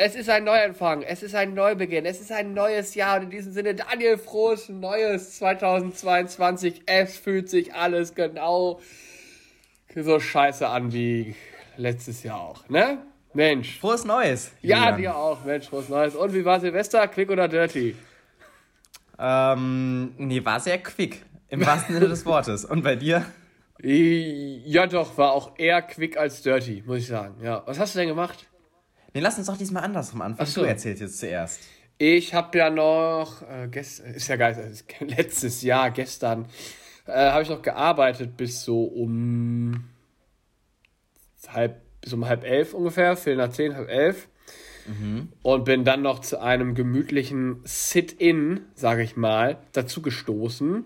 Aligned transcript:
Es 0.00 0.14
ist 0.14 0.30
ein 0.30 0.44
Neuanfang, 0.44 1.02
es 1.02 1.24
ist 1.24 1.34
ein 1.34 1.54
Neubeginn, 1.54 2.06
es 2.06 2.20
ist 2.20 2.30
ein 2.30 2.54
neues 2.54 2.94
Jahr 2.94 3.16
und 3.16 3.24
in 3.24 3.30
diesem 3.30 3.52
Sinne 3.52 3.74
Daniel 3.74 4.16
Frohes 4.16 4.68
Neues 4.68 5.38
2022. 5.38 6.82
Es 6.86 7.16
fühlt 7.16 7.50
sich 7.50 7.74
alles 7.74 8.14
genau 8.14 8.78
so 9.96 10.20
scheiße 10.20 10.68
an 10.68 10.92
wie 10.92 11.34
letztes 11.76 12.22
Jahr 12.22 12.40
auch, 12.40 12.68
ne? 12.68 12.98
Mensch. 13.34 13.80
Frohes 13.80 14.04
Neues. 14.04 14.52
Ja, 14.62 14.76
Julian. 14.76 14.96
dir 14.98 15.16
auch, 15.16 15.44
Mensch, 15.44 15.66
frohes 15.66 15.88
Neues. 15.88 16.14
Und 16.14 16.32
wie 16.32 16.44
war 16.44 16.60
Silvester? 16.60 17.08
Quick 17.08 17.30
oder 17.30 17.48
dirty? 17.48 17.96
Ähm, 19.18 20.14
nee, 20.16 20.44
war 20.44 20.60
sehr 20.60 20.78
quick. 20.78 21.24
Im 21.48 21.66
wahrsten 21.66 21.96
Sinne 21.96 22.06
des 22.06 22.24
Wortes. 22.24 22.64
Und 22.64 22.84
bei 22.84 22.94
dir? 22.94 23.26
Ja, 23.82 24.86
doch, 24.86 25.18
war 25.18 25.32
auch 25.32 25.58
eher 25.58 25.82
quick 25.82 26.16
als 26.16 26.42
dirty, 26.42 26.84
muss 26.86 26.98
ich 26.98 27.08
sagen. 27.08 27.34
Ja. 27.42 27.64
Was 27.66 27.80
hast 27.80 27.96
du 27.96 27.98
denn 27.98 28.06
gemacht? 28.06 28.47
Nee, 29.14 29.20
lass 29.20 29.38
uns 29.38 29.46
doch 29.46 29.56
diesmal 29.56 29.84
andersrum 29.84 30.22
anfangen. 30.22 30.48
So. 30.48 30.62
Du 30.62 30.68
erzählst 30.68 31.00
jetzt 31.00 31.18
zuerst. 31.18 31.60
Ich 31.98 32.32
habe 32.32 32.56
ja 32.56 32.70
noch, 32.70 33.42
äh, 33.42 33.68
gest, 33.68 34.00
ist 34.00 34.28
ja 34.28 34.36
geil, 34.36 34.72
letztes 35.00 35.62
Jahr, 35.62 35.90
gestern, 35.90 36.46
äh, 37.06 37.12
habe 37.12 37.42
ich 37.42 37.48
noch 37.48 37.62
gearbeitet 37.62 38.36
bis 38.36 38.62
so 38.62 38.84
um 38.84 39.88
halb, 41.48 41.80
bis 42.00 42.12
um 42.12 42.26
halb 42.26 42.44
elf 42.44 42.74
ungefähr, 42.74 43.16
Viertel 43.16 43.46
nach 43.46 43.52
zehn, 43.52 43.74
halb 43.74 43.88
elf. 43.88 44.28
Mhm. 44.86 45.28
Und 45.42 45.64
bin 45.64 45.84
dann 45.84 46.02
noch 46.02 46.20
zu 46.20 46.40
einem 46.40 46.74
gemütlichen 46.74 47.60
Sit-In, 47.64 48.60
sage 48.74 49.02
ich 49.02 49.16
mal, 49.16 49.58
dazu 49.72 50.00
gestoßen. 50.00 50.84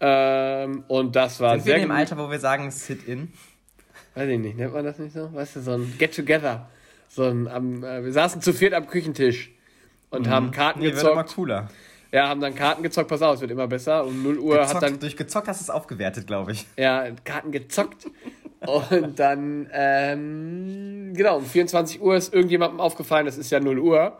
Ähm, 0.00 0.84
und 0.88 1.16
das 1.16 1.40
war 1.40 1.54
Sind 1.54 1.64
sehr. 1.64 1.76
Wir 1.76 1.82
in 1.82 1.88
dem 1.88 1.96
Alter, 1.96 2.18
wo 2.18 2.30
wir 2.30 2.38
sagen 2.38 2.70
Sit-In? 2.70 3.32
Weiß 4.14 4.28
ich 4.28 4.38
nicht, 4.38 4.56
nennt 4.56 4.74
man 4.74 4.84
das 4.84 4.98
nicht 4.98 5.14
so? 5.14 5.32
Weißt 5.32 5.56
du, 5.56 5.60
so 5.60 5.72
ein 5.72 5.94
Get-Together. 5.98 6.68
So 7.14 7.24
am, 7.26 7.84
äh, 7.84 8.04
wir 8.04 8.12
saßen 8.12 8.42
zu 8.42 8.52
viert 8.52 8.74
am 8.74 8.88
Küchentisch 8.88 9.52
und 10.10 10.26
mhm. 10.26 10.30
haben 10.30 10.50
Karten 10.50 10.80
nee, 10.80 10.86
gezockt. 10.86 11.04
Wird 11.04 11.12
immer 11.12 11.24
cooler. 11.24 11.68
Ja, 12.10 12.28
haben 12.28 12.40
dann 12.40 12.56
Karten 12.56 12.82
gezockt, 12.82 13.08
pass 13.08 13.22
auf, 13.22 13.36
es 13.36 13.40
wird 13.40 13.52
immer 13.52 13.68
besser. 13.68 14.04
Um 14.04 14.24
0 14.24 14.38
Uhr 14.38 14.58
gezockt, 14.58 14.74
hat 14.74 14.82
dann. 14.82 14.98
Durch 14.98 15.16
gezockt 15.16 15.46
hast 15.46 15.60
du 15.60 15.64
es 15.64 15.70
aufgewertet, 15.70 16.26
glaube 16.26 16.52
ich. 16.52 16.66
Ja, 16.76 17.06
Karten 17.24 17.52
gezockt. 17.52 18.06
und 18.60 19.18
dann, 19.18 19.68
ähm, 19.72 21.12
genau, 21.14 21.36
um 21.36 21.44
24 21.44 22.00
Uhr 22.00 22.16
ist 22.16 22.34
irgendjemandem 22.34 22.80
aufgefallen, 22.80 23.26
das 23.26 23.38
ist 23.38 23.50
ja 23.50 23.60
0 23.60 23.78
Uhr. 23.78 24.18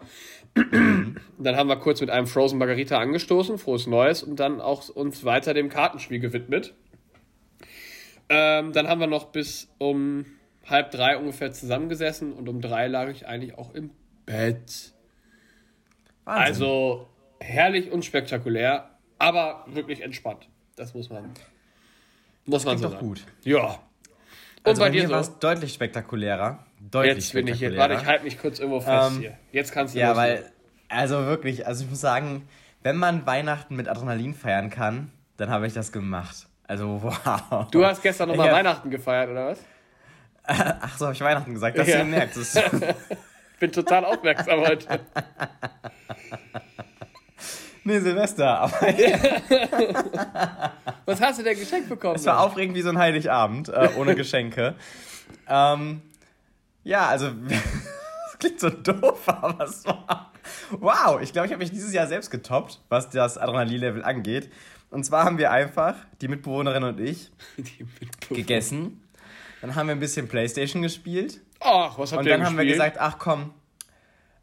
dann 0.54 1.56
haben 1.56 1.68
wir 1.68 1.76
kurz 1.76 2.00
mit 2.00 2.10
einem 2.10 2.28
Frozen 2.28 2.58
Margarita 2.58 2.98
angestoßen, 3.00 3.58
frohes 3.58 3.88
Neues, 3.88 4.22
und 4.22 4.38
dann 4.38 4.60
auch 4.60 4.88
uns 4.88 5.24
weiter 5.24 5.52
dem 5.52 5.68
Kartenspiel 5.68 6.20
gewidmet. 6.20 6.74
Ähm, 8.28 8.72
dann 8.72 8.86
haben 8.86 9.00
wir 9.00 9.08
noch 9.08 9.26
bis 9.26 9.68
um 9.78 10.26
halb 10.68 10.90
drei 10.90 11.16
ungefähr 11.16 11.52
zusammengesessen 11.52 12.32
und 12.32 12.48
um 12.48 12.60
drei 12.60 12.86
lag 12.86 13.08
ich 13.08 13.26
eigentlich 13.26 13.58
auch 13.58 13.74
im 13.74 13.90
Bett. 14.26 14.92
Wahnsinn. 16.24 16.44
Also 16.44 17.08
herrlich 17.40 17.90
und 17.90 18.04
spektakulär, 18.04 18.90
aber 19.18 19.64
wirklich 19.68 20.02
entspannt. 20.02 20.48
Das 20.76 20.94
muss 20.94 21.10
man, 21.10 21.30
muss 22.46 22.64
man 22.64 22.78
so 22.78 22.84
doch 22.84 22.94
sagen. 22.94 23.06
gut. 23.06 23.24
Ja. 23.42 23.64
Und 23.66 24.70
also 24.70 24.80
bei, 24.80 24.88
bei 24.88 24.90
dir 24.90 25.10
war 25.10 25.20
es 25.20 25.38
deutlich 25.38 25.74
spektakulärer. 25.74 26.64
Deutlich 26.80 27.16
jetzt 27.16 27.32
bin 27.34 27.46
ich 27.46 27.58
hier. 27.58 27.76
Warte, 27.76 27.94
ich 27.94 28.06
halte 28.06 28.24
mich 28.24 28.38
kurz 28.38 28.58
irgendwo 28.58 28.80
fest 28.80 29.12
ähm, 29.12 29.20
hier. 29.20 29.38
Jetzt 29.52 29.72
kannst 29.72 29.94
du 29.94 29.98
Ja, 29.98 30.16
weil, 30.16 30.50
also 30.88 31.26
wirklich, 31.26 31.66
also 31.66 31.84
ich 31.84 31.90
muss 31.90 32.00
sagen, 32.00 32.48
wenn 32.82 32.96
man 32.96 33.26
Weihnachten 33.26 33.76
mit 33.76 33.88
Adrenalin 33.88 34.34
feiern 34.34 34.70
kann, 34.70 35.12
dann 35.36 35.50
habe 35.50 35.66
ich 35.66 35.74
das 35.74 35.92
gemacht. 35.92 36.46
Also, 36.66 37.02
wow. 37.02 37.70
Du 37.70 37.84
hast 37.84 38.02
gestern 38.02 38.28
nochmal 38.28 38.52
Weihnachten 38.52 38.90
gefeiert, 38.90 39.30
oder 39.30 39.48
was? 39.48 39.60
Ach 40.46 40.98
so, 40.98 41.06
habe 41.06 41.14
ich 41.14 41.20
Weihnachten 41.22 41.54
gesagt, 41.54 41.78
dass 41.78 41.88
ja. 41.88 41.98
gemerkt 41.98 42.36
hast. 42.36 42.56
ich 42.56 42.62
bin 43.60 43.72
total 43.72 44.04
aufmerksam 44.04 44.60
heute. 44.60 45.00
Nee, 47.84 47.98
Silvester, 48.00 48.60
aber. 48.60 48.80
Was 51.06 51.20
hast 51.20 51.38
du 51.38 51.42
denn 51.42 51.58
geschenkt 51.58 51.88
bekommen? 51.88 52.16
Es 52.16 52.26
war 52.26 52.40
aufregend 52.40 52.76
wie 52.76 52.82
so 52.82 52.90
ein 52.90 52.98
Heiligabend, 52.98 53.68
äh, 53.68 53.90
ohne 53.96 54.14
Geschenke. 54.14 54.74
ähm, 55.48 56.02
ja, 56.82 57.08
also. 57.08 57.30
das 57.30 58.38
klingt 58.38 58.60
so 58.60 58.70
doof, 58.70 59.22
aber 59.26 59.64
es 59.64 59.84
war. 59.86 60.32
Wow, 60.70 61.20
ich 61.22 61.32
glaube, 61.32 61.46
ich 61.46 61.52
habe 61.52 61.62
mich 61.62 61.70
dieses 61.70 61.92
Jahr 61.94 62.06
selbst 62.06 62.30
getoppt, 62.30 62.80
was 62.90 63.08
das 63.08 63.38
Adrenalin-Level 63.38 64.04
angeht. 64.04 64.50
Und 64.90 65.04
zwar 65.04 65.24
haben 65.24 65.38
wir 65.38 65.50
einfach, 65.50 65.94
die 66.20 66.28
Mitbewohnerin 66.28 66.84
und 66.84 67.00
ich, 67.00 67.30
gegessen 68.28 69.03
dann 69.64 69.76
haben 69.76 69.86
wir 69.86 69.94
ein 69.94 70.00
bisschen 70.00 70.28
Playstation 70.28 70.82
gespielt. 70.82 71.40
Ach, 71.58 71.98
was 71.98 72.12
habt 72.12 72.20
Und 72.20 72.26
ihr 72.26 72.36
dann 72.36 72.44
haben 72.44 72.58
wir 72.58 72.66
gesagt, 72.66 72.98
ach 73.00 73.16
komm, 73.18 73.54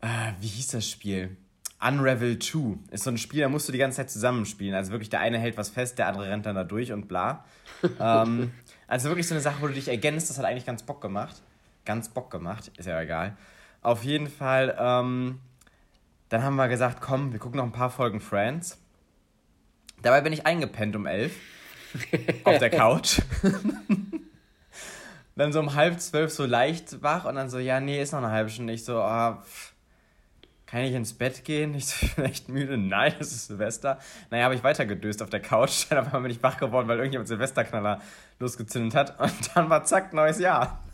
äh, 0.01 0.07
wie 0.39 0.47
hieß 0.47 0.69
das 0.69 0.89
Spiel? 0.89 1.37
Unravel 1.79 2.39
2 2.39 2.79
ist 2.89 3.03
so 3.03 3.11
ein 3.11 3.19
Spiel, 3.19 3.41
da 3.41 3.49
musst 3.49 3.67
du 3.67 3.71
die 3.71 3.77
ganze 3.77 3.97
Zeit 3.97 4.09
zusammenspielen. 4.09 4.73
Also 4.73 4.91
wirklich, 4.91 5.11
der 5.11 5.19
eine 5.19 5.37
hält 5.37 5.57
was 5.57 5.69
fest, 5.69 5.99
der 5.99 6.07
andere 6.07 6.27
rennt 6.27 6.47
dann 6.47 6.55
da 6.55 6.63
durch 6.63 6.91
und 6.91 7.07
bla. 7.07 7.45
ähm, 7.99 8.51
also 8.87 9.09
wirklich 9.09 9.27
so 9.27 9.35
eine 9.35 9.41
Sache, 9.41 9.61
wo 9.61 9.67
du 9.67 9.73
dich 9.73 9.89
ergänzt, 9.89 10.31
das 10.31 10.39
hat 10.39 10.45
eigentlich 10.45 10.65
ganz 10.65 10.81
Bock 10.81 11.01
gemacht. 11.01 11.43
Ganz 11.85 12.09
Bock 12.09 12.31
gemacht, 12.31 12.71
ist 12.77 12.87
ja 12.87 12.99
egal. 12.99 13.37
Auf 13.83 14.03
jeden 14.03 14.27
Fall, 14.27 14.75
ähm, 14.79 15.39
dann 16.29 16.41
haben 16.41 16.55
wir 16.55 16.67
gesagt, 16.67 16.99
komm, 16.99 17.31
wir 17.31 17.37
gucken 17.37 17.59
noch 17.59 17.65
ein 17.65 17.71
paar 17.71 17.91
Folgen 17.91 18.21
Friends. 18.21 18.79
Dabei 20.01 20.21
bin 20.21 20.33
ich 20.33 20.47
eingepennt 20.47 20.95
um 20.95 21.05
elf 21.05 21.35
auf 22.43 22.57
der 22.57 22.71
Couch. 22.71 23.21
dann 25.35 25.53
so 25.53 25.59
um 25.59 25.75
halb 25.75 25.99
zwölf 25.99 26.31
so 26.31 26.45
leicht 26.45 27.01
wach 27.01 27.25
und 27.25 27.35
dann 27.35 27.49
so, 27.49 27.59
ja, 27.59 27.79
nee, 27.79 28.01
ist 28.01 28.11
noch 28.11 28.19
eine 28.19 28.31
halbe 28.31 28.49
Stunde. 28.49 28.73
Ich 28.73 28.83
so, 28.83 29.01
ah, 29.01 29.43
pff, 29.43 29.73
kann 30.71 30.83
ich 30.83 30.93
ins 30.93 31.13
Bett 31.13 31.43
gehen? 31.43 31.75
Ich 31.75 31.87
so, 31.87 32.07
bin 32.15 32.25
echt 32.25 32.47
müde. 32.47 32.77
Nein, 32.77 33.13
es 33.19 33.33
ist 33.33 33.47
Silvester. 33.47 33.99
Naja, 34.29 34.45
habe 34.45 34.55
ich 34.55 34.63
weitergedöst 34.63 35.21
auf 35.21 35.29
der 35.29 35.41
Couch. 35.41 35.85
Dann 35.89 35.99
auf 35.99 36.05
einmal 36.07 36.21
bin 36.21 36.31
ich 36.31 36.41
wach 36.41 36.57
geworden, 36.57 36.87
weil 36.87 36.97
irgendjemand 36.97 37.27
Silvesterknaller 37.27 38.01
losgezündet 38.39 38.95
hat. 38.95 39.19
Und 39.19 39.55
dann 39.55 39.69
war 39.69 39.83
zack, 39.83 40.13
neues 40.13 40.39
Jahr. 40.39 40.79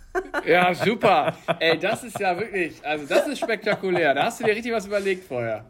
Ja, 0.48 0.74
super. 0.74 1.36
Ey, 1.60 1.78
das 1.78 2.04
ist 2.04 2.20
ja 2.20 2.36
wirklich, 2.40 2.84
also 2.84 3.06
das 3.06 3.28
ist 3.28 3.38
spektakulär. 3.38 4.16
Da 4.16 4.24
hast 4.24 4.40
du 4.40 4.46
dir 4.46 4.56
richtig 4.56 4.74
was 4.74 4.88
überlegt 4.88 5.28
vorher. 5.28 5.66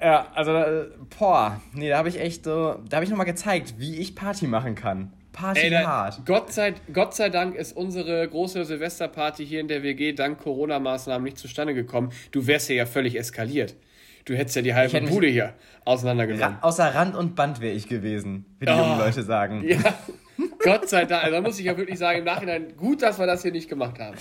Ja, 0.00 0.28
also, 0.34 0.54
äh, 0.54 0.86
boah, 1.18 1.60
nee, 1.74 1.90
da 1.90 1.98
habe 1.98 2.08
ich 2.08 2.18
echt 2.18 2.44
so, 2.44 2.80
da 2.88 2.96
habe 2.96 3.04
ich 3.04 3.10
nochmal 3.10 3.26
gezeigt, 3.26 3.74
wie 3.76 3.96
ich 3.98 4.16
Party 4.16 4.46
machen 4.46 4.74
kann. 4.74 5.12
Party 5.32 5.60
Ey, 5.60 5.70
hart. 5.70 6.20
Gott 6.26 6.52
sei, 6.52 6.74
Gott 6.92 7.14
sei 7.14 7.28
Dank 7.28 7.54
ist 7.54 7.76
unsere 7.76 8.26
große 8.28 8.64
Silvesterparty 8.64 9.46
hier 9.46 9.60
in 9.60 9.68
der 9.68 9.82
WG 9.82 10.12
dank 10.12 10.38
Corona-Maßnahmen 10.40 11.24
nicht 11.24 11.38
zustande 11.38 11.74
gekommen. 11.74 12.12
Du 12.32 12.46
wärst 12.46 12.68
ja, 12.68 12.76
ja 12.76 12.86
völlig 12.86 13.18
eskaliert. 13.18 13.76
Du 14.24 14.34
hättest 14.34 14.56
ja 14.56 14.62
die 14.62 14.74
halbe 14.74 15.00
Bude 15.02 15.28
hier 15.28 15.54
auseinandergenommen. 15.84 16.56
Ra 16.56 16.66
außer 16.66 16.94
Rand 16.94 17.16
und 17.16 17.36
Band 17.36 17.60
wäre 17.60 17.74
ich 17.74 17.88
gewesen, 17.88 18.44
wie 18.58 18.66
die 18.66 18.72
oh, 18.72 18.76
jungen 18.76 18.98
Leute 18.98 19.22
sagen. 19.22 19.64
Ja, 19.66 19.78
Gott 20.58 20.88
sei 20.88 21.04
Dank. 21.04 21.24
Also 21.24 21.36
da 21.36 21.42
muss 21.42 21.58
ich 21.58 21.64
ja 21.64 21.76
wirklich 21.76 21.98
sagen, 21.98 22.20
im 22.20 22.24
Nachhinein 22.24 22.76
gut, 22.76 23.02
dass 23.02 23.18
wir 23.18 23.26
das 23.26 23.42
hier 23.42 23.52
nicht 23.52 23.68
gemacht 23.68 23.98
haben. 23.98 24.16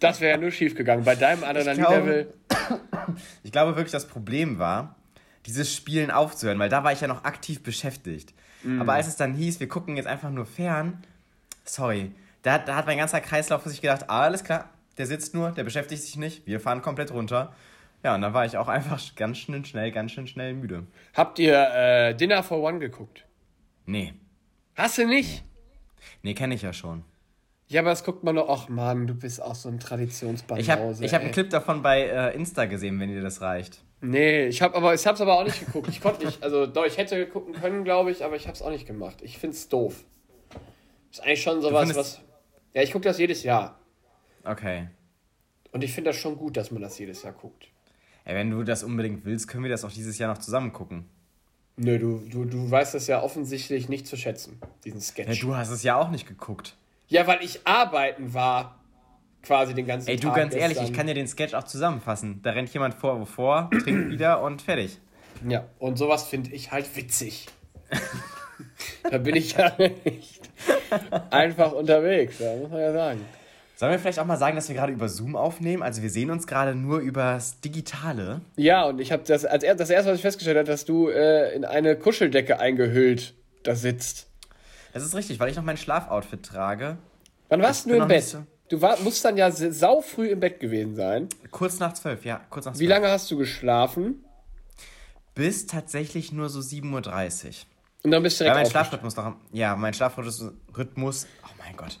Das 0.00 0.20
wäre 0.20 0.32
ja 0.32 0.36
nur 0.38 0.50
schief 0.50 0.74
gegangen. 0.74 1.04
Bei 1.04 1.14
deinem 1.14 1.44
Adrenalin-Level. 1.44 2.34
Ich 3.42 3.52
glaube 3.52 3.76
wirklich, 3.76 3.92
das 3.92 4.06
Problem 4.06 4.58
war, 4.58 4.96
dieses 5.46 5.74
Spielen 5.74 6.10
aufzuhören, 6.10 6.58
weil 6.58 6.68
da 6.68 6.84
war 6.84 6.92
ich 6.92 7.00
ja 7.00 7.08
noch 7.08 7.24
aktiv 7.24 7.62
beschäftigt. 7.62 8.34
Mhm. 8.64 8.80
Aber 8.80 8.94
als 8.94 9.06
es 9.06 9.16
dann 9.16 9.34
hieß, 9.34 9.60
wir 9.60 9.68
gucken 9.68 9.96
jetzt 9.96 10.06
einfach 10.06 10.30
nur 10.30 10.46
fern, 10.46 11.02
sorry, 11.64 12.12
da, 12.42 12.58
da 12.58 12.76
hat 12.76 12.86
mein 12.86 12.98
ganzer 12.98 13.20
Kreislauf 13.20 13.62
für 13.62 13.70
sich 13.70 13.80
gedacht, 13.80 14.04
ah, 14.08 14.22
alles 14.22 14.44
klar, 14.44 14.68
der 14.98 15.06
sitzt 15.06 15.34
nur, 15.34 15.52
der 15.52 15.64
beschäftigt 15.64 16.02
sich 16.02 16.16
nicht, 16.16 16.46
wir 16.46 16.60
fahren 16.60 16.82
komplett 16.82 17.12
runter. 17.12 17.54
Ja, 18.02 18.14
und 18.14 18.20
dann 18.20 18.34
war 18.34 18.44
ich 18.44 18.56
auch 18.58 18.68
einfach 18.68 19.00
ganz 19.16 19.38
schön 19.38 19.64
schnell, 19.64 19.90
ganz 19.90 20.12
schön 20.12 20.26
schnell 20.26 20.54
müde. 20.54 20.86
Habt 21.14 21.38
ihr 21.38 21.54
äh, 21.74 22.14
Dinner 22.14 22.42
for 22.42 22.58
One 22.58 22.78
geguckt? 22.78 23.24
Nee. 23.86 24.12
Hast 24.76 24.98
du 24.98 25.06
nicht? 25.06 25.42
Nee, 26.22 26.34
kenne 26.34 26.54
ich 26.54 26.62
ja 26.62 26.72
schon. 26.72 27.04
Ja, 27.66 27.80
aber 27.80 27.92
es 27.92 28.04
guckt 28.04 28.22
man 28.24 28.34
nur, 28.34 28.50
ach 28.50 28.68
Mann, 28.68 29.06
du 29.06 29.14
bist 29.14 29.40
auch 29.42 29.54
so 29.54 29.68
ein 29.70 29.80
Traditionsbanause. 29.80 30.60
Ich 30.60 30.70
habe 30.70 30.94
hab 31.14 31.22
einen 31.22 31.32
Clip 31.32 31.48
davon 31.48 31.82
bei 31.82 32.02
äh, 32.02 32.34
Insta 32.34 32.66
gesehen, 32.66 33.00
wenn 33.00 33.08
dir 33.08 33.22
das 33.22 33.40
reicht. 33.40 33.82
Nee, 34.06 34.48
ich 34.48 34.60
habe 34.60 34.74
aber 34.76 34.92
ich 34.92 35.06
hab's 35.06 35.22
aber 35.22 35.38
auch 35.38 35.44
nicht 35.44 35.64
geguckt. 35.64 35.88
Ich 35.88 36.00
konnte 36.02 36.26
nicht, 36.26 36.42
also 36.42 36.66
doch, 36.66 36.84
ich 36.84 36.98
hätte 36.98 37.26
gucken 37.26 37.54
können, 37.54 37.84
glaube 37.84 38.10
ich, 38.10 38.22
aber 38.22 38.36
ich 38.36 38.46
habe 38.46 38.54
es 38.54 38.60
auch 38.60 38.70
nicht 38.70 38.86
gemacht. 38.86 39.22
Ich 39.22 39.38
find's 39.38 39.68
doof. 39.70 40.04
Ist 41.10 41.22
eigentlich 41.22 41.42
schon 41.42 41.62
sowas, 41.62 41.94
was 41.96 42.20
Ja, 42.74 42.82
ich 42.82 42.92
gucke 42.92 43.04
das 43.04 43.18
jedes 43.18 43.42
Jahr. 43.44 43.78
Okay. 44.44 44.88
Und 45.72 45.82
ich 45.82 45.92
finde 45.94 46.10
das 46.10 46.16
schon 46.16 46.36
gut, 46.36 46.58
dass 46.58 46.70
man 46.70 46.82
das 46.82 46.98
jedes 46.98 47.22
Jahr 47.22 47.32
guckt. 47.32 47.68
Ey, 48.26 48.34
wenn 48.34 48.50
du 48.50 48.62
das 48.62 48.82
unbedingt 48.82 49.24
willst, 49.24 49.48
können 49.48 49.64
wir 49.64 49.70
das 49.70 49.84
auch 49.84 49.92
dieses 49.92 50.18
Jahr 50.18 50.30
noch 50.30 50.38
zusammen 50.38 50.72
gucken. 50.72 51.08
Nö, 51.76 51.98
du, 51.98 52.22
du, 52.30 52.44
du 52.44 52.70
weißt 52.70 52.94
das 52.94 53.06
ja 53.06 53.22
offensichtlich 53.22 53.88
nicht 53.88 54.06
zu 54.06 54.16
schätzen, 54.16 54.60
diesen 54.84 55.00
Sketch. 55.00 55.28
Ja, 55.28 55.40
du 55.40 55.56
hast 55.56 55.70
es 55.70 55.82
ja 55.82 55.96
auch 55.96 56.10
nicht 56.10 56.28
geguckt. 56.28 56.76
Ja, 57.08 57.26
weil 57.26 57.42
ich 57.42 57.66
arbeiten 57.66 58.34
war 58.34 58.83
quasi 59.44 59.74
den 59.74 59.86
ganzen 59.86 60.08
Ey, 60.08 60.16
du, 60.16 60.28
Tag 60.28 60.36
ganz 60.36 60.54
ehrlich, 60.54 60.80
ich 60.82 60.92
kann 60.92 61.06
dir 61.06 61.14
den 61.14 61.28
Sketch 61.28 61.54
auch 61.54 61.64
zusammenfassen. 61.64 62.40
Da 62.42 62.50
rennt 62.50 62.72
jemand 62.72 62.94
vor, 62.94 63.24
vor, 63.26 63.70
trinkt 63.82 64.10
wieder 64.10 64.42
und 64.42 64.62
fertig. 64.62 64.98
Ja, 65.48 65.64
und 65.78 65.96
sowas 65.98 66.24
finde 66.24 66.50
ich 66.52 66.70
halt 66.72 66.94
witzig. 66.96 67.46
da 69.10 69.18
bin 69.18 69.36
ich 69.36 69.52
ja 69.56 69.72
nicht 69.78 70.40
einfach 71.30 71.72
unterwegs, 71.72 72.38
da 72.38 72.54
muss 72.56 72.70
man 72.70 72.80
ja 72.80 72.92
sagen. 72.92 73.20
Sollen 73.76 73.90
wir 73.90 73.98
vielleicht 73.98 74.20
auch 74.20 74.24
mal 74.24 74.36
sagen, 74.36 74.54
dass 74.54 74.68
wir 74.68 74.76
gerade 74.76 74.92
über 74.92 75.08
Zoom 75.08 75.34
aufnehmen? 75.34 75.82
Also 75.82 76.00
wir 76.00 76.08
sehen 76.10 76.30
uns 76.30 76.46
gerade 76.46 76.76
nur 76.76 77.00
übers 77.00 77.60
Digitale. 77.60 78.40
Ja, 78.56 78.84
und 78.84 79.00
ich 79.00 79.10
habe 79.10 79.24
das 79.26 79.44
als 79.44 79.64
er, 79.64 79.74
das 79.74 79.90
erste, 79.90 80.10
was 80.10 80.16
ich 80.18 80.22
festgestellt 80.22 80.56
habe, 80.56 80.68
dass 80.68 80.84
du 80.84 81.08
äh, 81.08 81.52
in 81.54 81.64
eine 81.64 81.96
Kuscheldecke 81.96 82.60
eingehüllt 82.60 83.34
da 83.64 83.74
sitzt. 83.74 84.28
Das 84.92 85.02
ist 85.02 85.16
richtig, 85.16 85.40
weil 85.40 85.50
ich 85.50 85.56
noch 85.56 85.64
mein 85.64 85.76
Schlafoutfit 85.76 86.44
trage. 86.44 86.98
Wann 87.48 87.60
warst 87.62 87.86
Ich 87.86 87.92
du 87.92 87.98
im 87.98 88.06
Bett? 88.06 88.22
so- 88.22 88.46
Du 88.70 88.80
war, 88.80 88.98
musst 89.00 89.24
dann 89.24 89.36
ja 89.36 89.50
sau 89.50 90.00
früh 90.00 90.28
im 90.28 90.40
Bett 90.40 90.58
gewesen 90.60 90.94
sein. 90.94 91.28
Kurz 91.50 91.78
nach 91.78 91.92
zwölf, 91.92 92.24
ja, 92.24 92.40
kurz 92.50 92.64
nach 92.64 92.72
zwölf. 92.72 92.80
Wie 92.80 92.86
lange 92.86 93.08
hast 93.08 93.30
du 93.30 93.36
geschlafen? 93.36 94.24
Bis 95.34 95.66
tatsächlich 95.66 96.32
nur 96.32 96.48
so 96.48 96.60
7.30 96.60 96.84
Uhr. 97.46 97.52
Und 98.04 98.10
dann 98.10 98.22
bist 98.22 98.40
du 98.40 98.44
Weil 98.44 98.52
direkt 98.52 98.72
mein 98.74 98.82
aufgestanden. 98.84 99.10
Schlafrhythmus 99.10 99.16
noch. 99.16 99.36
Ja, 99.52 99.76
mein 99.76 99.94
Schlafrhythmus. 99.94 100.44
Rhythmus, 100.76 101.26
oh 101.44 101.48
mein 101.58 101.76
Gott. 101.76 101.98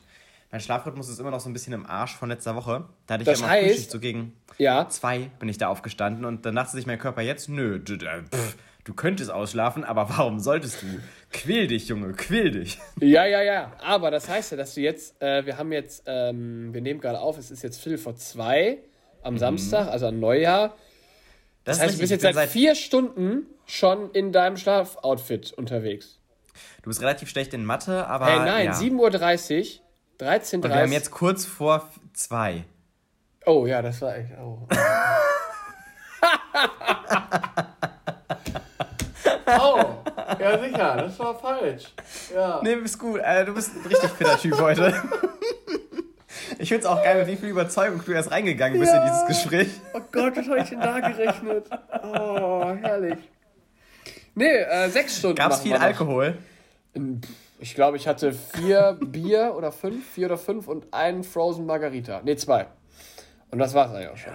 Mein 0.50 0.60
Schlafrhythmus 0.60 1.08
ist 1.08 1.18
immer 1.18 1.30
noch 1.32 1.40
so 1.40 1.50
ein 1.50 1.52
bisschen 1.52 1.72
im 1.72 1.84
Arsch 1.86 2.14
von 2.14 2.28
letzter 2.28 2.54
Woche. 2.54 2.84
Da 3.06 3.14
hatte 3.14 3.22
ich 3.22 3.26
Das 3.28 3.40
ja 3.40 3.46
immer 3.46 3.54
heißt- 3.56 3.66
Frühschicht, 3.68 3.90
so 3.90 4.00
gegen 4.00 4.32
Ja. 4.58 4.88
zwei 4.88 5.30
bin 5.40 5.48
ich 5.48 5.58
da 5.58 5.68
aufgestanden 5.68 6.24
und 6.24 6.46
dann 6.46 6.54
dachte 6.54 6.72
sich 6.72 6.86
mein 6.86 6.98
Körper 6.98 7.22
jetzt, 7.22 7.48
nö, 7.48 7.80
pff, 7.82 8.56
du 8.84 8.94
könntest 8.94 9.30
ausschlafen, 9.30 9.84
aber 9.84 10.08
warum 10.10 10.38
solltest 10.40 10.82
du? 10.82 10.86
Quäl 11.32 11.66
dich, 11.66 11.88
Junge, 11.88 12.12
quäl 12.12 12.50
dich. 12.50 12.78
Ja, 13.00 13.24
ja, 13.26 13.42
ja. 13.42 13.72
Aber 13.80 14.10
das 14.10 14.28
heißt 14.28 14.52
ja, 14.52 14.56
dass 14.56 14.74
du 14.74 14.80
jetzt, 14.80 15.20
äh, 15.20 15.44
wir 15.46 15.58
haben 15.58 15.72
jetzt, 15.72 16.04
ähm, 16.06 16.72
wir 16.72 16.80
nehmen 16.80 17.00
gerade 17.00 17.18
auf, 17.18 17.38
es 17.38 17.50
ist 17.50 17.62
jetzt 17.62 17.80
Viertel 17.80 17.98
vor 17.98 18.14
zwei 18.16 18.78
am 19.22 19.38
Samstag, 19.38 19.88
also 19.88 20.06
am 20.06 20.20
Neujahr. 20.20 20.76
Das, 21.64 21.80
heißt, 21.80 21.94
du 21.94 21.98
bist 21.98 22.10
Mhm. 22.10 22.14
jetzt 22.16 22.22
bin 22.22 22.34
seit 22.34 22.50
vier 22.50 22.74
Stunden 22.74 23.46
schon 23.66 24.10
in 24.10 24.32
deinem 24.32 24.56
Schlafoutfit 24.58 25.52
unterwegs. 25.54 26.18
Du 26.82 26.90
bist 26.90 27.00
relativ 27.00 27.30
schlecht 27.30 27.54
in 27.54 27.64
Mathe, 27.64 28.06
aber. 28.06 28.26
Hey, 28.26 28.38
nein, 28.40 28.66
ja. 28.66 28.72
7.30 28.74 29.80
Uhr, 30.20 30.26
13.30 30.26 30.54
Und 30.56 30.64
wir 30.64 30.74
haben 30.76 30.92
jetzt 30.92 31.10
kurz 31.10 31.46
vor 31.46 31.88
zwei. 32.12 32.64
Oh 33.46 33.66
ja, 33.66 33.80
das 33.82 34.00
war 34.02 34.16
echt. 34.16 34.30
Oh, 34.38 34.58
ja 40.50 40.58
sicher, 40.58 40.96
das 40.96 41.18
war 41.18 41.34
falsch. 41.38 41.92
Ja. 42.34 42.60
Nee, 42.62 42.76
bist 42.76 42.98
gut. 42.98 43.20
Äh, 43.22 43.44
du 43.44 43.54
bist 43.54 43.74
ein 43.74 43.86
richtig 43.86 44.10
fitter 44.10 44.38
Typ 44.38 44.60
heute. 44.60 44.94
Ich 46.58 46.68
find's 46.68 46.86
auch 46.86 47.02
geil, 47.02 47.18
mit 47.18 47.26
wie 47.26 47.36
viel 47.36 47.48
Überzeugung 47.48 48.02
du 48.04 48.12
erst 48.12 48.30
reingegangen 48.30 48.78
bist 48.78 48.92
Ja. 48.92 49.02
in 49.02 49.10
dieses 49.10 49.26
Gespräch. 49.26 49.68
Oh 49.92 50.00
Gott, 50.12 50.36
was 50.36 50.46
habe 50.46 50.58
ich 50.58 50.68
denn 50.68 50.80
da 50.80 51.00
gerechnet? 51.00 51.66
Oh, 52.02 52.72
herrlich. 52.80 53.18
Nee, 54.34 54.46
äh, 54.58 54.88
sechs 54.88 55.18
Stunden. 55.18 55.36
Gab's 55.36 55.58
machen 55.58 55.62
viel. 55.62 55.76
Alkohol? 55.76 56.38
Ich 57.58 57.74
glaube, 57.74 57.96
ich 57.96 58.06
hatte 58.06 58.32
vier 58.32 58.98
Bier 59.00 59.54
oder 59.56 59.72
fünf, 59.72 60.08
vier 60.12 60.26
oder 60.26 60.38
fünf 60.38 60.68
und 60.68 60.92
einen 60.92 61.24
Frozen 61.24 61.66
Margarita. 61.66 62.20
Nee, 62.24 62.36
zwei. 62.36 62.66
Und 63.50 63.58
das 63.58 63.74
war's 63.74 63.92
eigentlich 63.92 64.08
auch 64.10 64.16
schon. 64.16 64.32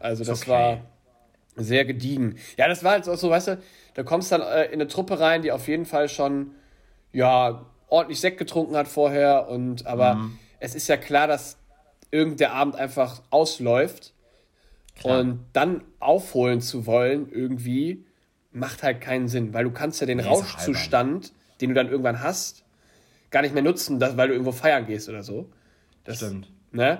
also 0.00 0.24
das 0.24 0.42
okay. 0.42 0.50
war 0.50 0.78
sehr 1.56 1.84
gediegen. 1.84 2.36
Ja, 2.56 2.68
das 2.68 2.82
war 2.84 2.92
halt 2.92 3.08
auch 3.08 3.16
so, 3.16 3.30
weißt 3.30 3.48
du, 3.48 3.58
da 3.94 4.02
kommst 4.02 4.32
dann 4.32 4.42
äh, 4.42 4.66
in 4.66 4.74
eine 4.74 4.88
Truppe 4.88 5.20
rein, 5.20 5.42
die 5.42 5.52
auf 5.52 5.68
jeden 5.68 5.86
Fall 5.86 6.08
schon, 6.08 6.52
ja, 7.12 7.66
ordentlich 7.88 8.20
Sekt 8.20 8.38
getrunken 8.38 8.76
hat 8.76 8.88
vorher 8.88 9.48
und, 9.48 9.86
aber 9.86 10.14
Mhm. 10.16 10.38
es 10.60 10.74
ist 10.74 10.88
ja 10.88 10.96
klar, 10.96 11.26
dass 11.26 11.56
irgendein 12.10 12.50
Abend 12.50 12.76
einfach 12.76 13.22
ausläuft 13.30 14.14
und 15.02 15.46
dann 15.52 15.82
aufholen 15.98 16.60
zu 16.60 16.86
wollen 16.86 17.30
irgendwie 17.30 18.04
macht 18.52 18.82
halt 18.82 19.00
keinen 19.00 19.28
Sinn, 19.28 19.54
weil 19.54 19.64
du 19.64 19.70
kannst 19.70 20.00
ja 20.00 20.06
den 20.06 20.20
Rauschzustand, 20.20 21.32
den 21.60 21.70
du 21.70 21.74
dann 21.74 21.88
irgendwann 21.88 22.20
hast, 22.20 22.64
gar 23.30 23.42
nicht 23.42 23.54
mehr 23.54 23.62
nutzen, 23.62 23.98
dass, 24.00 24.16
weil 24.16 24.28
du 24.28 24.34
irgendwo 24.34 24.52
feiern 24.52 24.86
gehst 24.86 25.08
oder 25.08 25.22
so. 25.22 25.48
Das, 26.04 26.16
Stimmt. 26.16 26.50
Ne? 26.72 26.98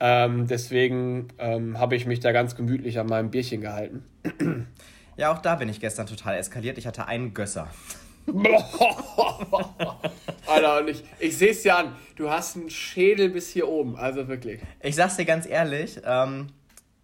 Ähm, 0.00 0.46
deswegen 0.48 1.28
ähm, 1.38 1.78
habe 1.78 1.94
ich 1.94 2.06
mich 2.06 2.20
da 2.20 2.32
ganz 2.32 2.56
gemütlich 2.56 2.98
an 2.98 3.06
meinem 3.06 3.30
Bierchen 3.30 3.60
gehalten. 3.60 4.04
Ja, 5.16 5.32
auch 5.32 5.38
da 5.38 5.54
bin 5.56 5.68
ich 5.68 5.80
gestern 5.80 6.06
total 6.06 6.36
eskaliert. 6.36 6.78
Ich 6.78 6.86
hatte 6.86 7.06
einen 7.06 7.34
Gösser. 7.34 7.68
Alter, 10.46 10.78
und 10.80 10.88
ich, 10.88 11.04
ich 11.18 11.36
sehe 11.36 11.50
es 11.50 11.62
dir 11.62 11.76
an. 11.76 11.94
Du 12.16 12.30
hast 12.30 12.56
einen 12.56 12.70
Schädel 12.70 13.28
bis 13.30 13.50
hier 13.50 13.68
oben. 13.68 13.96
Also 13.96 14.28
wirklich. 14.28 14.60
Ich 14.80 14.96
sag's 14.96 15.16
dir 15.16 15.24
ganz 15.24 15.46
ehrlich, 15.46 16.00
ähm, 16.04 16.48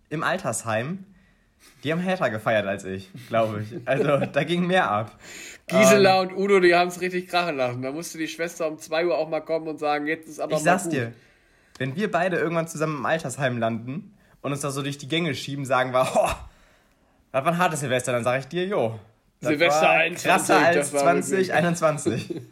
im 0.08 0.22
Altersheim, 0.22 1.04
die 1.84 1.92
haben 1.92 2.00
härter 2.00 2.30
gefeiert 2.30 2.66
als 2.66 2.84
ich, 2.84 3.10
glaube 3.28 3.62
ich. 3.62 3.80
Also, 3.86 4.26
da 4.26 4.44
ging 4.44 4.66
mehr 4.66 4.90
ab. 4.90 5.18
Gisela 5.66 6.20
und 6.20 6.32
Udo, 6.36 6.58
die 6.60 6.74
haben 6.74 6.88
es 6.88 7.00
richtig 7.00 7.28
krachen 7.28 7.56
lassen. 7.56 7.82
Da 7.82 7.92
musste 7.92 8.18
die 8.18 8.28
Schwester 8.28 8.66
um 8.66 8.78
2 8.78 9.06
Uhr 9.06 9.16
auch 9.16 9.28
mal 9.28 9.40
kommen 9.40 9.68
und 9.68 9.78
sagen, 9.78 10.06
jetzt 10.06 10.28
ist 10.28 10.40
aber 10.40 10.52
Ich 10.52 10.58
mal 10.58 10.64
sag's 10.64 10.84
gut. 10.84 10.92
dir, 10.94 11.12
wenn 11.78 11.94
wir 11.96 12.10
beide 12.10 12.36
irgendwann 12.38 12.66
zusammen 12.66 12.98
im 12.98 13.06
Altersheim 13.06 13.58
landen 13.58 14.14
und 14.42 14.52
uns 14.52 14.60
da 14.62 14.70
so 14.70 14.82
durch 14.82 14.98
die 14.98 15.08
Gänge 15.08 15.34
schieben, 15.34 15.64
sagen 15.64 15.92
wir, 15.92 16.10
oh, 16.16 16.28
das 17.32 17.44
war 17.44 17.52
ein 17.52 17.58
hartes 17.58 17.80
Silvester, 17.80 18.12
dann 18.12 18.24
sag 18.24 18.40
ich 18.40 18.46
dir, 18.48 18.66
jo. 18.66 18.98
Silvester 19.40 19.82
war 19.82 19.90
21, 19.90 20.30
Krasser 20.30 20.58
als 20.58 20.76
das 20.76 20.92
war 20.92 21.20
2021. 21.20 22.40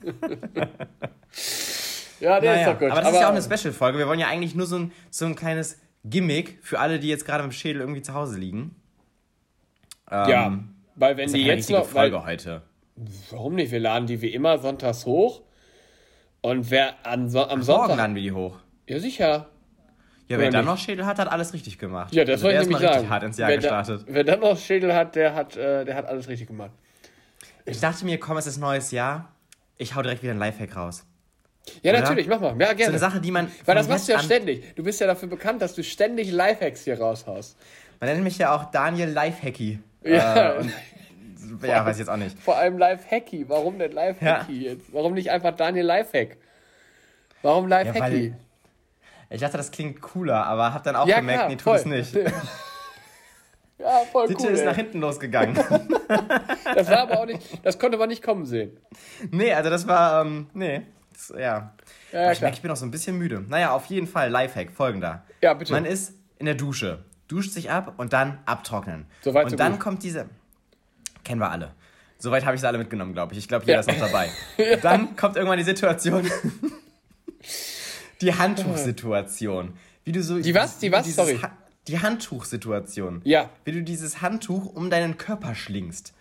Ja, 2.21 2.41
der 2.41 2.53
ist 2.55 2.61
Naja, 2.61 2.73
doch 2.73 2.81
gut. 2.81 2.91
aber 2.91 3.01
das 3.01 3.13
ist 3.13 3.21
ja 3.21 3.29
auch 3.29 3.33
eine 3.33 3.43
Special-Folge. 3.43 3.99
Wir 3.99 4.09
wollen 4.09 4.19
ja 4.19 4.29
eigentlich 4.29 4.55
nur 4.55 4.67
so 4.67 4.77
ein, 4.77 4.93
so 5.11 5.27
ein 5.27 5.35
kleines 5.37 5.79
Gimmick 6.05 6.59
für 6.63 6.81
alle, 6.81 6.99
die 6.99 7.09
jetzt 7.09 7.25
gerade 7.25 7.45
im 7.45 7.53
Schädel 7.53 7.81
irgendwie 7.81 8.03
zu 8.03 8.15
Hause 8.15 8.39
liegen. 8.39 8.75
Ähm, 10.11 10.29
ja, 10.29 10.59
weil 10.97 11.17
wenn 11.17 11.33
die 11.33 11.41
ist 11.41 11.47
ja 11.47 11.55
jetzt 11.55 11.71
noch... 11.71 11.95
Weil, 11.95 12.11
Folge 12.11 12.25
heute. 12.25 12.63
warum 13.31 13.55
nicht? 13.55 13.71
Wir 13.71 13.81
laden 13.81 14.07
die 14.07 14.21
wie 14.21 14.33
immer 14.33 14.59
sonntags 14.59 15.07
hoch. 15.07 15.43
Und 16.41 16.71
wer 16.71 17.07
an 17.07 17.27
am 17.27 17.33
Morgen 17.33 17.63
Sonntag... 17.63 17.97
laden 17.97 18.15
wir 18.15 18.23
die 18.23 18.33
hoch. 18.33 18.57
Ja, 18.89 18.99
sicher. 18.99 19.49
Ja, 20.29 20.39
wer 20.39 20.51
dann 20.51 20.65
noch 20.67 20.77
Schädel 20.79 21.07
hat, 21.07 21.19
hat 21.19 21.29
alles 21.29 21.53
richtig 21.55 21.79
gemacht. 21.79 22.13
Ja, 22.13 22.25
das 22.25 22.35
also 22.35 22.45
wollte 22.45 22.55
der 22.57 22.63
ich 22.63 22.69
nämlich 22.69 22.83
richtig 22.83 23.01
sagen. 23.01 23.11
hart 23.11 23.23
ins 23.23 23.39
Jahr 23.39 23.49
wer 23.49 23.57
gestartet. 23.57 24.03
Da, 24.03 24.15
wer 24.15 24.25
dann 24.25 24.41
noch 24.41 24.59
Schädel 24.59 24.95
hat, 24.95 25.15
der 25.17 25.35
hat, 25.35 25.57
äh, 25.57 25.85
der 25.85 25.95
hat 25.95 26.07
alles 26.07 26.29
richtig 26.29 26.49
gemacht. 26.49 26.71
Ich 27.65 27.81
dachte 27.81 28.05
mir, 28.05 28.19
komm, 28.21 28.37
es 28.37 28.47
ist 28.47 28.59
neues 28.59 28.91
Jahr. 28.91 29.33
Ich 29.79 29.95
hau 29.95 30.03
direkt 30.03 30.23
wieder 30.23 30.33
ein 30.33 30.39
Lifehack 30.39 30.77
raus. 30.77 31.05
Ja, 31.83 31.93
Oder? 31.93 32.01
natürlich, 32.01 32.27
mach 32.29 32.41
mal. 32.41 32.55
Ja, 32.59 32.69
So 32.71 32.75
gerne. 32.77 32.85
eine 32.91 32.99
Sache, 32.99 33.21
die 33.21 33.31
man. 33.31 33.51
Weil 33.65 33.75
das 33.75 33.89
machst 33.89 34.09
du 34.09 34.13
ja 34.13 34.19
ständig. 34.21 34.75
Du 34.75 34.83
bist 34.83 35.01
ja 35.01 35.07
dafür 35.07 35.29
bekannt, 35.29 35.61
dass 35.63 35.75
du 35.75 35.83
ständig 35.83 36.31
Lifehacks 36.31 36.85
hier 36.85 36.99
raushaust. 36.99 37.57
Man 38.01 38.11
nennt 38.11 38.23
mich 38.25 38.39
ja 38.39 38.55
auch 38.55 38.71
Daniel 38.71 39.09
Lifehacky. 39.11 39.79
Ja. 40.05 40.55
Äh, 40.61 40.65
ja, 41.67 41.85
weiß 41.85 41.97
ich 41.97 42.01
jetzt 42.01 42.09
auch 42.09 42.17
nicht. 42.17 42.39
Vor 42.39 42.57
allem 42.57 42.79
Lifehacky. 42.79 43.49
Warum 43.49 43.79
denn 43.79 43.93
Lifehacky 43.93 44.65
jetzt? 44.65 44.93
Warum 44.93 45.15
nicht 45.15 45.31
einfach 45.31 45.55
Daniel 45.57 45.85
Lifehack? 45.87 46.37
Warum 47.43 47.69
Lifehacky? 47.69 48.01
weil- 48.01 48.37
Ich 49.31 49.41
dachte, 49.41 49.57
das 49.59 49.71
klingt 49.71 50.01
cooler, 50.01 50.47
aber 50.47 50.73
hab 50.73 50.83
dann 50.85 50.97
auch 50.97 51.07
Ja, 51.07 51.21
gemerkt, 51.21 51.41
klar, 51.41 51.49
nee, 51.51 51.59
voll. 51.59 51.77
es 51.77 51.85
nicht. 52.15 52.19
Ja, 53.81 54.01
voll 54.11 54.27
Die 54.27 54.35
cool. 54.35 54.41
Tür 54.47 54.51
ist 54.51 54.61
ey. 54.61 54.67
nach 54.67 54.75
hinten 54.77 55.01
losgegangen. 55.01 55.57
Das 56.75 56.89
war 56.91 56.99
aber 56.99 57.21
auch 57.21 57.27
nicht, 57.27 57.41
das 57.65 57.79
konnte 57.79 57.97
man 57.97 58.09
nicht 58.09 58.23
kommen 58.25 58.45
sehen. 58.45 58.77
nee, 59.31 59.53
also 59.53 59.71
das 59.71 59.87
war, 59.87 60.25
ähm, 60.25 60.49
nee. 60.53 60.83
Das, 61.13 61.29
ja. 61.31 61.39
Ja, 61.39 61.73
Aber 62.13 62.23
ja, 62.23 62.33
ich 62.33 62.41
merke, 62.41 62.57
ich 62.57 62.63
bin 62.63 62.71
auch 62.73 62.77
so 62.77 62.85
ein 62.85 62.91
bisschen 62.91 63.17
müde. 63.17 63.45
Naja, 63.47 63.71
auf 63.73 63.87
jeden 63.87 64.07
Fall 64.09 64.31
Lifehack, 64.31 64.73
folgender. 64.73 65.23
Ja, 65.41 65.55
bitte. 65.55 65.73
Man 65.73 65.85
ist 65.85 66.15
in 66.39 66.47
der 66.47 66.55
Dusche, 66.57 67.05
duscht 67.29 67.53
sich 67.53 67.71
ab 67.71 67.95
und 67.99 68.13
dann 68.13 68.39
abtrocknen. 68.47 69.07
Soweit, 69.23 69.45
und 69.45 69.51
so 69.51 69.57
dann 69.57 69.73
gut. 69.73 69.81
kommt 69.81 70.03
diese. 70.03 70.27
Kennen 71.25 71.41
wir 71.41 71.51
alle. 71.51 71.73
Soweit 72.19 72.45
habe 72.45 72.57
ich 72.57 72.61
sie 72.61 72.67
alle 72.67 72.79
mitgenommen, 72.79 73.13
glaube 73.13 73.33
ich. 73.33 73.39
Ich 73.39 73.47
glaube, 73.49 73.65
jeder 73.65 73.75
Ja. 73.75 73.81
ist 73.81 73.87
noch 73.89 73.99
dabei. 74.07 74.29
Dann 74.83 75.15
kommt 75.15 75.37
irgendwann 75.37 75.59
die 75.59 75.65
Situation. 75.65 76.29
Die 78.21 78.35
Handtuchsituation. 78.39 79.75
Wie 80.05 80.13
du 80.13 80.23
so. 80.23 80.39
Die 80.39 80.55
was? 80.55 80.79
Die 80.79 80.93
was? 80.93 81.15
Sorry. 81.15 81.39
Ha 81.43 81.53
die 81.87 82.01
Handtuchsituation. 82.01 83.23
Ja. 83.25 83.49
Wie 83.65 83.73
du 83.73 83.83
dieses 83.83 84.21
Handtuch 84.21 84.67
um 84.67 84.91
deinen 84.91 85.17
Körper 85.17 85.55
schlingst. 85.55 86.13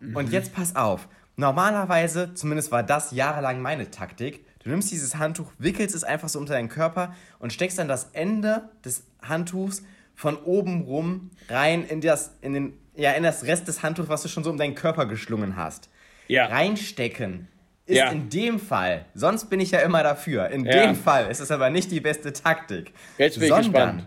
Mhm. 0.00 0.16
Und 0.16 0.32
jetzt 0.32 0.54
pass 0.54 0.76
auf. 0.76 1.08
Normalerweise, 1.36 2.34
zumindest 2.34 2.72
war 2.72 2.82
das 2.82 3.12
jahrelang 3.12 3.60
meine 3.60 3.90
Taktik, 3.90 4.44
du 4.62 4.70
nimmst 4.70 4.90
dieses 4.90 5.16
Handtuch, 5.16 5.52
wickelst 5.58 5.94
es 5.94 6.04
einfach 6.04 6.28
so 6.28 6.38
unter 6.38 6.54
deinen 6.54 6.68
Körper 6.68 7.14
und 7.38 7.52
steckst 7.52 7.78
dann 7.78 7.88
das 7.88 8.08
Ende 8.12 8.68
des 8.84 9.04
Handtuchs 9.22 9.82
von 10.14 10.36
oben 10.36 10.82
rum 10.82 11.30
rein 11.48 11.84
in 11.84 12.00
das, 12.00 12.32
in 12.42 12.52
den, 12.52 12.72
ja, 12.94 13.12
in 13.12 13.22
das 13.22 13.44
Rest 13.44 13.68
des 13.68 13.82
Handtuchs, 13.82 14.08
was 14.08 14.22
du 14.22 14.28
schon 14.28 14.44
so 14.44 14.50
um 14.50 14.58
deinen 14.58 14.74
Körper 14.74 15.06
geschlungen 15.06 15.56
hast. 15.56 15.88
Ja. 16.28 16.46
Reinstecken 16.46 17.48
ist 17.86 17.96
Ja. 17.96 18.10
in 18.10 18.28
dem 18.30 18.58
Fall, 18.60 19.04
sonst 19.14 19.50
bin 19.50 19.60
ich 19.60 19.70
ja 19.72 19.80
immer 19.80 20.02
dafür, 20.02 20.48
in 20.48 20.64
Ja. 20.64 20.86
dem 20.86 20.94
Fall 20.96 21.30
ist 21.30 21.40
es 21.40 21.50
aber 21.50 21.70
nicht 21.70 21.90
die 21.90 22.00
beste 22.00 22.32
Taktik. 22.32 22.92
Jetzt 23.18 23.38
bin 23.38 23.50
ich 23.50 23.56
gespannt. 23.56 24.06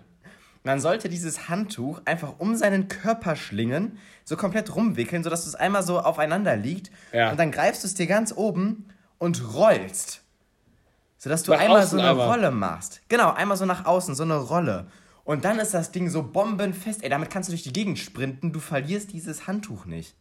Man 0.65 0.80
sollte 0.80 1.10
dieses 1.10 1.50
Handtuch 1.50 2.01
einfach 2.06 2.36
um 2.39 2.56
seinen 2.56 2.88
Körper 2.88 3.36
schlingen, 3.36 3.98
so 4.24 4.38
komplett 4.38 4.74
rumwickeln, 4.74 5.22
sodass 5.24 5.46
es 5.46 5.56
einmal 5.56 5.84
so 5.84 6.00
aufeinander 6.00 6.56
liegt. 6.56 6.89
Ja. 7.12 7.32
Und 7.32 7.38
dann 7.39 7.51
greifst 7.51 7.84
du 7.84 7.88
es 7.88 7.96
dir 7.96 8.08
ganz 8.08 8.32
oben 8.34 8.86
und 9.18 9.53
rollst. 9.56 10.22
Sodass 11.18 11.44
du 11.44 11.51
Nach 11.51 11.60
einmal 11.60 11.86
so 11.86 11.98
eine 11.98 12.08
aber. 12.08 12.27
Rolle 12.27 12.51
machst. 12.51 13.01
Genau, 13.10 13.32
einmal 13.34 13.58
so 13.58 13.65
nach 13.65 13.86
außen, 13.86 14.15
so 14.15 14.24
eine 14.24 14.36
Rolle. 14.38 14.88
Und 15.25 15.44
dann 15.46 15.60
ist 15.60 15.74
das 15.74 15.92
Ding 15.92 16.10
so 16.10 16.24
bombenfest. 16.24 17.03
Ey, 17.03 17.10
damit 17.10 17.30
kannst 17.30 17.50
du 17.50 17.51
durch 17.53 17.63
die 17.63 17.72
Gegend 17.74 18.00
sprinten. 18.00 18.51
Du 18.53 18.60
verlierst 18.60 19.12
dieses 19.13 19.48
Handtuch 19.48 19.86
nicht. 19.86 20.15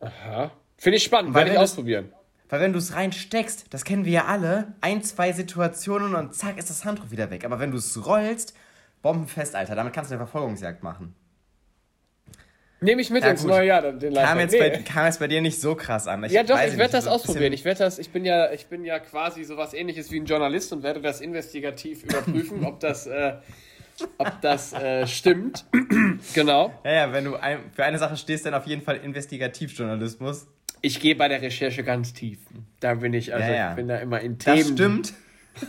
Aha. 0.00 0.50
Finde 0.78 0.96
ich 0.96 1.04
spannend, 1.04 1.34
werde 1.34 1.52
ich 1.52 1.58
ausprobieren. 1.58 2.10
Weil 2.50 2.60
wenn 2.60 2.72
du 2.72 2.78
es 2.78 2.94
reinsteckst, 2.94 3.72
das 3.72 3.84
kennen 3.84 4.04
wir 4.04 4.12
ja 4.12 4.24
alle, 4.26 4.74
ein, 4.80 5.02
zwei 5.02 5.32
Situationen 5.32 6.16
und 6.16 6.34
zack 6.34 6.58
ist 6.58 6.68
das 6.68 6.84
Handtuch 6.84 7.10
wieder 7.10 7.30
weg. 7.30 7.44
Aber 7.44 7.60
wenn 7.60 7.70
du 7.70 7.78
es 7.78 8.04
rollst, 8.04 8.54
bombenfest, 9.02 9.54
Alter, 9.54 9.76
damit 9.76 9.92
kannst 9.92 10.10
du 10.10 10.16
eine 10.16 10.26
Verfolgungsjagd 10.26 10.82
machen. 10.82 11.14
Nehme 12.82 13.02
ich 13.02 13.10
mit 13.10 13.22
ja, 13.22 13.30
ins 13.30 13.44
neue 13.44 13.66
Jahr, 13.66 13.82
den 13.92 14.14
kam 14.14 14.40
jetzt, 14.40 14.52
nee. 14.52 14.58
bei, 14.58 14.70
kam 14.78 15.04
jetzt 15.04 15.20
bei 15.20 15.28
dir 15.28 15.42
nicht 15.42 15.60
so 15.60 15.74
krass 15.74 16.08
an. 16.08 16.24
Ich 16.24 16.32
ja, 16.32 16.42
doch, 16.42 16.58
ich 16.60 16.78
werde 16.78 16.92
das 16.92 17.06
ausprobieren. 17.06 17.52
Ich 17.52 17.64
werde 17.64 17.80
das, 17.80 17.98
ich 17.98 18.10
bin 18.10 18.24
ja, 18.24 18.50
ich 18.52 18.66
bin 18.66 18.84
ja 18.84 18.98
quasi 18.98 19.44
sowas 19.44 19.74
ähnliches 19.74 20.10
wie 20.10 20.18
ein 20.18 20.24
Journalist 20.24 20.72
und 20.72 20.82
werde 20.82 21.02
das 21.02 21.20
investigativ 21.20 22.04
überprüfen, 22.04 22.64
ob 22.64 22.80
das, 22.80 23.06
äh, 23.06 23.34
ob 24.16 24.40
das 24.40 24.72
äh, 24.72 25.06
stimmt. 25.06 25.66
genau. 26.34 26.72
Ja, 26.82 26.92
ja, 26.92 27.12
wenn 27.12 27.26
du 27.26 27.36
ein, 27.36 27.58
für 27.70 27.84
eine 27.84 27.98
Sache 27.98 28.16
stehst, 28.16 28.46
dann 28.46 28.54
auf 28.54 28.66
jeden 28.66 28.80
Fall 28.80 28.96
Investigativjournalismus. 28.96 30.46
Ich 30.82 31.00
gehe 31.00 31.14
bei 31.14 31.28
der 31.28 31.42
Recherche 31.42 31.84
ganz 31.84 32.12
tief. 32.12 32.38
Da 32.80 32.94
bin 32.94 33.12
ich, 33.12 33.34
also 33.34 33.46
ja, 33.46 33.54
ja. 33.54 33.70
ich 33.70 33.76
bin 33.76 33.88
da 33.88 33.98
immer 33.98 34.20
in 34.20 34.38
Themen. 34.38 34.58
Das 34.58 34.68
stimmt. 34.68 35.14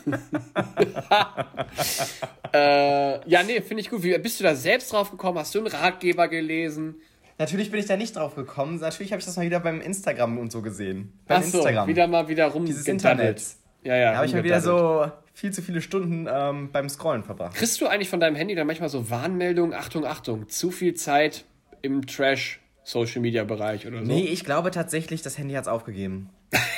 äh, 2.53 3.30
ja, 3.30 3.44
nee, 3.44 3.62
finde 3.62 3.82
ich 3.82 3.89
gut. 3.89 4.03
Wie, 4.03 4.18
bist 4.20 4.39
du 4.39 4.44
da 4.44 4.56
selbst 4.56 4.94
drauf 4.94 5.12
gekommen? 5.12 5.38
Hast 5.38 5.53
du 5.53 5.60
einen 5.60 5.68
Ratgeber 5.68 6.27
gelesen? 6.27 6.96
Natürlich 7.38 7.72
bin 7.72 7.80
ich 7.80 7.88
da 7.88 7.98
nicht 7.98 8.15
drauf 8.15 8.36
gekommen. 8.36 8.80
Natürlich 8.80 9.12
habe 9.12 9.20
ich 9.20 9.25
das 9.25 9.36
mal 9.36 9.46
wieder 9.46 9.60
beim 9.60 9.82
Instagram 9.82 10.38
und 10.38 10.51
so 10.51 10.62
gesehen. 10.62 11.13
Beim 11.27 11.39
Ach 11.39 11.44
so, 11.44 11.58
Instagram. 11.58 11.88
wieder 11.88 12.08
mal 12.08 12.27
wieder 12.27 12.48
rum. 12.48 12.65
Dieses 12.65 12.88
Internet. 12.88 13.44
Ja, 13.84 13.96
ja. 13.96 14.12
Da 14.12 14.18
habe 14.18 14.27
ich 14.27 14.34
mal 14.34 14.44
wieder 14.44 14.62
so 14.62 15.12
viel 15.34 15.51
zu 15.51 15.62
viele 15.62 15.82
Stunden 15.82 16.27
ähm, 16.32 16.72
beim 16.72 16.88
Scrollen 16.88 17.24
verbracht. 17.24 17.56
Kriegst 17.56 17.82
du 17.82 17.88
eigentlich 17.88 18.10
von 18.10 18.20
deinem 18.20 18.36
Handy 18.36 18.53
dann 18.53 18.68
manchmal 18.68 18.89
so 18.89 19.10
Warnmeldungen? 19.10 19.74
Achtung, 19.74 20.06
Achtung, 20.06 20.48
zu 20.50 20.72
viel 20.72 20.94
Zeit 20.94 21.46
im 21.82 22.06
Trash 22.06 22.60
Social 22.91 23.21
Media 23.21 23.45
Bereich 23.45 23.88
oder 23.88 24.00
so? 24.00 24.05
Nee, 24.05 24.25
ich 24.25 24.43
glaube 24.43 24.69
tatsächlich, 24.69 25.21
das 25.21 25.38
Handy 25.38 25.53
hat 25.53 25.63
es 25.63 25.67
aufgegeben. 25.69 26.29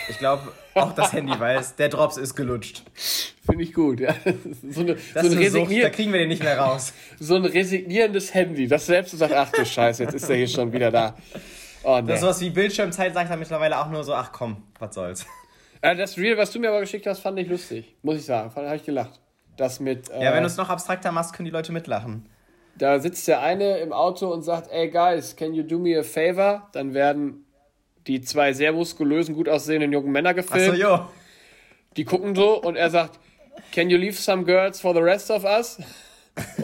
Ich 0.10 0.20
glaube, 0.20 0.52
auch 0.76 0.94
das 0.94 1.12
Handy 1.12 1.40
weiß, 1.40 1.76
der 1.76 1.90
Drops 1.90 2.18
ist 2.18 2.36
gelutscht. 2.36 2.84
Finde 3.44 3.64
ich 3.64 3.74
gut, 3.74 4.00
ja. 4.00 4.14
So, 4.70 4.82
eine, 4.82 4.96
das 5.14 5.26
so 5.26 5.36
ein 5.36 5.50
Sucht, 5.50 5.72
da 5.82 5.90
kriegen 5.90 6.12
wir 6.12 6.20
den 6.20 6.28
nicht 6.30 6.44
mehr 6.44 6.60
raus. 6.60 6.94
So 7.20 7.36
ein 7.36 7.46
resignierendes 7.46 8.32
Handy, 8.32 8.68
das 8.68 8.86
selbst 8.86 9.18
sagt, 9.18 9.34
ach 9.34 9.52
du 9.52 9.66
Scheiße, 9.66 10.04
jetzt 10.04 10.14
ist 10.14 10.30
er 10.30 10.36
hier 10.36 10.48
schon 10.48 10.72
wieder 10.72 10.92
da. 10.92 11.16
Oh, 11.84 12.00
nee. 12.00 12.08
Das 12.08 12.18
ist 12.18 12.22
sowas 12.22 12.42
wie 12.42 12.52
Bildschirmzeit, 12.52 13.14
sagt 13.16 13.32
er 13.32 13.38
mittlerweile 13.38 13.80
auch 13.80 13.90
nur 13.90 14.04
so, 14.04 14.14
ach 14.14 14.32
komm, 14.32 14.58
was 14.78 14.94
soll's. 14.94 15.26
Äh, 15.82 15.96
das 15.96 16.16
Real, 16.18 16.38
was 16.38 16.52
du 16.52 16.60
mir 16.60 16.70
aber 16.70 16.82
geschickt 16.82 17.08
hast, 17.08 17.22
fand 17.22 17.40
ich 17.40 17.48
lustig, 17.48 17.96
muss 18.04 18.18
ich 18.18 18.26
sagen. 18.26 18.52
Habe 18.56 18.76
ich 18.76 18.86
gelacht. 18.86 19.20
Das 19.58 19.80
mit. 19.80 20.10
Äh, 20.12 20.24
ja, 20.24 20.34
wenn 20.34 20.44
du 20.44 20.48
es 20.48 20.58
noch 20.58 20.70
abstrakter 20.70 21.12
machst, 21.12 21.34
können 21.34 21.46
die 21.46 21.52
Leute 21.52 21.72
mitlachen. 21.72 22.30
Da 22.78 23.00
sitzt 23.00 23.28
der 23.28 23.42
eine 23.42 23.78
im 23.78 23.94
Auto 23.94 24.32
und 24.32 24.42
sagt, 24.42 24.72
ey 24.72 24.90
guys, 24.90 25.36
can 25.36 25.54
you 25.54 25.64
do 25.64 25.78
me 25.78 25.98
a 25.98 26.04
favor? 26.04 26.70
Dann 26.74 26.94
werden 26.94 27.46
die 28.08 28.22
zwei 28.22 28.54
sehr 28.54 28.74
muskulösen, 28.74 29.36
gut 29.36 29.48
aussehenden 29.48 29.94
jungen 29.94 30.12
Männer 30.12 30.34
gefilmt. 30.34 30.74
Ach 30.74 30.76
so, 30.76 30.82
jo. 30.82 31.08
Die 31.98 32.06
gucken 32.06 32.36
so 32.36 32.60
und 32.62 32.76
er 32.76 32.90
sagt, 32.90 33.20
can 33.72 33.90
you 33.90 33.98
leave 33.98 34.16
some 34.16 34.44
girls 34.44 34.82
for 34.82 34.94
the 34.94 35.00
rest 35.00 35.30
of 35.30 35.44
us? 35.44 35.80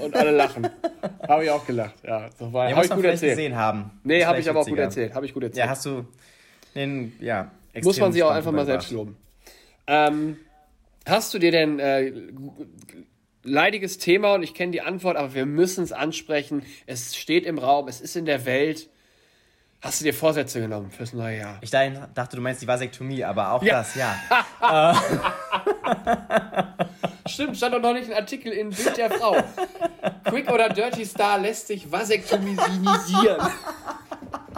Und 0.01 0.16
alle 0.16 0.32
lachen. 0.32 0.68
habe 1.28 1.44
ich 1.44 1.51
auch 1.51 1.66
gelacht. 1.66 1.96
Ja, 2.04 2.30
so 2.38 2.51
war, 2.51 2.70
ja, 2.70 2.75
habe 2.75 2.86
ich 2.86 2.92
gut 2.92 3.06
erzählt. 3.06 3.34
gesehen 3.34 3.56
haben. 3.56 3.92
Nee, 4.04 4.25
habe 4.25 4.39
ich 4.39 4.50
aber 4.50 4.62
auch 4.62 4.68
gut 4.68 4.80
erzählt. 4.80 5.13
Habe 5.13 5.28
ich 5.28 5.34
gut 5.34 5.44
erzählt. 5.44 5.66
Ja, 5.66 5.70
hast 5.70 5.86
du 5.86 6.06
den, 6.75 7.13
ja, 7.20 7.51
Muss 7.84 8.00
man 8.00 8.12
sich 8.12 8.24
auch 8.24 8.32
einfach 8.32 8.51
mal 8.51 8.66
selbst 8.66 8.92
loben. 8.92 9.18
Ähm, 9.86 10.38
hast 11.08 11.34
du 11.34 11.39
dir 11.39 11.51
denn 11.51 11.80
äh, 11.80 12.12
leidiges 13.43 13.98
Thema 13.98 14.34
und 14.34 14.43
ich 14.43 14.53
kenne 14.53 14.72
die 14.72 14.81
Antwort, 14.81 15.17
aber 15.17 15.34
wir 15.34 15.46
müssen 15.46 15.84
es 15.84 15.91
ansprechen. 15.91 16.63
Es 16.86 17.15
steht 17.15 17.46
im 17.46 17.58
Raum, 17.58 17.88
es 17.88 18.01
ist 18.01 18.15
in 18.15 18.25
der 18.25 18.46
Welt. 18.46 18.89
Hast 19.81 20.01
du 20.01 20.03
dir 20.03 20.13
Vorsätze 20.13 20.60
genommen 20.60 20.91
fürs 20.91 21.13
neue 21.13 21.38
Jahr? 21.38 21.58
Ich 21.62 21.72
dachte, 21.72 22.36
du 22.36 22.41
meinst 22.41 22.62
die 22.62 22.67
Vasektomie, 22.67 23.24
aber 23.24 23.53
auch 23.53 23.63
ja. 23.63 23.77
das, 23.77 23.96
ja. 23.96 24.19
Stimmt, 27.25 27.55
stand 27.55 27.75
doch 27.75 27.81
noch 27.81 27.93
nicht 27.93 28.12
ein 28.12 28.17
Artikel 28.17 28.51
in 28.51 28.72
Bild 28.72 28.98
der 28.98 29.10
Frau. 29.10 29.38
Quick 30.25 30.51
oder 30.51 30.67
Dirty 30.67 31.05
Star 31.05 31.39
lässt 31.39 31.67
sich 31.67 31.89
vasektomisieren. 31.89 33.38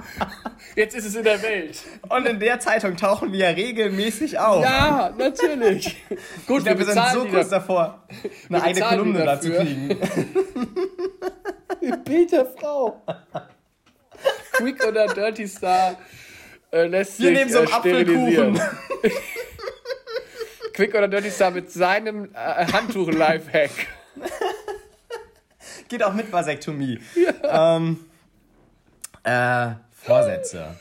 Jetzt 0.75 0.95
ist 0.95 1.05
es 1.05 1.15
in 1.15 1.23
der 1.23 1.41
Welt. 1.41 1.81
Und 2.09 2.25
in 2.25 2.39
der 2.39 2.59
Zeitung 2.59 2.95
tauchen 2.95 3.31
wir 3.31 3.39
ja 3.39 3.49
regelmäßig 3.49 4.39
auf. 4.39 4.63
Ja, 4.63 5.13
natürlich. 5.17 5.97
Gut, 6.47 6.59
ich 6.59 6.65
glaub, 6.65 6.65
wir, 6.65 6.77
wir 6.79 6.85
sind 6.85 7.09
so 7.13 7.25
kurz 7.25 7.49
davor, 7.49 8.03
eine 8.49 8.63
eigene 8.63 8.85
Kolumne 8.85 9.25
dazu 9.25 9.51
kriegen. 9.51 9.89
Bild 12.05 12.31
der 12.31 12.45
Frau. 12.45 13.01
Quick 14.53 14.85
oder 14.85 15.07
Dirty 15.07 15.47
Star 15.47 15.97
äh, 16.71 16.85
lässt 16.85 17.19
Wir 17.19 17.27
sich 17.27 17.37
nehmen 17.37 17.51
so 17.51 17.59
einen 17.59 17.67
äh, 17.67 17.79
sterilisieren. 17.79 18.61
Quick 20.73 20.95
oder 20.95 21.07
Dirty 21.07 21.31
Star 21.31 21.51
mit 21.51 21.71
seinem 21.71 22.25
äh, 22.33 22.65
Handtuch-Lifehack. 22.71 23.71
Geht 25.89 26.03
auch 26.03 26.13
mit 26.13 26.31
Vasektomie. 26.31 26.99
Ja. 27.15 27.77
Ähm, 27.77 27.99
äh, 29.23 29.71
Vorsätze. 30.03 30.75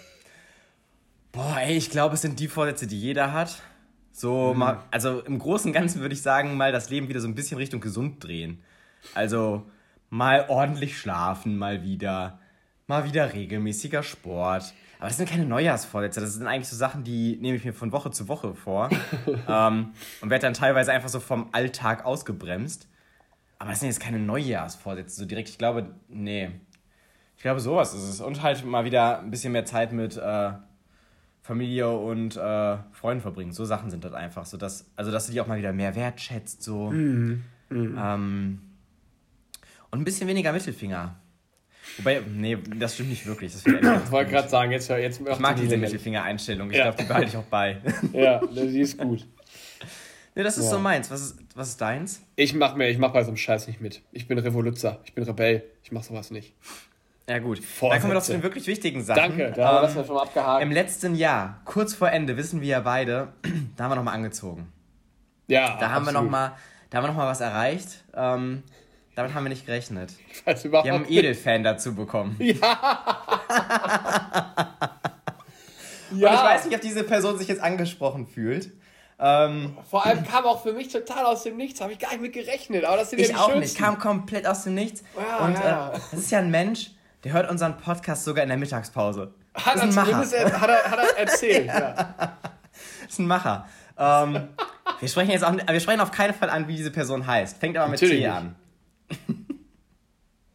Boah, 1.32 1.58
ey, 1.60 1.76
ich 1.76 1.90
glaube, 1.90 2.14
es 2.14 2.22
sind 2.22 2.40
die 2.40 2.48
Vorsätze, 2.48 2.86
die 2.86 3.00
jeder 3.00 3.32
hat. 3.32 3.62
So, 4.12 4.52
mhm. 4.52 4.58
mal, 4.58 4.82
also 4.90 5.20
im 5.20 5.38
Großen 5.38 5.68
und 5.68 5.72
Ganzen 5.72 6.00
würde 6.00 6.14
ich 6.14 6.22
sagen, 6.22 6.56
mal 6.56 6.72
das 6.72 6.90
Leben 6.90 7.08
wieder 7.08 7.20
so 7.20 7.28
ein 7.28 7.34
bisschen 7.34 7.58
Richtung 7.58 7.80
gesund 7.80 8.22
drehen. 8.24 8.62
Also 9.14 9.66
mal 10.08 10.46
ordentlich 10.48 10.98
schlafen, 10.98 11.56
mal 11.56 11.82
wieder 11.82 12.40
mal 12.90 13.04
wieder 13.04 13.32
regelmäßiger 13.32 14.02
Sport. 14.02 14.74
Aber 14.98 15.08
das 15.08 15.16
sind 15.16 15.30
keine 15.30 15.46
Neujahrsvorsätze, 15.46 16.20
das 16.20 16.34
sind 16.34 16.46
eigentlich 16.46 16.68
so 16.68 16.76
Sachen, 16.76 17.04
die 17.04 17.38
nehme 17.40 17.56
ich 17.56 17.64
mir 17.64 17.72
von 17.72 17.92
Woche 17.92 18.10
zu 18.10 18.28
Woche 18.28 18.54
vor 18.54 18.90
ähm, 19.48 19.92
und 20.20 20.28
werde 20.28 20.42
dann 20.42 20.54
teilweise 20.54 20.92
einfach 20.92 21.08
so 21.08 21.20
vom 21.20 21.48
Alltag 21.52 22.04
ausgebremst. 22.04 22.88
Aber 23.58 23.70
das 23.70 23.80
sind 23.80 23.88
jetzt 23.88 24.00
keine 24.00 24.18
Neujahrsvorsätze 24.18 25.20
so 25.20 25.24
direkt. 25.24 25.48
Ich 25.48 25.58
glaube, 25.58 25.94
nee. 26.08 26.50
Ich 27.40 27.42
glaube, 27.42 27.60
sowas 27.60 27.94
ist 27.94 28.02
es. 28.02 28.20
Und 28.20 28.42
halt 28.42 28.66
mal 28.66 28.84
wieder 28.84 29.20
ein 29.20 29.30
bisschen 29.30 29.52
mehr 29.52 29.64
Zeit 29.64 29.94
mit 29.94 30.14
äh, 30.14 30.50
Familie 31.40 31.88
und 31.88 32.36
äh, 32.36 32.76
Freunden 32.92 33.22
verbringen. 33.22 33.52
So 33.52 33.64
Sachen 33.64 33.88
sind 33.88 34.04
das 34.04 34.12
einfach. 34.12 34.44
So 34.44 34.58
dass, 34.58 34.90
also, 34.94 35.10
dass 35.10 35.24
du 35.24 35.32
die 35.32 35.40
auch 35.40 35.46
mal 35.46 35.56
wieder 35.56 35.72
mehr 35.72 35.96
wertschätzt. 35.96 36.62
So. 36.62 36.90
Mhm. 36.90 37.42
Mhm. 37.70 37.98
Ähm, 37.98 38.60
und 39.90 40.00
ein 40.00 40.04
bisschen 40.04 40.28
weniger 40.28 40.52
Mittelfinger. 40.52 41.16
Wobei, 41.96 42.20
nee, 42.30 42.58
das 42.76 42.92
stimmt 42.92 43.08
nicht 43.08 43.24
wirklich. 43.24 43.54
Das 43.54 43.66
ich 44.04 44.10
wollte 44.10 44.32
gerade 44.32 44.50
sagen, 44.50 44.70
jetzt, 44.70 44.90
jetzt 44.90 45.22
Ich 45.26 45.38
mag 45.38 45.56
diese 45.56 45.78
Mittelfinger-Einstellung. 45.78 46.70
Ich 46.70 46.76
ja. 46.76 46.90
glaube, 46.90 46.98
die 46.98 47.08
behalte 47.08 47.28
ich 47.28 47.36
auch 47.38 47.44
bei. 47.44 47.78
ja, 48.12 48.42
die 48.44 48.80
ist 48.80 48.98
gut. 48.98 49.26
Nee, 50.34 50.42
das 50.42 50.58
ist 50.58 50.64
ja. 50.64 50.72
so 50.72 50.78
meins. 50.78 51.10
Was 51.10 51.22
ist, 51.22 51.38
was 51.54 51.70
ist 51.70 51.80
deins? 51.80 52.20
Ich 52.36 52.52
mach 52.52 52.76
mir, 52.76 52.90
ich 52.90 52.98
mach 52.98 53.14
bei 53.14 53.22
so 53.22 53.28
einem 53.28 53.38
Scheiß 53.38 53.66
nicht 53.66 53.80
mit. 53.80 54.02
Ich 54.12 54.28
bin 54.28 54.38
Revoluzer, 54.38 55.00
ich 55.06 55.14
bin 55.14 55.24
Rebell, 55.24 55.62
ich 55.82 55.90
mach 55.90 56.02
sowas 56.02 56.30
nicht. 56.30 56.54
Ja, 57.28 57.38
gut. 57.38 57.58
Vorsätze. 57.58 57.88
Dann 57.90 58.00
kommen 58.00 58.12
wir 58.12 58.14
doch 58.18 58.24
zu 58.24 58.32
den 58.32 58.42
wirklich 58.42 58.66
wichtigen 58.66 59.02
Sachen. 59.04 59.20
Danke, 59.20 59.52
da 59.54 59.68
haben 59.68 59.76
wir 59.76 59.94
das 59.94 60.06
schon 60.06 60.14
mal 60.14 60.22
abgehakt. 60.22 60.62
Im 60.62 60.72
letzten 60.72 61.14
Jahr, 61.14 61.60
kurz 61.64 61.94
vor 61.94 62.10
Ende, 62.10 62.36
wissen 62.36 62.60
wir 62.60 62.68
ja 62.68 62.80
beide, 62.80 63.32
da 63.76 63.84
haben 63.84 63.90
wir 63.92 63.96
nochmal 63.96 64.14
angezogen. 64.14 64.72
Ja. 65.46 65.76
Da 65.78 65.90
haben 65.90 66.04
wir 66.06 66.12
nochmal, 66.12 66.52
da 66.90 66.98
haben 66.98 67.04
wir 67.04 67.08
noch 67.08 67.16
mal 67.16 67.28
was 67.28 67.40
erreicht. 67.40 68.04
Ähm, 68.14 68.62
damit 69.14 69.34
haben 69.34 69.44
wir 69.44 69.50
nicht 69.50 69.66
gerechnet. 69.66 70.12
weiß 70.44 70.64
überhaupt 70.64 70.86
wir 70.86 70.92
haben 70.92 71.04
einen 71.04 71.12
Edelfan 71.12 71.62
dazu 71.62 71.94
bekommen. 71.94 72.36
Ja. 72.38 72.54
ja. 76.12 76.28
Und 76.28 76.34
ich 76.34 76.42
weiß 76.42 76.64
nicht, 76.64 76.74
ob 76.74 76.80
diese 76.80 77.04
Person 77.04 77.38
sich 77.38 77.48
jetzt 77.48 77.60
angesprochen 77.60 78.26
fühlt. 78.26 78.70
Ähm, 79.18 79.76
Vor 79.90 80.06
allem 80.06 80.24
kam 80.24 80.44
auch 80.46 80.62
für 80.62 80.72
mich 80.72 80.88
total 80.88 81.26
aus 81.26 81.42
dem 81.42 81.58
Nichts, 81.58 81.80
habe 81.82 81.92
ich 81.92 81.98
gar 81.98 82.10
nicht 82.12 82.22
mit 82.22 82.32
gerechnet. 82.32 82.84
Aber 82.84 82.96
das 82.96 83.10
sind 83.10 83.18
ich 83.18 83.28
ja 83.28 83.34
die 83.34 83.38
auch 83.38 83.50
schönsten. 83.50 83.60
nicht, 83.60 83.76
kam 83.76 83.98
komplett 83.98 84.46
aus 84.46 84.64
dem 84.64 84.74
Nichts. 84.74 85.02
Ja, 85.16 85.44
und 85.44 85.54
ja. 85.54 85.90
Äh, 85.90 85.98
das 86.10 86.20
ist 86.20 86.30
ja 86.30 86.38
ein 86.38 86.50
Mensch, 86.50 86.92
der 87.24 87.32
hört 87.32 87.50
unseren 87.50 87.76
Podcast 87.76 88.24
sogar 88.24 88.42
in 88.42 88.48
der 88.48 88.58
Mittagspause. 88.58 89.34
Hat 89.54 89.76
er 89.76 89.90
zumindest 89.90 90.32
er, 90.32 90.60
hat 90.60 90.70
er, 90.70 90.90
hat 90.90 90.98
er 90.98 91.18
erzählt. 91.18 91.66
ja. 91.66 92.36
Ist 93.08 93.18
ein 93.18 93.26
Macher. 93.26 93.66
Ähm, 93.98 94.48
wir 95.00 95.08
sprechen 95.08 95.30
jetzt 95.30 95.44
auch, 95.44 95.52
wir 95.52 95.80
sprechen 95.80 96.00
auf 96.00 96.10
keinen 96.10 96.34
Fall 96.34 96.50
an, 96.50 96.68
wie 96.68 96.76
diese 96.76 96.90
Person 96.90 97.26
heißt. 97.26 97.58
Fängt 97.58 97.76
aber 97.76 97.88
mit 97.88 98.00
Natürlich 98.00 98.22
T 98.22 98.28
an. 98.28 98.56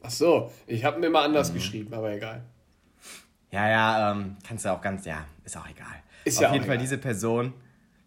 Ach 0.01 0.09
so, 0.09 0.51
ich 0.67 0.83
habe 0.85 0.99
mir 0.99 1.09
mal 1.09 1.25
anders 1.25 1.49
mhm. 1.49 1.55
geschrieben, 1.55 1.93
aber 1.93 2.11
egal. 2.11 2.43
Ja, 3.51 3.69
ja, 3.69 4.11
ähm, 4.11 4.37
kannst 4.47 4.65
du 4.65 4.69
auch 4.69 4.81
ganz, 4.81 5.05
ja, 5.05 5.25
ist 5.43 5.57
auch 5.57 5.67
egal. 5.67 6.03
Ist 6.23 6.37
Auf 6.37 6.43
ja 6.43 6.53
jeden 6.53 6.65
Fall 6.65 6.75
egal. 6.75 6.83
diese 6.83 6.97
Person, 6.97 7.53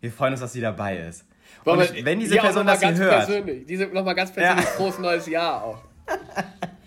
wir 0.00 0.12
freuen 0.12 0.32
uns, 0.32 0.40
dass 0.40 0.52
sie 0.52 0.60
dabei 0.60 0.98
ist. 0.98 1.24
Und 1.64 2.04
wenn 2.04 2.20
diese 2.20 2.36
Person 2.36 2.66
das 2.66 2.80
hier 2.80 2.94
hört. 2.94 3.26
Persönlich, 3.26 3.66
diese 3.66 3.86
nochmal 3.86 4.14
ganz 4.14 4.32
persönlich 4.32 4.64
ja. 4.64 4.70
frohes 4.72 4.98
neues 4.98 5.26
Jahr 5.26 5.62
auch. 5.62 5.80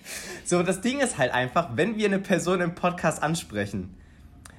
so, 0.51 0.61
das 0.63 0.81
Ding 0.81 0.99
ist 0.99 1.17
halt 1.17 1.33
einfach, 1.33 1.69
wenn 1.75 1.95
wir 1.95 2.05
eine 2.07 2.19
Person 2.19 2.59
im 2.59 2.75
Podcast 2.75 3.23
ansprechen, 3.23 3.95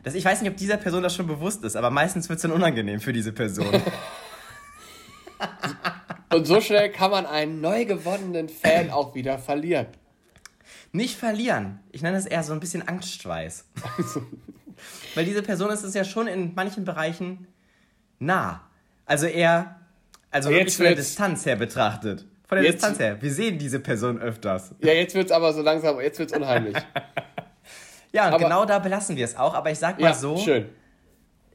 das, 0.02 0.14
ich 0.14 0.24
weiß 0.24 0.40
nicht, 0.40 0.50
ob 0.50 0.56
dieser 0.56 0.78
Person 0.78 1.02
das 1.02 1.14
schon 1.14 1.26
bewusst 1.26 1.62
ist, 1.64 1.76
aber 1.76 1.90
meistens 1.90 2.30
wird 2.30 2.38
es 2.38 2.42
dann 2.42 2.50
unangenehm 2.50 2.98
für 2.98 3.12
diese 3.12 3.30
Person. 3.30 3.68
Und 6.32 6.46
so 6.46 6.62
schnell 6.62 6.90
kann 6.90 7.10
man 7.10 7.26
einen 7.26 7.60
neu 7.60 7.84
gewonnenen 7.84 8.48
Fan 8.48 8.90
auch 8.90 9.14
wieder 9.14 9.38
verlieren. 9.38 9.86
Nicht 10.92 11.18
verlieren. 11.18 11.80
Ich 11.92 12.00
nenne 12.00 12.16
es 12.16 12.24
eher 12.24 12.42
so 12.42 12.54
ein 12.54 12.60
bisschen 12.60 12.88
Angstschweiß. 12.88 13.66
Weil 15.14 15.26
diese 15.26 15.42
Person 15.42 15.70
ist 15.70 15.82
es 15.82 15.92
ja 15.92 16.04
schon 16.04 16.26
in 16.26 16.54
manchen 16.54 16.86
Bereichen 16.86 17.46
nah. 18.18 18.62
Also 19.04 19.26
eher, 19.26 19.78
also 20.30 20.48
Jetzt 20.48 20.58
wirklich 20.58 20.76
von 20.76 20.86
der 20.86 20.94
Distanz 20.94 21.44
her 21.44 21.56
betrachtet. 21.56 22.24
Von 22.52 22.56
der 22.60 22.64
Jetzt- 22.70 22.82
Distanz 22.82 22.98
her. 22.98 23.16
Wir 23.22 23.32
sehen 23.32 23.56
diese 23.58 23.80
Person 23.80 24.18
öfters. 24.20 24.74
Ja, 24.82 24.92
jetzt 24.92 25.14
wird's 25.14 25.32
aber 25.32 25.54
so 25.54 25.62
langsam, 25.62 25.98
jetzt 26.02 26.18
wird's 26.18 26.34
unheimlich. 26.36 26.76
Ja, 28.14 28.26
und 28.26 28.34
Aber- 28.34 28.44
genau 28.44 28.64
da 28.66 28.78
belassen 28.78 29.16
wir 29.16 29.24
es 29.24 29.36
auch. 29.38 29.54
Aber 29.54 29.70
ich 29.70 29.78
sag 29.78 29.98
mal 29.98 30.08
ja, 30.08 30.12
so, 30.14 30.36
schön. 30.36 30.68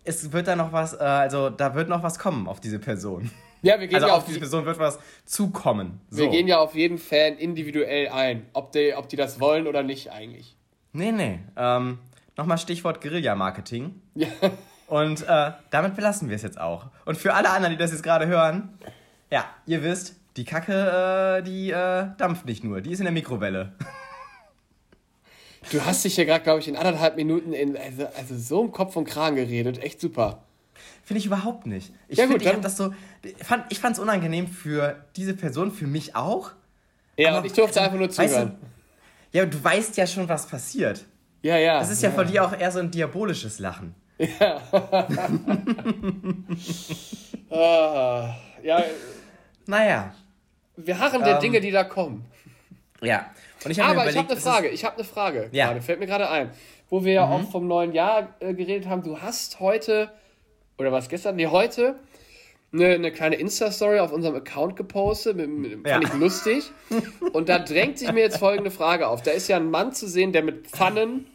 es 0.03 0.31
wird 0.31 0.47
da 0.47 0.55
noch 0.55 0.71
was, 0.73 0.93
äh, 0.93 0.97
also 1.03 1.51
da 1.51 1.75
wird 1.75 1.87
noch 1.87 2.01
was 2.01 2.17
kommen 2.17 2.47
auf 2.47 2.59
diese 2.59 2.79
Person. 2.79 3.29
Ja, 3.61 3.79
wir 3.79 3.85
gehen 3.85 3.93
Also 3.97 4.07
ja 4.07 4.13
auf 4.13 4.19
auf 4.21 4.25
diese 4.25 4.37
die, 4.37 4.41
Person 4.41 4.65
wird 4.65 4.79
was 4.79 4.97
zukommen. 5.25 6.01
So. 6.09 6.23
wir 6.23 6.29
gehen 6.29 6.47
ja 6.47 6.57
auf 6.57 6.73
jeden 6.73 6.97
Fan 6.97 7.35
individuell 7.37 8.07
ein, 8.09 8.47
ob 8.53 8.71
die, 8.71 8.95
ob 8.95 9.07
die 9.07 9.15
das 9.17 9.39
wollen 9.39 9.67
oder 9.67 9.83
nicht 9.83 10.11
eigentlich. 10.11 10.55
Nee, 10.93 11.11
nee. 11.11 11.39
Ähm, 11.55 11.99
Nochmal 12.37 12.57
Stichwort 12.57 13.01
Guerilla-Marketing. 13.01 14.01
Ja. 14.15 14.27
Und 14.87 15.27
äh, 15.27 15.51
damit 15.69 15.95
belassen 15.95 16.27
wir 16.29 16.35
es 16.37 16.41
jetzt 16.41 16.59
auch. 16.59 16.87
Und 17.05 17.19
für 17.19 17.35
alle 17.35 17.51
anderen, 17.51 17.71
die 17.73 17.77
das 17.77 17.91
jetzt 17.91 18.01
gerade 18.03 18.25
hören, 18.25 18.79
ja, 19.29 19.45
ihr 19.67 19.83
wisst, 19.83 20.15
die 20.37 20.45
Kacke, 20.45 21.39
äh, 21.39 21.43
die 21.43 21.71
äh, 21.71 22.07
dampft 22.17 22.45
nicht 22.45 22.63
nur, 22.63 22.81
die 22.81 22.91
ist 22.91 22.99
in 22.99 23.05
der 23.05 23.13
Mikrowelle. 23.13 23.73
Du 25.71 25.83
hast 25.83 26.05
dich 26.05 26.15
ja 26.15 26.23
gerade, 26.23 26.43
glaube 26.43 26.59
ich, 26.59 26.67
in 26.67 26.77
anderthalb 26.77 27.17
Minuten 27.17 27.51
in, 27.51 27.75
also, 27.75 28.07
also 28.17 28.37
so 28.37 28.63
im 28.63 28.71
Kopf 28.71 28.95
und 28.95 29.05
Kragen 29.05 29.35
geredet. 29.35 29.79
Echt 29.83 29.99
super. 29.99 30.43
Finde 31.03 31.19
ich 31.19 31.25
überhaupt 31.25 31.65
nicht. 31.65 31.91
Ich 32.07 32.17
Ja, 32.17 32.25
gut, 32.25 32.41
ich 32.41 32.49
das 32.49 32.77
so. 32.77 32.93
Fand, 33.41 33.65
ich 33.69 33.79
fand 33.79 33.95
es 33.95 33.99
unangenehm 33.99 34.47
für 34.47 35.03
diese 35.15 35.33
Person, 35.33 35.71
für 35.71 35.87
mich 35.87 36.15
auch. 36.15 36.51
Ja, 37.17 37.29
Aber, 37.29 37.39
und 37.39 37.45
ich 37.45 37.53
durfte 37.53 37.81
einfach 37.81 37.97
nur 37.97 38.09
zuhören. 38.09 38.55
Ja, 39.33 39.45
du 39.45 39.61
weißt 39.61 39.97
ja 39.97 40.07
schon, 40.07 40.29
was 40.29 40.47
passiert. 40.47 41.05
ja, 41.41 41.57
ja. 41.57 41.79
Das 41.79 41.89
ist 41.89 42.01
ja 42.01 42.11
von 42.11 42.27
dir 42.27 42.45
auch 42.45 42.57
eher 42.57 42.71
so 42.71 42.79
ein 42.79 42.91
diabolisches 42.91 43.59
Lachen. 43.59 43.95
Ah, 47.49 48.35
ja, 48.61 48.83
Naja. 49.67 50.13
Wir 50.77 50.99
harren 50.99 51.23
der 51.23 51.35
Ähm, 51.35 51.41
Dinge, 51.41 51.59
die 51.59 51.71
da 51.71 51.83
kommen. 51.83 52.25
Ja. 53.01 53.29
Und 53.65 53.71
ich 53.71 53.77
mir 53.77 53.83
Aber 53.83 53.93
ich 54.05 54.15
überlegt, 54.15 54.17
habe 54.17 54.31
eine 54.31 54.41
Frage, 54.41 54.67
ich 54.69 54.85
habe 54.85 54.95
eine 54.95 55.03
Frage. 55.03 55.49
Ja. 55.51 55.67
Gerade, 55.67 55.81
fällt 55.81 55.99
mir 55.99 56.05
gerade 56.07 56.29
ein. 56.29 56.51
Wo 56.89 57.03
wir 57.03 57.13
ja 57.13 57.25
auch 57.27 57.51
vom 57.51 57.67
neuen 57.67 57.91
Jahr 57.93 58.35
äh, 58.39 58.53
geredet 58.53 58.87
haben, 58.87 59.03
du 59.03 59.19
hast 59.19 59.59
heute, 59.59 60.09
oder 60.77 60.91
was 60.91 61.09
gestern, 61.09 61.35
nee, 61.35 61.47
heute, 61.47 61.99
eine, 62.71 62.87
eine 62.89 63.11
kleine 63.11 63.35
Insta-Story 63.35 63.99
auf 63.99 64.11
unserem 64.11 64.35
Account 64.35 64.75
gepostet, 64.75 65.35
mit, 65.35 65.49
mit, 65.49 65.71
fand 65.87 65.87
Ja. 65.87 65.99
ich 66.01 66.13
lustig. 66.13 66.71
Und 67.33 67.49
da 67.49 67.59
drängt 67.59 67.97
sich 67.99 68.11
mir 68.11 68.21
jetzt 68.21 68.37
folgende 68.37 68.71
Frage 68.71 69.07
auf. 69.07 69.21
Da 69.21 69.31
ist 69.31 69.47
ja 69.47 69.57
ein 69.57 69.69
Mann 69.69 69.93
zu 69.93 70.07
sehen, 70.07 70.31
der 70.31 70.43
mit 70.43 70.67
Pfannen 70.67 71.27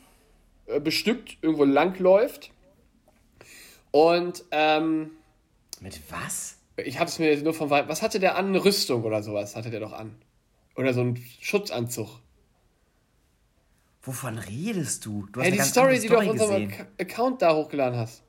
äh, 0.66 0.80
bestückt 0.80 1.36
irgendwo 1.42 1.64
langläuft. 1.64 2.50
Und 3.90 4.44
ähm, 4.52 5.10
mit 5.80 6.00
was? 6.10 6.56
Ich 6.76 6.98
habe 6.98 7.08
es 7.08 7.18
mir 7.18 7.36
nur 7.42 7.54
von 7.54 7.70
weit. 7.70 7.88
Was 7.88 8.02
hatte 8.02 8.18
der 8.20 8.36
an? 8.36 8.46
Eine 8.48 8.64
Rüstung 8.64 9.04
oder 9.04 9.22
sowas 9.22 9.56
hatte 9.56 9.70
der 9.70 9.80
doch 9.80 9.92
an. 9.92 10.14
Oder 10.76 10.94
so 10.94 11.02
ein 11.02 11.22
Schutzanzug. 11.40 12.08
Wovon 14.02 14.38
redest 14.38 15.06
du? 15.06 15.26
Du 15.32 15.40
hast 15.40 15.46
eine 15.46 15.56
die 15.56 15.62
Story, 15.62 16.00
die 16.00 16.08
du 16.08 16.16
auf 16.18 16.26
unserem 16.26 16.68
gesehen. 16.68 16.86
Ac- 16.98 17.02
Account 17.02 17.42
da 17.42 17.54
hochgeladen 17.54 17.98
hast. 17.98 18.22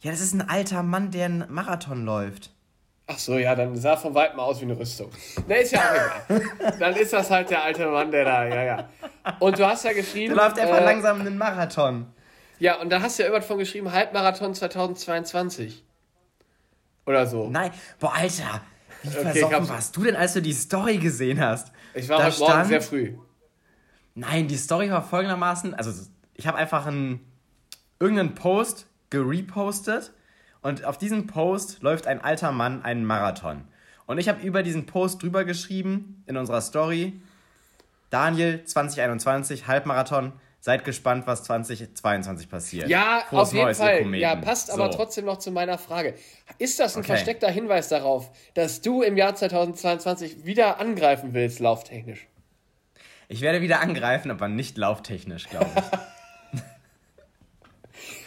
Ja, 0.00 0.10
das 0.10 0.20
ist 0.20 0.32
ein 0.32 0.48
alter 0.48 0.82
Mann, 0.82 1.10
der 1.10 1.26
einen 1.26 1.52
Marathon 1.52 2.04
läuft. 2.06 2.52
Ach 3.06 3.18
so, 3.18 3.36
ja, 3.36 3.54
dann 3.54 3.76
sah 3.76 3.96
von 3.96 4.14
weitem 4.14 4.38
aus 4.40 4.60
wie 4.60 4.64
eine 4.64 4.78
Rüstung. 4.78 5.10
Ne, 5.48 5.56
ist 5.58 5.72
ja 5.72 5.80
auch 5.80 6.28
egal. 6.28 6.76
dann 6.78 6.94
ist 6.96 7.12
das 7.12 7.28
halt 7.28 7.50
der 7.50 7.64
alte 7.64 7.86
Mann, 7.88 8.10
der 8.12 8.24
da, 8.24 8.46
ja, 8.46 8.62
ja. 8.62 8.88
Und 9.40 9.58
du 9.58 9.66
hast 9.66 9.84
ja 9.84 9.92
geschrieben. 9.92 10.34
Der 10.34 10.44
läuft 10.44 10.58
einfach 10.58 10.78
äh, 10.80 10.84
langsam 10.84 11.20
einen 11.20 11.36
Marathon. 11.36 12.06
Ja, 12.60 12.80
und 12.80 12.88
da 12.90 13.02
hast 13.02 13.18
du 13.18 13.24
ja 13.24 13.28
irgendwann 13.28 13.46
von 13.48 13.58
geschrieben, 13.58 13.90
Halbmarathon 13.92 14.54
2022. 14.54 15.84
Oder 17.06 17.26
so. 17.26 17.48
Nein, 17.48 17.70
boah, 17.98 18.14
Alter, 18.14 18.60
wie 19.02 19.08
Okay, 19.08 19.20
versoffen 19.40 19.68
warst 19.68 19.96
du 19.96 20.04
denn, 20.04 20.16
als 20.16 20.34
du 20.34 20.42
die 20.42 20.52
Story 20.52 20.98
gesehen 20.98 21.40
hast? 21.40 21.72
Ich 21.94 22.08
war 22.08 22.18
Da 22.18 22.24
heute 22.26 22.38
Morgen 22.38 22.52
stand- 22.52 22.68
sehr 22.68 22.82
früh. 22.82 23.14
Nein, 24.14 24.48
die 24.48 24.56
Story 24.56 24.90
war 24.90 25.02
folgendermaßen, 25.02 25.74
also 25.74 25.92
ich 26.34 26.46
habe 26.46 26.58
einfach 26.58 26.86
einen, 26.86 27.20
irgendeinen 27.98 28.34
Post 28.34 28.86
gerepostet 29.08 30.12
und 30.62 30.84
auf 30.84 30.98
diesem 30.98 31.26
Post 31.26 31.82
läuft 31.82 32.06
ein 32.06 32.20
alter 32.20 32.52
Mann 32.52 32.82
einen 32.82 33.04
Marathon. 33.04 33.64
Und 34.06 34.18
ich 34.18 34.28
habe 34.28 34.42
über 34.42 34.62
diesen 34.62 34.86
Post 34.86 35.22
drüber 35.22 35.44
geschrieben 35.44 36.22
in 36.26 36.36
unserer 36.36 36.60
Story, 36.60 37.20
Daniel 38.10 38.64
2021 38.64 39.68
Halbmarathon, 39.68 40.32
seid 40.60 40.84
gespannt, 40.84 41.26
was 41.26 41.42
2022 41.44 42.48
passiert. 42.48 42.88
Ja, 42.88 43.24
Frohes 43.28 43.48
auf 43.48 43.52
jeden 43.54 43.64
Neues, 43.64 43.78
Fall. 43.78 44.14
Ja, 44.16 44.36
passt 44.36 44.70
aber 44.70 44.90
So. 44.92 44.98
trotzdem 44.98 45.24
noch 45.24 45.38
zu 45.38 45.50
meiner 45.50 45.78
Frage. 45.78 46.14
Ist 46.58 46.78
das 46.80 46.96
ein 46.96 47.00
Okay. 47.00 47.08
versteckter 47.14 47.50
Hinweis 47.50 47.88
darauf, 47.88 48.30
dass 48.54 48.80
du 48.82 49.02
im 49.02 49.16
Jahr 49.16 49.34
2022 49.34 50.44
wieder 50.44 50.78
angreifen 50.78 51.32
willst, 51.32 51.60
lauftechnisch? 51.60 52.26
Ich 53.28 53.40
werde 53.40 53.62
wieder 53.62 53.80
angreifen, 53.80 54.30
aber 54.30 54.48
nicht 54.48 54.76
lauftechnisch, 54.76 55.48
glaube 55.48 55.70
ich. 55.76 55.82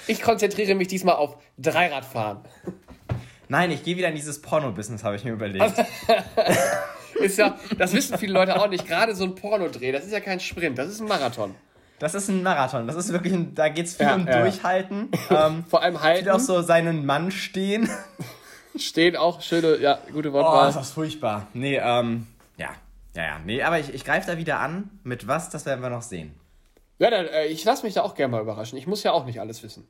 Ich 0.06 0.22
konzentriere 0.22 0.76
mich 0.76 0.90
diesmal 0.90 1.16
auf 1.16 1.38
Dreiradfahren. 1.58 2.40
Nein, 3.48 3.72
ich 3.72 3.84
gehe 3.84 3.96
wieder 3.96 4.10
in 4.10 4.16
dieses 4.16 4.42
Porno-Business, 4.42 5.02
habe 5.04 5.16
ich 5.16 5.24
mir 5.24 5.32
überlegt. 5.32 5.74
Ist 7.22 7.38
ja, 7.38 7.58
das 7.78 7.94
wissen 7.94 8.18
viele 8.18 8.34
Leute 8.34 8.60
auch 8.60 8.68
nicht. 8.68 8.86
Gerade 8.86 9.16
so 9.16 9.24
ein 9.24 9.34
Pornodreh, 9.36 9.94
das 9.94 10.04
ist 10.04 10.12
ja 10.12 10.20
kein 10.20 10.40
Sprint, 10.42 10.78
das 10.78 10.90
ist 10.90 11.00
ein 11.00 11.08
Marathon. 11.08 11.56
Das 12.04 12.16
ist 12.16 12.28
ein 12.28 12.44
Marathon. 12.44 12.86
Das 12.86 12.96
ist 12.98 13.12
wirklich 13.14 13.34
ein, 13.34 13.56
da 13.56 13.70
geht 13.70 13.86
es 13.86 13.96
viel 13.96 14.06
Ja, 14.06 14.16
um 14.16 14.28
ja. 14.28 14.42
Durchhalten. 14.42 15.10
Ähm, 15.30 15.64
Vor 15.70 15.82
allem 15.82 16.02
halten, 16.02 16.26
Sieht 16.26 16.34
auch 16.34 16.40
so 16.40 16.62
seinen 16.62 17.06
Mann 17.06 17.32
stehen. 17.32 17.90
stehen 18.78 19.16
auch 19.16 19.42
schöne, 19.42 19.78
ja, 19.80 20.00
gute 20.12 20.30
Oh, 20.30 20.34
Wortwahl. 20.34 20.70
ist 20.70 20.76
das 20.76 20.92
furchtbar. 20.92 21.48
Nee, 21.54 21.78
ähm, 21.82 22.28
ja. 22.58 22.70
Ja, 23.16 23.24
ja. 23.24 23.40
Nee, 23.46 23.64
aber 23.64 23.80
ich, 23.80 23.94
ich 23.94 24.04
greife 24.04 24.30
da 24.30 24.38
wieder 24.38 24.60
an. 24.60 24.90
Mit 25.04 25.28
was, 25.28 25.50
das 25.50 25.66
werden 25.66 25.82
wir 25.82 25.90
noch 25.90 26.02
sehen. 26.02 26.34
ja, 27.00 27.10
dann, 27.10 27.26
äh, 27.28 27.46
ich 27.46 27.64
lasse 27.64 27.86
mich 27.86 27.94
da 27.94 28.02
auch 28.02 28.16
gerne 28.16 28.32
mal 28.32 28.42
überraschen. 28.42 28.78
Ich 28.78 28.86
muss 28.88 29.02
ja 29.04 29.12
auch 29.14 29.26
nicht 29.26 29.40
alles 29.40 29.64
wissen. 29.64 29.88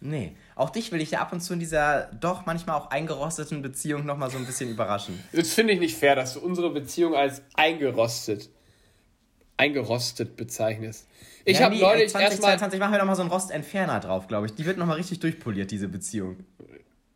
Nee. 0.00 0.36
Auch 0.56 0.70
dich 0.70 0.90
will 0.92 1.00
ich 1.00 1.12
ja 1.12 1.20
ab 1.20 1.32
und 1.32 1.40
zu 1.40 1.52
in 1.54 1.60
dieser 1.60 2.06
doch 2.20 2.46
manchmal 2.46 2.76
auch 2.76 2.90
eingerosteten 2.90 3.62
Beziehung 3.62 4.04
nochmal 4.06 4.30
so 4.30 4.38
ein 4.38 4.46
bisschen 4.46 4.70
überraschen. 4.70 5.18
Das 5.32 5.52
finde 5.54 5.72
ich 5.74 5.80
nicht 5.80 5.96
fair, 5.96 6.14
dass 6.14 6.34
du 6.34 6.40
unsere 6.40 6.70
Beziehung 6.70 7.14
als 7.14 7.42
eingerostet, 7.54 8.48
eingerostet 9.56 10.36
bezeichnest. 10.36 11.08
Ich 11.44 11.58
ja, 11.58 11.64
habe 11.64 11.74
nee, 11.74 11.80
neulich 11.80 12.02
erstmal 12.02 12.30
2022 12.30 12.80
machen 12.80 12.92
wir 12.92 12.98
nochmal 12.98 13.16
so 13.16 13.22
einen 13.22 13.30
Rostentferner 13.30 14.00
drauf, 14.00 14.28
glaube 14.28 14.46
ich. 14.46 14.54
Die 14.54 14.64
wird 14.64 14.78
nochmal 14.78 14.96
richtig 14.96 15.20
durchpoliert, 15.20 15.70
diese 15.70 15.88
Beziehung. 15.88 16.36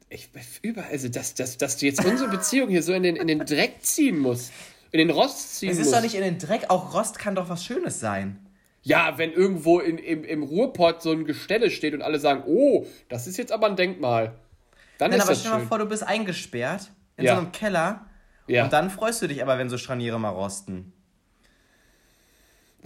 Ich, 0.09 0.29
überall, 0.63 0.91
also 0.91 1.09
dass, 1.09 1.35
dass, 1.35 1.59
dass 1.59 1.77
du 1.79 1.87
jetzt 1.87 2.05
unsere 2.05 2.31
Beziehung 2.31 2.69
hier 2.69 2.83
so 2.83 2.93
in 2.93 3.03
den, 3.03 3.17
in 3.17 3.27
den 3.27 3.41
Dreck 3.41 3.83
ziehen 3.83 4.19
musst. 4.19 4.53
In 4.93 4.99
den 4.99 5.11
Rost 5.11 5.57
ziehen 5.57 5.71
Es 5.71 5.79
ist 5.79 5.87
musst. 5.87 5.97
doch 5.97 6.03
nicht 6.03 6.15
in 6.15 6.23
den 6.23 6.39
Dreck, 6.39 6.67
auch 6.71 6.95
Rost 6.95 7.19
kann 7.19 7.35
doch 7.35 7.49
was 7.49 7.65
Schönes 7.65 8.01
sein. 8.01 8.39
Ja, 8.83 9.19
wenn 9.19 9.33
irgendwo 9.33 9.81
in, 9.81 9.99
im, 9.99 10.23
im 10.23 10.43
Ruhrpott 10.45 11.03
so 11.03 11.11
ein 11.11 11.25
Gestelle 11.25 11.71
steht 11.71 11.93
und 11.93 12.03
alle 12.03 12.21
sagen, 12.21 12.45
oh, 12.47 12.87
das 13.09 13.27
ist 13.27 13.37
jetzt 13.37 13.51
aber 13.51 13.67
ein 13.67 13.75
Denkmal. 13.75 14.37
Dann 14.99 15.11
Nein, 15.11 15.19
ist 15.19 15.25
aber 15.25 15.33
das 15.33 15.41
stell 15.41 15.53
dir 15.53 15.59
mal 15.59 15.67
vor, 15.67 15.79
du 15.79 15.87
bist 15.87 16.05
eingesperrt 16.05 16.93
in 17.17 17.25
Ja. 17.25 17.35
so 17.35 17.41
einem 17.41 17.53
Keller 17.53 18.07
ja. 18.47 18.65
und 18.65 18.73
dann 18.73 18.91
freust 18.91 19.21
du 19.23 19.27
dich 19.27 19.43
aber, 19.43 19.59
wenn 19.59 19.69
so 19.69 19.77
Scharniere 19.77 20.21
mal 20.21 20.31
rosten. 20.31 20.93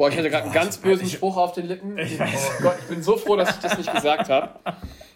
Boah, 0.00 0.08
ich 0.08 0.16
hatte 0.16 0.30
gerade 0.30 0.44
einen 0.44 0.54
ganz 0.54 0.78
bösen 0.78 1.06
Spruch 1.06 1.36
auf 1.36 1.52
den 1.52 1.66
Lippen. 1.66 1.98
Ich 1.98 2.18
weiß. 2.18 2.52
Oh 2.58 2.62
Gott, 2.62 2.76
ich 2.80 2.86
bin 2.86 3.02
so 3.02 3.18
froh, 3.18 3.36
dass 3.36 3.50
ich 3.50 3.56
das 3.56 3.76
nicht 3.76 3.92
gesagt 3.92 4.30
habe. 4.30 4.58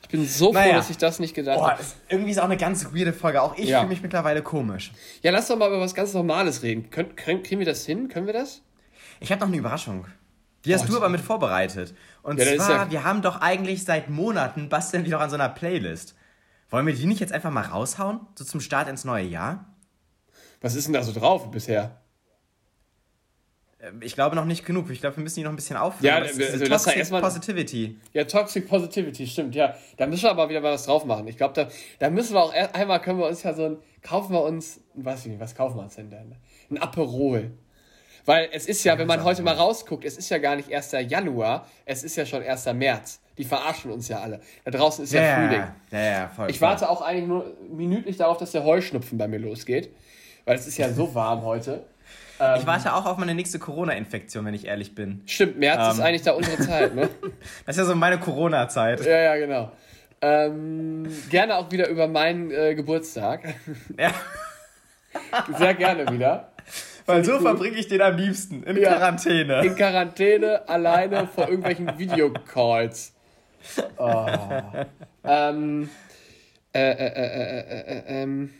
Ich 0.03 0.09
bin 0.11 0.29
so 0.29 0.49
froh, 0.49 0.53
Naja. 0.53 0.75
dass 0.75 0.90
ich 0.90 0.99
das 0.99 1.18
nicht 1.20 1.35
Boah, 1.35 1.70
habe. 1.70 1.83
irgendwie 2.11 2.33
ist 2.33 2.38
auch 2.38 2.44
eine 2.44 2.59
ganz 2.59 2.85
weirde 2.94 3.14
Folge. 3.14 3.40
Auch 3.40 3.57
ich 3.57 3.70
Ja. 3.70 3.79
fühle 3.79 3.88
mich 3.88 4.03
mittlerweile 4.03 4.42
komisch. 4.42 4.92
Ja, 5.23 5.31
lass 5.31 5.49
doch 5.49 5.57
mal 5.57 5.68
über 5.68 5.81
was 5.81 5.94
ganz 5.94 6.12
Normales 6.12 6.62
reden. 6.62 6.90
Können, 6.90 7.16
kriegen 7.16 7.61
wir 7.61 7.64
das 7.64 7.87
hin? 7.87 8.09
Können 8.09 8.27
wir 8.27 8.35
das? 8.35 8.61
Ich 9.20 9.33
habe 9.33 9.40
noch 9.40 9.49
eine 9.49 9.57
Überraschung. 9.57 10.05
Die 10.66 10.75
hast 10.75 10.85
Oh, 10.85 10.88
du 10.88 10.97
aber 10.99 11.09
mit 11.09 11.23
vorbereitet. 11.23 11.94
Und 12.23 12.38
Ja, 12.38 12.55
zwar, 12.57 12.70
ja- 12.85 12.90
wir 12.90 13.05
haben 13.05 13.23
doch 13.23 13.40
eigentlich 13.40 13.85
seit 13.85 14.11
Monaten 14.11 14.68
basteln 14.68 15.07
wir 15.07 15.12
doch 15.12 15.20
an 15.20 15.31
so 15.31 15.37
einer 15.37 15.49
Playlist. 15.49 16.14
Wollen 16.68 16.87
wir 16.87 16.94
die 16.94 17.07
nicht 17.07 17.20
jetzt 17.20 17.33
einfach 17.33 17.51
mal 17.51 17.62
raushauen? 17.64 18.20
So 18.35 18.44
zum 18.44 18.61
Start 18.61 18.90
ins 18.90 19.07
neue 19.07 19.25
Jahr? 19.25 19.64
Was 20.61 20.75
ist 20.75 20.85
denn 20.88 20.92
da 20.92 21.03
so 21.03 21.18
drauf 21.18 21.51
bisher? 21.51 22.03
Ähm, 23.87 24.01
Ich 24.03 24.14
glaube 24.14 24.37
noch 24.37 24.44
nicht 24.44 24.64
genug. 24.64 24.90
Ich 24.90 25.01
glaube, 25.01 25.16
wir 25.16 25.23
müssen 25.23 25.37
die 25.40 25.44
noch 25.44 25.51
ein 25.53 25.57
bisschen 25.57 25.77
auffüllen. 25.77 26.14
Ja, 26.14 26.18
ist 26.25 26.40
also 26.40 26.64
Toxic 26.66 26.97
erstmal- 26.97 27.20
Positivity. 27.20 27.99
Ja, 28.12 28.25
Toxic 28.25 28.68
Positivity, 28.68 29.27
stimmt, 29.27 29.55
ja. 29.55 29.75
Da 29.97 30.07
müssen 30.07 30.25
wir 30.25 30.31
aber 30.31 30.49
wieder 30.49 30.61
mal 30.61 30.73
was 30.73 30.85
drauf 30.87 31.05
machen. 31.05 31.27
Ich 31.29 31.37
glaube, 31.37 31.55
da, 31.55 31.68
da 31.99 32.11
müssen 32.11 32.35
wir 32.35 32.42
auch 32.42 32.53
einmal 32.73 33.01
können 33.01 33.18
wir 33.18 33.27
uns 33.27 33.42
ja 33.42 33.53
so 33.55 33.64
ein, 33.66 33.77
kaufen 34.03 34.33
wir 34.33 34.42
uns, 34.42 34.81
weiß 34.94 35.20
ich 35.20 35.33
nicht, 35.33 35.40
was 35.40 35.55
kaufen 35.55 35.77
wir 35.77 35.83
uns 35.83 35.97
denn 35.97 36.11
denn? 36.11 36.35
Ein 36.70 36.79
Aperol. 36.79 37.51
Weil 38.27 38.49
es 38.53 38.66
ist 38.66 38.83
ja, 38.85 38.97
wenn 38.97 39.07
man 39.07 39.23
heute 39.23 39.42
mal 39.42 39.55
rausguckt, 39.55 40.03
es 40.05 40.16
ist 40.16 40.31
ja 40.31 40.38
gar 40.38 40.57
nicht 40.57 40.73
1. 40.75 40.92
Januar, 41.09 41.68
es 41.85 42.03
ist 42.05 42.16
ja 42.16 42.25
schon 42.25 42.42
1. 42.42 42.73
März. 42.73 43.20
Die 43.37 43.44
verarschen 43.44 43.90
uns 43.90 44.09
ja 44.09 44.20
alle. 44.20 44.40
Da 44.64 44.70
draußen 44.70 45.05
ist 45.05 45.12
ja, 45.12 45.35
Frühling. 45.37 45.64
ja, 45.90 45.99
ja, 46.01 46.29
voll. 46.29 46.49
Ich 46.51 46.59
voll. 46.59 46.68
warte 46.68 46.88
auch 46.88 47.03
eigentlich 47.03 47.27
nur 47.27 47.55
minütlich 47.68 48.16
darauf, 48.16 48.38
dass 48.38 48.53
der 48.53 48.64
Heuschnupfen 48.64 49.18
bei 49.18 49.29
mir 49.29 49.40
losgeht. 49.40 49.90
Weil 50.47 50.57
es 50.57 50.66
ist 50.66 50.79
ja 50.79 50.90
so 50.92 51.14
warm 51.14 51.42
heute. 51.42 51.85
Ich 52.59 52.66
warte 52.66 52.92
auch 52.94 53.07
auf 53.07 53.16
meine 53.16 53.35
nächste 53.35 53.59
Corona-Infektion, 53.59 54.44
wenn 54.44 54.55
ich 54.55 54.66
ehrlich 54.66 54.94
bin. 54.94 55.23
Stimmt, 55.27 55.59
März 55.59 55.92
ist 55.94 55.99
Ähm. 55.99 56.05
eigentlich 56.05 56.23
da 56.23 56.33
unsere 56.33 56.59
Zeit, 56.59 56.94
ne? 56.94 57.09
Das 57.66 57.77
ist 57.77 57.83
ja 57.83 57.85
so 57.85 57.94
meine 57.94 58.18
Corona-Zeit. 58.18 59.05
Ja, 59.05 59.18
ja, 59.18 59.37
genau. 59.37 59.73
Ähm, 60.20 61.07
gerne 61.31 61.57
auch 61.57 61.70
wieder 61.70 61.88
über 61.88 62.09
meinen 62.09 62.51
äh, 62.51 62.75
Geburtstag. 62.75 63.55
Ja. 63.99 64.12
Sehr 65.59 65.75
gerne 65.75 66.11
wieder. 66.11 66.51
Weil 67.07 67.25
so 67.25 67.38
verbringe 67.38 67.77
ich 67.77 67.88
den 67.88 68.01
am 68.01 68.16
liebsten. 68.16 68.62
In 68.62 68.79
ja, 68.79 68.94
Quarantäne. 68.94 69.64
In 69.64 69.77
Quarantäne, 69.77 70.68
alleine 70.68 71.27
vor 71.27 71.49
irgendwelchen 71.49 71.99
Videocalls. 71.99 73.12
Oh. 73.99 74.27
ähm, 75.25 75.88
äh, 76.75 76.90
äh, 76.90 77.07
äh, 77.07 77.61
äh, 77.61 78.03
ähm, 78.23 78.51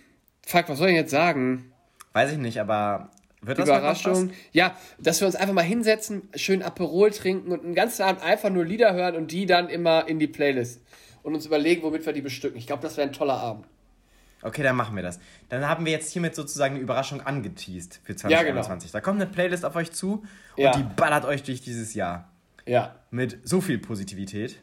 fuck, 0.47 0.69
was 0.69 0.79
soll 0.79 0.89
ich 0.89 0.95
jetzt 0.95 1.11
sagen? 1.11 1.73
Weiß 2.13 2.31
ich 2.31 2.39
nicht, 2.39 2.61
aber 2.61 3.11
wird 3.47 3.59
das 3.59 3.69
Überraschung. 3.69 4.31
Ja, 4.53 4.77
dass 4.99 5.21
wir 5.21 5.27
uns 5.27 5.37
einfach 5.37 5.55
mal 5.55 5.63
hinsetzen, 5.63 6.29
schön 6.35 6.63
Aperol 6.63 7.11
trinken 7.11 7.53
und 7.53 7.65
einen 7.65 7.75
ganzen 7.75 8.03
Abend 8.03 8.23
einfach 8.23 8.51
nur 8.51 8.65
Lieder 8.65 8.95
hören 8.95 9.17
und 9.17 9.31
die 9.31 9.47
dann 9.47 9.69
immer 9.69 10.09
in 10.09 10.19
die 10.19 10.27
Playlist 10.27 10.81
und 11.23 11.35
uns 11.35 11.47
überlegen, 11.47 11.83
womit 11.83 12.07
wir 12.07 12.13
die 12.13 12.21
bestücken. 12.21 12.59
Ich 12.59 12.67
glaube, 12.67 12.83
das 12.83 12.97
wäre 12.97 13.09
ein 13.09 13.13
toller 13.13 13.35
Abend. 13.35 13.67
Okay, 14.43 14.63
dann 14.63 14.77
machen 14.77 14.95
wir 14.95 15.03
das. 15.03 15.19
Dann 15.49 15.67
haben 15.67 15.87
wir 15.87 15.93
jetzt 15.93 16.13
hiermit 16.13 16.35
sozusagen 16.35 16.75
eine 16.75 16.83
Überraschung 16.83 17.23
angeteased 17.23 18.01
für 18.05 18.15
2021. 18.15 18.31
Ja, 18.31 18.43
genau. 18.43 18.93
Da 18.93 19.01
kommt 19.01 19.21
eine 19.21 19.31
Playlist 19.31 19.65
auf 19.65 19.75
euch 19.75 19.91
zu 19.91 20.23
und 20.57 20.63
ja. 20.63 20.73
die 20.77 20.83
ballert 20.83 21.25
euch 21.25 21.43
durch 21.43 21.63
dieses 21.63 21.95
Jahr. 21.95 22.31
Ja. 22.67 22.95
Mit 23.11 23.39
so 23.43 23.63
viel 23.63 23.79
Positivität. 23.79 24.61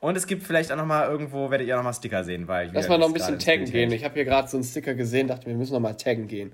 Und 0.00 0.16
es 0.16 0.26
gibt 0.26 0.42
vielleicht 0.42 0.72
auch 0.72 0.76
nochmal 0.76 1.10
irgendwo, 1.10 1.50
werdet 1.50 1.68
ihr 1.68 1.76
nochmal 1.76 1.92
Sticker 1.92 2.24
sehen, 2.24 2.48
weil. 2.48 2.70
Lass 2.72 2.88
mal 2.88 2.98
noch 2.98 3.08
ein 3.08 3.12
bisschen 3.12 3.38
taggen 3.38 3.66
gehen. 3.66 3.92
Ich 3.92 4.04
habe 4.04 4.14
hier 4.14 4.24
gerade 4.24 4.48
so 4.48 4.56
einen 4.56 4.64
Sticker 4.64 4.94
gesehen, 4.94 5.28
dachte 5.28 5.46
wir 5.46 5.54
müssen 5.54 5.74
nochmal 5.74 5.96
taggen 5.98 6.26
gehen. 6.26 6.52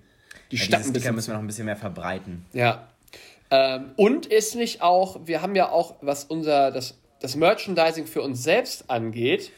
Die 0.51 0.57
ja, 0.57 0.63
Stadt 0.63 0.85
ein 0.85 0.91
Sticker 0.91 1.13
müssen 1.13 1.29
wir 1.29 1.35
noch 1.35 1.43
ein 1.43 1.47
bisschen 1.47 1.67
mehr 1.67 1.77
verbreiten. 1.77 2.47
Ja. 2.53 2.89
Ähm, 3.51 3.93
und 3.97 4.27
ist 4.27 4.55
nicht 4.55 4.83
auch, 4.83 5.21
wir 5.25 5.43
haben 5.43 5.55
ja 5.55 5.71
auch, 5.71 5.95
was 6.01 6.25
unser, 6.25 6.71
das, 6.71 6.99
das 7.21 7.37
Merchandising 7.37 8.07
für 8.07 8.23
uns 8.23 8.43
selbst 8.43 8.91
angeht, 8.91 9.53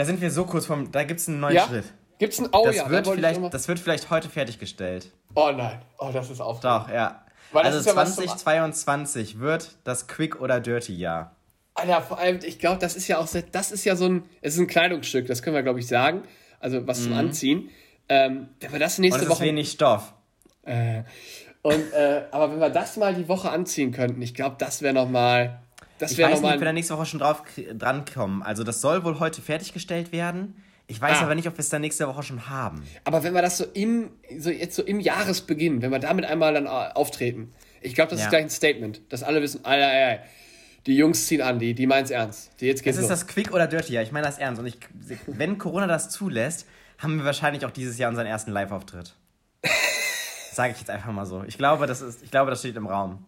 da 0.00 0.06
sind 0.06 0.22
wir 0.22 0.30
so 0.30 0.46
kurz 0.46 0.64
vom. 0.64 0.90
Da 0.92 1.04
gibt 1.04 1.20
es 1.20 1.28
einen 1.28 1.40
neuen 1.40 1.56
ja? 1.56 1.66
Schritt. 1.66 1.84
Gibt 2.18 2.32
es 2.32 2.38
einen. 2.38 2.48
Oh 2.52 2.64
das 2.64 2.76
ja, 2.76 2.88
wird 2.88 3.06
vielleicht, 3.06 3.52
Das 3.52 3.68
wird 3.68 3.78
vielleicht 3.78 4.08
heute 4.08 4.30
fertiggestellt. 4.30 5.10
Oh 5.34 5.50
nein. 5.54 5.82
Oh, 5.98 6.10
das 6.10 6.30
ist 6.30 6.40
aufregend. 6.40 6.64
Doch, 6.64 6.88
ja. 6.88 7.22
Weil 7.52 7.64
also 7.64 7.86
ja 7.86 7.94
2022 7.94 9.40
wird 9.40 9.76
das 9.84 10.06
Quick 10.06 10.40
oder 10.40 10.58
Dirty 10.58 10.94
Jahr. 10.94 11.36
Alter, 11.74 12.00
vor 12.00 12.18
allem, 12.18 12.38
ich 12.42 12.58
glaube, 12.58 12.78
das 12.78 12.96
ist 12.96 13.08
ja 13.08 13.18
auch. 13.18 13.28
Das 13.52 13.72
ist 13.72 13.84
ja 13.84 13.94
so 13.94 14.06
ein. 14.06 14.22
Es 14.40 14.54
ist 14.54 14.60
ein 14.60 14.68
Kleidungsstück, 14.68 15.26
das 15.26 15.42
können 15.42 15.56
wir, 15.56 15.62
glaube 15.62 15.80
ich, 15.80 15.86
sagen. 15.86 16.22
Also 16.60 16.86
was 16.86 17.00
mhm. 17.00 17.04
zum 17.04 17.12
Anziehen. 17.14 17.70
Ähm, 18.08 18.48
wenn 18.60 18.72
wir 18.72 18.78
das 18.78 18.98
nächste 18.98 19.20
und 19.20 19.24
es 19.24 19.30
Woche. 19.30 19.44
Ist 19.44 19.48
wenig 19.50 19.70
Stoff. 19.70 20.14
Äh, 20.62 21.02
und, 21.62 21.92
äh, 21.92 22.22
aber 22.30 22.52
wenn 22.52 22.60
wir 22.60 22.70
das 22.70 22.96
mal 22.96 23.14
die 23.14 23.28
Woche 23.28 23.50
anziehen 23.50 23.92
könnten, 23.92 24.20
ich 24.22 24.34
glaube, 24.34 24.56
das 24.58 24.82
wäre 24.82 24.94
nochmal. 24.94 25.60
Das 25.98 26.12
ich 26.12 26.18
weiß 26.18 26.40
nicht, 26.40 26.52
ob 26.52 26.58
wir 26.58 26.64
da 26.64 26.72
nächste 26.72 26.96
Woche 26.96 27.06
schon 27.06 27.20
drauf 27.20 27.42
drankommen. 27.74 28.42
Also 28.42 28.64
das 28.64 28.80
soll 28.80 29.04
wohl 29.04 29.20
heute 29.20 29.42
fertiggestellt 29.42 30.12
werden. 30.12 30.62
Ich 30.86 31.00
weiß 31.00 31.18
ah. 31.18 31.22
aber 31.22 31.34
nicht, 31.34 31.46
ob 31.46 31.54
wir 31.54 31.60
es 31.60 31.68
dann 31.68 31.82
nächste 31.82 32.08
Woche 32.08 32.22
schon 32.22 32.48
haben. 32.48 32.82
Aber 33.04 33.22
wenn 33.22 33.34
wir 33.34 33.42
das 33.42 33.58
so 33.58 33.64
im, 33.74 34.10
so 34.38 34.50
jetzt 34.50 34.74
so 34.74 34.82
im 34.82 34.98
Jahresbeginn, 34.98 35.82
wenn 35.82 35.92
wir 35.92 35.98
damit 35.98 36.24
einmal 36.24 36.54
dann 36.54 36.66
äh, 36.66 36.68
auftreten, 36.68 37.52
ich 37.82 37.94
glaube, 37.94 38.10
das 38.10 38.20
ja. 38.20 38.26
ist 38.26 38.30
gleich 38.30 38.42
ein 38.42 38.50
Statement, 38.50 39.00
dass 39.08 39.22
alle 39.22 39.42
wissen, 39.42 39.64
ei, 39.64 39.84
ei, 39.84 40.06
ei, 40.14 40.20
die 40.86 40.96
Jungs 40.96 41.26
ziehen 41.26 41.42
an, 41.42 41.58
die, 41.58 41.74
die 41.74 41.86
meint's 41.86 42.10
ernst. 42.10 42.50
Die 42.60 42.66
jetzt 42.66 42.82
geht's 42.82 42.96
das 42.96 43.04
ist 43.04 43.10
los. 43.10 43.20
das 43.20 43.28
Quick 43.28 43.52
oder 43.52 43.66
Dirty, 43.66 43.92
ja, 43.92 44.02
ich 44.02 44.12
meine 44.12 44.26
das 44.26 44.38
ernst. 44.38 44.60
Und 44.60 44.66
ich, 44.66 44.78
wenn 45.26 45.58
Corona 45.58 45.86
das 45.86 46.08
zulässt, 46.08 46.66
haben 46.98 47.18
wir 47.18 47.24
wahrscheinlich 47.24 47.64
auch 47.66 47.70
dieses 47.70 47.98
Jahr 47.98 48.08
unseren 48.08 48.26
ersten 48.26 48.50
Live-Auftritt. 48.50 49.14
Sage 50.60 50.72
ich 50.72 50.78
jetzt 50.78 50.90
einfach 50.90 51.10
mal 51.10 51.24
so. 51.24 51.42
Ich 51.46 51.56
glaube, 51.56 51.86
das 51.86 52.02
ist, 52.02 52.22
ich 52.22 52.30
glaube, 52.30 52.50
das 52.50 52.58
steht 52.60 52.76
im 52.76 52.86
Raum 52.86 53.24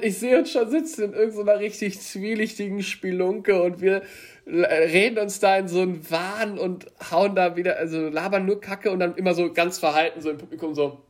ich 0.00 0.18
sehe 0.18 0.38
uns 0.38 0.50
schon 0.52 0.70
sitzen 0.70 1.04
in 1.04 1.12
irgendeiner 1.12 1.58
richtig 1.58 2.00
zwielichtigen 2.00 2.82
Spelunke 2.82 3.62
und 3.62 3.80
wir 3.80 4.02
reden 4.46 5.18
uns 5.18 5.40
da 5.40 5.56
in 5.58 5.68
so 5.68 5.82
einen 5.82 6.10
Wahn 6.10 6.58
und 6.58 6.86
hauen 7.10 7.34
da 7.34 7.56
wieder, 7.56 7.76
also 7.76 8.08
labern 8.08 8.46
nur 8.46 8.60
Kacke 8.60 8.90
und 8.90 9.00
dann 9.00 9.14
immer 9.16 9.34
so 9.34 9.52
ganz 9.52 9.78
verhalten, 9.78 10.20
so 10.20 10.30
im 10.30 10.38
Publikum 10.38 10.74
so. 10.74 11.02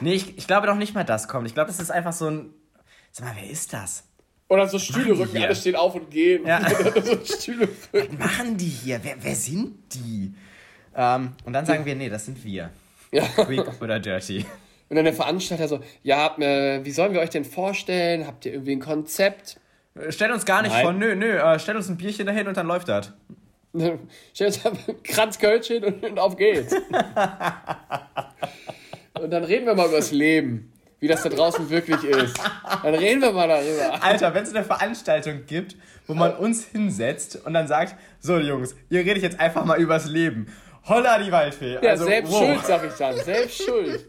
Nee, 0.00 0.14
ich, 0.14 0.36
ich 0.36 0.46
glaube 0.46 0.66
doch 0.66 0.76
nicht 0.76 0.94
mal 0.94 1.04
das 1.04 1.28
kommt. 1.28 1.46
Ich 1.46 1.54
glaube, 1.54 1.68
das 1.68 1.80
ist 1.80 1.90
einfach 1.90 2.12
so 2.12 2.28
ein. 2.28 2.54
Sag 3.12 3.26
mal, 3.26 3.34
wer 3.40 3.50
ist 3.50 3.72
das? 3.72 4.04
Oder 4.48 4.66
so 4.66 4.78
Stühle 4.78 5.18
rücken, 5.18 5.42
alle 5.42 5.54
stehen 5.54 5.76
auf 5.76 5.94
und 5.94 6.10
gehen. 6.10 6.46
Ja. 6.46 6.60
so 7.02 7.24
Stühle 7.24 7.68
Was 7.92 8.10
machen 8.18 8.56
die 8.56 8.66
hier? 8.66 9.00
Wer, 9.02 9.16
wer 9.20 9.34
sind 9.34 9.94
die? 9.94 10.34
Ähm, 10.94 11.32
und 11.44 11.52
dann 11.52 11.66
sagen 11.66 11.84
wir, 11.84 11.94
nee, 11.94 12.08
das 12.08 12.26
sind 12.26 12.42
wir. 12.44 12.70
Ja. 13.12 13.22
Quick 13.22 13.80
oder 13.80 13.98
Dirty. 13.98 14.44
Und 14.88 14.96
dann 14.96 15.04
der 15.04 15.14
Veranstalter 15.14 15.68
so, 15.68 15.80
ja, 16.02 16.36
äh, 16.38 16.84
wie 16.84 16.90
sollen 16.90 17.12
wir 17.12 17.20
euch 17.20 17.30
denn 17.30 17.44
vorstellen? 17.44 18.26
Habt 18.26 18.44
ihr 18.44 18.52
irgendwie 18.52 18.72
ein 18.72 18.80
Konzept? 18.80 19.60
Äh, 19.94 20.10
stell 20.10 20.32
uns 20.32 20.44
gar 20.44 20.62
nicht 20.62 20.72
Nein. 20.72 20.82
vor, 20.82 20.92
nö, 20.92 21.14
nö, 21.14 21.36
äh, 21.36 21.58
stell 21.60 21.76
uns 21.76 21.88
ein 21.88 21.96
Bierchen 21.96 22.26
dahin 22.26 22.48
und 22.48 22.56
dann 22.56 22.66
läuft 22.66 22.88
das. 22.88 23.12
stell 24.34 24.46
uns 24.48 24.66
ein 24.66 25.02
Kranzkölchen 25.04 25.84
und, 25.84 26.04
und 26.04 26.18
auf 26.18 26.36
geht's. 26.36 26.74
und 29.20 29.30
dann 29.30 29.44
reden 29.44 29.66
wir 29.66 29.76
mal 29.76 29.86
über 29.86 29.98
das 29.98 30.10
Leben, 30.10 30.72
wie 30.98 31.06
das 31.06 31.22
da 31.22 31.28
draußen 31.28 31.70
wirklich 31.70 32.02
ist. 32.02 32.36
Dann 32.82 32.94
reden 32.94 33.20
wir 33.20 33.30
mal 33.32 33.46
darüber. 33.46 34.02
Alter, 34.02 34.34
wenn 34.34 34.42
es 34.42 34.52
eine 34.54 34.64
Veranstaltung 34.64 35.46
gibt, 35.46 35.76
wo 36.08 36.14
man 36.14 36.34
uns 36.34 36.64
hinsetzt 36.64 37.46
und 37.46 37.54
dann 37.54 37.68
sagt, 37.68 37.94
so 38.18 38.38
Jungs, 38.38 38.74
ihr 38.88 39.00
redet 39.00 39.22
jetzt 39.22 39.38
einfach 39.38 39.64
mal 39.64 39.80
übers 39.80 40.06
Leben. 40.06 40.48
Holla 40.84 41.18
die 41.18 41.30
Waldfee. 41.30 41.78
Ja, 41.82 41.90
also, 41.90 42.04
selbst 42.04 42.32
wow. 42.32 42.44
schuld, 42.44 42.66
sag 42.66 42.84
ich 42.84 42.94
dann. 42.94 43.16
Selbst 43.16 43.62
schuld. 43.62 44.06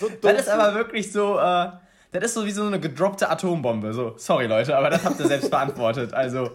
So 0.00 0.08
das 0.22 0.40
ist 0.40 0.48
aber 0.48 0.74
wirklich 0.74 1.12
so, 1.12 1.38
äh, 1.38 1.68
das 2.12 2.24
ist 2.24 2.34
so 2.34 2.46
wie 2.46 2.50
so 2.50 2.64
eine 2.64 2.80
gedroppte 2.80 3.28
Atombombe. 3.28 3.92
So, 3.92 4.14
sorry 4.16 4.46
Leute, 4.46 4.76
aber 4.76 4.90
das 4.90 5.04
habt 5.04 5.20
ihr 5.20 5.26
selbst 5.26 5.48
verantwortet. 5.48 6.14
Also, 6.14 6.50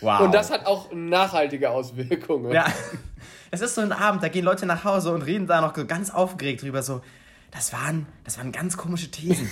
wow. 0.00 0.20
Und 0.20 0.34
das 0.34 0.50
hat 0.50 0.66
auch 0.66 0.92
nachhaltige 0.92 1.70
Auswirkungen. 1.70 2.52
Ja. 2.52 2.66
Es 3.50 3.60
ist 3.60 3.76
so 3.76 3.80
ein 3.80 3.92
Abend, 3.92 4.22
da 4.22 4.28
gehen 4.28 4.44
Leute 4.44 4.66
nach 4.66 4.84
Hause 4.84 5.12
und 5.12 5.22
reden 5.22 5.46
da 5.46 5.60
noch 5.60 5.74
so 5.74 5.86
ganz 5.86 6.10
aufgeregt 6.10 6.62
drüber, 6.62 6.82
so, 6.82 7.00
das 7.52 7.72
waren, 7.72 8.06
das 8.24 8.38
waren 8.38 8.52
ganz 8.52 8.76
komische 8.76 9.10
Thesen. 9.10 9.50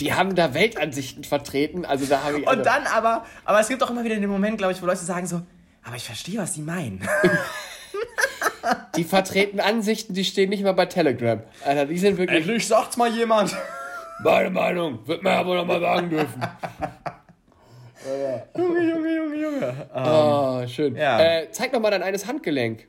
Die 0.00 0.12
haben 0.12 0.34
da 0.34 0.52
Weltansichten 0.52 1.24
vertreten, 1.24 1.86
also 1.86 2.04
da 2.04 2.24
habe 2.24 2.40
ich. 2.40 2.46
Und 2.46 2.66
dann 2.66 2.86
aber, 2.86 3.24
aber 3.44 3.60
es 3.60 3.68
gibt 3.68 3.82
auch 3.82 3.90
immer 3.90 4.04
wieder 4.04 4.16
den 4.16 4.28
Moment, 4.28 4.58
glaube 4.58 4.72
ich, 4.72 4.82
wo 4.82 4.86
Leute 4.86 4.98
sagen 4.98 5.26
so, 5.26 5.42
aber 5.86 5.96
ich 5.96 6.04
verstehe, 6.04 6.38
was 6.38 6.54
sie 6.54 6.62
meinen. 6.62 7.06
Die 8.96 9.04
vertreten 9.04 9.60
Ansichten, 9.60 10.14
die 10.14 10.24
stehen 10.24 10.50
nicht 10.50 10.64
mal 10.64 10.72
bei 10.72 10.86
Telegram. 10.86 11.40
Alter, 11.64 11.86
die 11.86 11.98
sind 11.98 12.18
wirklich. 12.18 12.40
Endlich 12.40 12.66
sagt's 12.66 12.96
mal 12.96 13.14
jemand. 13.14 13.54
Meine 14.24 14.50
Meinung, 14.50 15.06
wird 15.06 15.22
man 15.22 15.34
aber 15.34 15.54
noch 15.54 15.66
mal 15.66 15.80
sagen 15.80 16.10
dürfen. 16.10 16.42
Junge, 18.56 18.80
Junge, 18.80 19.14
Junge, 19.14 19.36
Junge. 19.36 19.90
Oh, 19.94 20.60
um, 20.62 20.68
schön. 20.68 20.96
Ja. 20.96 21.20
Äh, 21.20 21.50
zeig 21.52 21.72
doch 21.72 21.80
mal 21.80 21.90
dein 21.90 22.02
eines 22.02 22.26
Handgelenk. 22.26 22.88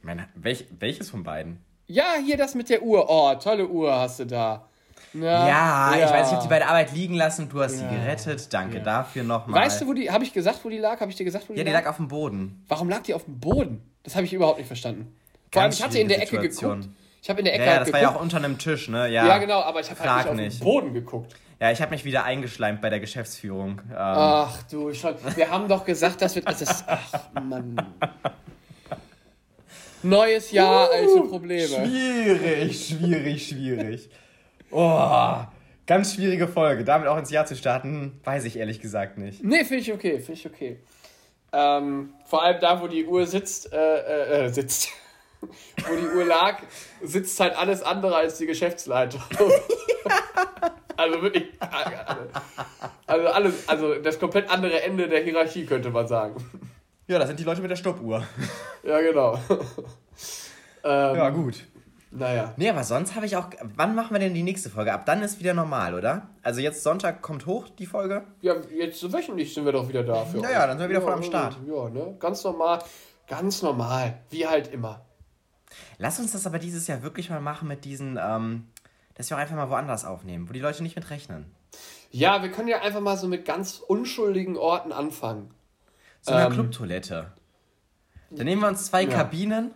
Meine, 0.00 0.28
welch, 0.34 0.66
welches 0.78 1.10
von 1.10 1.22
beiden? 1.22 1.62
Ja, 1.86 2.14
hier 2.24 2.36
das 2.36 2.54
mit 2.54 2.70
der 2.70 2.82
Uhr. 2.82 3.06
Oh, 3.08 3.34
tolle 3.34 3.68
Uhr 3.68 3.94
hast 3.94 4.20
du 4.20 4.26
da. 4.26 4.69
Ja, 5.12 5.48
ja, 5.48 5.96
ja. 5.96 6.06
ich 6.06 6.10
weiß, 6.10 6.28
ich 6.28 6.32
habe 6.34 6.42
die 6.42 6.48
bei 6.48 6.58
der 6.58 6.68
Arbeit 6.68 6.92
liegen 6.92 7.14
lassen 7.14 7.42
und 7.42 7.52
du 7.52 7.60
hast 7.62 7.80
ja. 7.80 7.88
sie 7.88 7.96
gerettet. 7.96 8.52
Danke 8.52 8.78
ja. 8.78 8.82
dafür 8.82 9.24
nochmal. 9.24 9.62
Weißt 9.62 9.80
du, 9.80 9.86
wo 9.86 9.92
die, 9.92 10.10
habe 10.10 10.24
ich 10.24 10.32
gesagt, 10.32 10.60
wo 10.64 10.68
die 10.68 10.78
lag? 10.78 11.00
Habe 11.00 11.10
ich 11.10 11.16
dir 11.16 11.24
gesagt, 11.24 11.48
wo 11.48 11.52
die 11.52 11.58
lag? 11.60 11.66
Ja, 11.66 11.78
die 11.78 11.84
lag 11.84 11.90
auf 11.90 11.96
dem 11.96 12.08
Boden. 12.08 12.64
Warum 12.68 12.88
lag 12.88 13.02
die 13.02 13.14
auf 13.14 13.24
dem 13.24 13.40
Boden? 13.40 13.82
Das 14.02 14.14
habe 14.14 14.24
ich 14.24 14.32
überhaupt 14.32 14.58
nicht 14.58 14.68
verstanden. 14.68 15.14
Vor 15.50 15.62
allem, 15.62 15.72
ich 15.72 15.82
hatte 15.82 15.98
in 15.98 16.08
der 16.08 16.22
Ecke 16.22 16.38
geguckt. 16.38 16.88
Ich 17.22 17.28
habe 17.28 17.40
in 17.40 17.44
der 17.44 17.54
Ecke 17.54 17.64
ja, 17.64 17.72
ja, 17.72 17.78
das 17.80 17.86
geguckt. 17.86 18.02
war 18.02 18.10
ja 18.12 18.16
auch 18.16 18.22
unter 18.22 18.38
einem 18.38 18.56
Tisch, 18.56 18.88
ne? 18.88 19.08
Ja, 19.08 19.26
ja 19.26 19.38
genau, 19.38 19.60
aber 19.60 19.80
ich 19.80 19.90
habe 19.90 20.00
halt 20.00 20.34
nicht 20.34 20.52
auf 20.52 20.58
den 20.58 20.64
Boden 20.64 20.94
geguckt. 20.94 21.34
Ja, 21.60 21.70
ich 21.70 21.82
habe 21.82 21.90
mich 21.90 22.06
wieder 22.06 22.24
eingeschleimt 22.24 22.80
bei 22.80 22.88
der 22.88 23.00
Geschäftsführung. 23.00 23.82
Ähm. 23.90 23.96
Ach 23.96 24.62
du, 24.70 24.94
schon. 24.94 25.14
Wir 25.36 25.50
haben 25.50 25.68
doch 25.68 25.84
gesagt, 25.84 26.22
dass 26.22 26.34
wir. 26.34 26.42
Das 26.42 26.84
ach, 26.86 27.28
Mann. 27.34 27.76
Neues 30.02 30.50
Jahr, 30.50 30.88
uh, 30.88 30.92
alte 30.92 31.28
Probleme. 31.28 31.68
Schwierig, 31.68 32.88
schwierig, 32.88 33.48
schwierig. 33.48 34.08
Oh, 34.70 35.38
ganz 35.86 36.14
schwierige 36.14 36.46
Folge. 36.46 36.84
Damit 36.84 37.08
auch 37.08 37.18
ins 37.18 37.30
Jahr 37.30 37.46
zu 37.46 37.56
starten, 37.56 38.20
weiß 38.24 38.44
ich 38.44 38.56
ehrlich 38.56 38.80
gesagt 38.80 39.18
nicht. 39.18 39.42
Nee, 39.42 39.64
finde 39.64 39.82
ich 39.82 39.92
okay, 39.92 40.18
finde 40.18 40.32
ich 40.32 40.46
okay. 40.46 40.78
Ähm, 41.52 42.14
vor 42.26 42.44
allem 42.44 42.60
da, 42.60 42.80
wo 42.80 42.86
die 42.86 43.04
Uhr 43.04 43.26
sitzt, 43.26 43.72
äh, 43.72 43.76
äh, 43.76 44.46
äh 44.46 44.48
sitzt, 44.48 44.90
wo 45.40 45.96
die 45.96 46.16
Uhr 46.16 46.24
lag, 46.24 46.58
sitzt 47.02 47.40
halt 47.40 47.58
alles 47.58 47.82
andere 47.82 48.14
als 48.14 48.38
die 48.38 48.46
Geschäftsleitung. 48.46 49.20
also 50.96 51.22
wirklich, 51.22 51.48
also 53.06 53.26
alles, 53.28 53.68
also 53.68 53.94
das 53.96 54.20
komplett 54.20 54.48
andere 54.48 54.82
Ende 54.82 55.08
der 55.08 55.24
Hierarchie 55.24 55.66
könnte 55.66 55.90
man 55.90 56.06
sagen. 56.06 56.36
Ja, 57.08 57.18
das 57.18 57.26
sind 57.26 57.40
die 57.40 57.44
Leute 57.44 57.60
mit 57.60 57.70
der 57.72 57.76
Stoppuhr. 57.76 58.24
Ja, 58.84 59.00
genau. 59.00 59.34
ähm, 60.84 61.16
ja, 61.16 61.30
gut. 61.30 61.64
Naja. 62.12 62.54
Nee, 62.56 62.68
aber 62.68 62.82
sonst 62.82 63.14
habe 63.14 63.26
ich 63.26 63.36
auch. 63.36 63.50
Wann 63.76 63.94
machen 63.94 64.12
wir 64.12 64.18
denn 64.18 64.34
die 64.34 64.42
nächste 64.42 64.68
Folge? 64.68 64.92
Ab 64.92 65.06
dann 65.06 65.22
ist 65.22 65.38
wieder 65.38 65.54
normal, 65.54 65.94
oder? 65.94 66.28
Also 66.42 66.60
jetzt 66.60 66.82
Sonntag 66.82 67.22
kommt 67.22 67.46
hoch 67.46 67.68
die 67.68 67.86
Folge. 67.86 68.24
Ja, 68.40 68.54
jetzt 68.76 69.12
wöchentlich 69.12 69.54
sind 69.54 69.64
wir 69.64 69.72
doch 69.72 69.88
wieder 69.88 70.02
da. 70.02 70.24
Für 70.24 70.38
naja, 70.38 70.66
dann 70.66 70.78
sind 70.78 70.88
wir 70.88 70.90
wieder 70.90 70.98
ja, 71.00 71.04
voll 71.04 71.14
am 71.14 71.22
Start. 71.22 71.58
Ja, 71.66 71.88
ne? 71.88 72.16
Ganz 72.18 72.42
normal. 72.42 72.80
Ganz 73.28 73.62
normal. 73.62 74.18
Wie 74.30 74.46
halt 74.46 74.72
immer. 74.72 75.02
Lass 75.98 76.18
uns 76.18 76.32
das 76.32 76.46
aber 76.46 76.58
dieses 76.58 76.88
Jahr 76.88 77.02
wirklich 77.04 77.30
mal 77.30 77.40
machen 77.40 77.68
mit 77.68 77.84
diesen, 77.84 78.18
ähm, 78.20 78.66
dass 79.14 79.30
wir 79.30 79.36
auch 79.36 79.40
einfach 79.40 79.54
mal 79.54 79.70
woanders 79.70 80.04
aufnehmen, 80.04 80.48
wo 80.48 80.52
die 80.52 80.58
Leute 80.60 80.82
nicht 80.82 80.96
mit 80.96 81.10
rechnen. 81.10 81.46
Ja, 82.10 82.42
wir 82.42 82.50
können 82.50 82.66
ja 82.66 82.80
einfach 82.80 83.00
mal 83.00 83.16
so 83.16 83.28
mit 83.28 83.44
ganz 83.44 83.78
unschuldigen 83.78 84.56
Orten 84.56 84.90
anfangen. 84.90 85.54
So 86.22 86.32
eine 86.32 86.46
Ähm. 86.46 86.52
Clubtoilette. 86.54 87.32
Dann 88.30 88.46
nehmen 88.46 88.62
wir 88.62 88.68
uns 88.68 88.86
zwei 88.86 89.02
Ja. 89.04 89.10
Kabinen, 89.10 89.70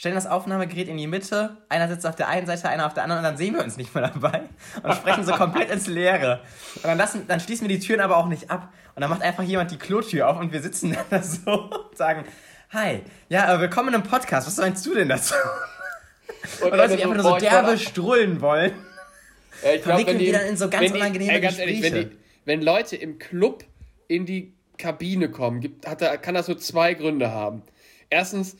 stellen 0.00 0.14
das 0.14 0.26
Aufnahmegerät 0.26 0.88
in 0.88 0.96
die 0.96 1.06
Mitte, 1.06 1.58
einer 1.68 1.86
sitzt 1.86 2.06
auf 2.06 2.16
der 2.16 2.28
einen 2.28 2.46
Seite, 2.46 2.70
einer 2.70 2.86
auf 2.86 2.94
der 2.94 3.02
anderen 3.02 3.18
und 3.18 3.24
dann 3.24 3.36
sehen 3.36 3.54
wir 3.54 3.62
uns 3.62 3.76
nicht 3.76 3.94
mehr 3.94 4.08
dabei 4.08 4.44
und 4.82 4.94
sprechen 4.94 5.26
so 5.26 5.32
komplett 5.32 5.70
ins 5.70 5.88
Leere. 5.88 6.40
Und 6.76 6.84
dann, 6.84 6.96
lassen, 6.96 7.26
dann 7.28 7.38
schließen 7.38 7.68
wir 7.68 7.76
die 7.76 7.84
Türen 7.84 8.00
aber 8.00 8.16
auch 8.16 8.26
nicht 8.26 8.50
ab. 8.50 8.72
Und 8.94 9.02
dann 9.02 9.10
macht 9.10 9.20
einfach 9.20 9.42
jemand 9.42 9.70
die 9.72 9.76
Klotür 9.76 10.30
auf 10.30 10.40
und 10.40 10.54
wir 10.54 10.62
sitzen 10.62 10.96
da 11.10 11.22
so 11.22 11.50
und 11.50 11.98
sagen, 11.98 12.24
hi, 12.70 13.02
ja, 13.28 13.54
äh, 13.54 13.60
willkommen 13.60 13.92
im 13.92 14.02
Podcast, 14.02 14.46
was 14.46 14.56
meinst 14.56 14.86
du 14.86 14.94
denn 14.94 15.10
dazu? 15.10 15.34
Und 16.62 16.74
Leute, 16.74 16.96
die 16.96 17.02
einfach 17.02 17.16
nur 17.16 17.22
so 17.22 17.36
derbe 17.36 17.76
strullen 17.76 18.40
wollen. 18.40 18.72
Ja, 19.62 19.72
ich 19.72 19.82
glaub, 19.82 19.98
verwickeln 19.98 20.14
wenn 20.14 20.18
die, 20.18 20.24
die 20.24 20.32
dann 20.32 20.46
in 20.46 20.56
so 20.56 20.70
ganz 20.70 20.86
die, 20.86 20.92
unangenehme 20.98 21.32
ey, 21.34 21.40
ganz 21.42 21.58
ehrlich, 21.58 21.82
wenn, 21.82 21.94
die, 21.94 22.10
wenn 22.46 22.62
Leute 22.62 22.96
im 22.96 23.18
Club 23.18 23.64
in 24.08 24.24
die 24.24 24.54
Kabine 24.78 25.30
kommen, 25.30 25.60
gibt, 25.60 25.86
hat, 25.86 26.22
kann 26.22 26.34
das 26.34 26.46
so 26.46 26.54
zwei 26.54 26.94
Gründe 26.94 27.32
haben. 27.32 27.64
Erstens, 28.08 28.56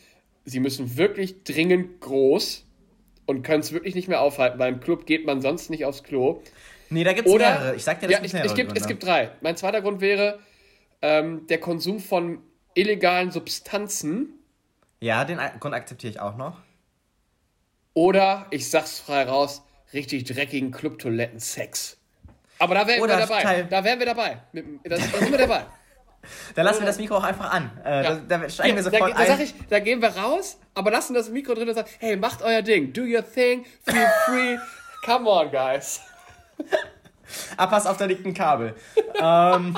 sie 0.51 0.61
müssen 0.61 0.97
wirklich 0.97 1.45
dringend 1.45 2.01
groß 2.01 2.65
und 3.27 3.43
können 3.43 3.61
es 3.61 3.73
wirklich 3.73 3.95
nicht 3.95 4.09
mehr 4.09 4.21
aufhalten, 4.21 4.59
weil 4.59 4.73
im 4.73 4.81
Club 4.81 5.07
geht 5.07 5.25
man 5.27 5.41
sonst 5.41 5.71
nicht 5.71 5.85
aufs 5.85 6.03
Klo. 6.03 6.43
Nee, 6.91 7.05
da 7.05 7.13
gibt's 7.13 7.31
Oder, 7.31 7.51
mehrere. 7.51 7.77
Ich 7.77 7.85
sag 7.85 8.01
dir, 8.01 8.09
das 8.09 8.15
ja, 8.15 8.21
gibt 8.21 8.35
ich, 8.35 8.45
es, 8.51 8.55
gibt, 8.55 8.77
es 8.77 8.87
gibt 8.87 9.05
drei. 9.05 9.31
Mein 9.41 9.57
zweiter 9.57 9.81
Grund 9.81 10.01
wäre 10.01 10.41
ähm, 11.03 11.47
der 11.47 11.59
Konsum 11.61 12.01
von 12.01 12.43
illegalen 12.75 13.31
Substanzen 13.31 14.35
Ja, 15.01 15.25
den 15.25 15.39
Grund 15.61 15.75
akzeptiere 15.75 16.11
ich 16.13 16.21
auch 16.21 16.37
noch. 16.37 16.59
oder, 17.95 18.47
ich 18.51 18.69
sag's 18.69 18.99
frei 19.01 19.23
raus, 19.25 19.63
richtig 19.93 20.25
dreckigen 20.25 20.71
Clubtoiletten-Sex. 20.73 21.97
Aber 22.59 22.75
da 22.75 22.87
wären 22.87 23.01
wir 23.01 23.07
dabei. 23.09 23.43
Teil- 23.43 23.67
Da 23.71 23.85
wären 23.85 23.99
wir 23.99 24.07
dabei. 24.07 24.43
Da 24.85 24.97
sind 24.97 25.31
wir 25.31 25.39
dabei. 25.39 25.65
Dann 26.55 26.65
lassen 26.67 26.81
wir 26.81 26.87
das 26.87 26.99
Mikro 26.99 27.17
auch 27.17 27.25
einfach 27.25 27.51
an. 27.51 27.71
Äh, 27.85 28.05
Ja. 28.05 28.15
da, 28.17 28.39
da 28.39 28.49
steigen 28.49 28.77
wir 28.77 28.83
da, 28.83 28.91
sofort 28.91 29.13
da, 29.13 29.17
ein. 29.17 29.27
sag 29.27 29.41
ich, 29.41 29.55
da 29.69 29.79
gehen 29.81 30.01
wir 30.03 30.09
raus, 30.17 30.59
aber 30.75 30.91
lassen 30.91 31.15
das 31.15 31.29
Mikro 31.31 31.55
drin 31.55 31.69
und 31.69 31.75
sagen, 31.75 31.89
hey, 31.99 32.17
macht 32.17 32.43
euer 32.43 32.63
Ding, 32.63 32.93
do 32.93 33.03
your 33.03 33.23
thing, 33.29 33.65
feel 33.85 34.07
free, 34.27 34.57
come 35.05 35.29
on, 35.29 35.51
guys. 35.51 36.01
Ah, 37.57 37.67
pass 37.67 37.87
auf, 37.87 37.97
da 37.97 38.05
liegt 38.05 38.27
ein 38.27 38.35
Kabel. 38.35 38.75
ähm, 39.21 39.77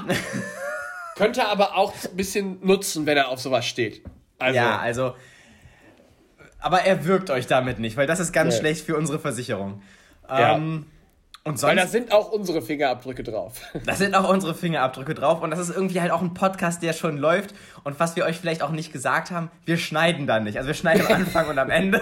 Könnte 1.17 1.47
aber 1.47 1.77
auch 1.77 1.93
ein 2.11 2.17
bisschen 2.17 2.59
nutzen, 2.67 3.07
wenn 3.07 3.17
er 3.17 3.29
auf 3.29 3.41
sowas 3.41 3.65
steht. 3.67 4.03
Also, 4.39 4.57
ja, 4.57 4.79
also. 4.79 5.15
Aber 6.59 6.81
er 6.83 7.05
wirkt 7.05 7.31
euch 7.31 7.47
damit 7.47 7.79
nicht, 7.79 7.97
weil 7.97 8.07
das 8.07 8.19
ist 8.21 8.33
ganz 8.33 8.55
Nee. 8.55 8.61
schlecht 8.61 8.87
für 8.87 8.97
unsere 8.97 9.19
Versicherung. 9.19 9.83
Ja. 10.29 10.59
Und 11.45 11.61
weil 11.63 11.75
da 11.75 11.83
sonst, 11.83 11.93
sind 11.93 12.13
auch 12.13 12.31
unsere 12.31 12.63
Fingerabdrücke 12.63 13.25
drauf. 13.25 13.61
da 13.85 13.95
sind 13.95 14.15
auch 14.15 14.29
unsere 14.29 14.55
Fingerabdrücke 14.55 15.15
drauf 15.15 15.43
und 15.43 15.51
das 15.51 15.59
ist 15.59 15.71
irgendwie 15.71 16.01
halt 16.01 16.13
auch 16.13 16.23
ein 16.23 16.35
Podcast, 16.35 16.83
der 16.83 16.93
schon 16.93 17.19
läuft 17.19 17.55
und 17.83 17.99
was 17.99 18.15
wir 18.15 18.25
euch 18.25 18.39
vielleicht 18.39 18.63
auch 18.63 18.71
nicht 18.71 18.93
gesagt 18.93 19.31
haben, 19.33 19.51
wir 19.65 19.77
schneiden 19.77 20.27
dann 20.27 20.45
nicht. 20.45 20.57
Also 20.59 20.69
wir 20.69 20.75
schneiden 20.75 21.05
am 21.07 21.13
Anfang 21.23 21.49
und 21.49 21.59
am 21.59 21.69
Ende. 21.71 22.01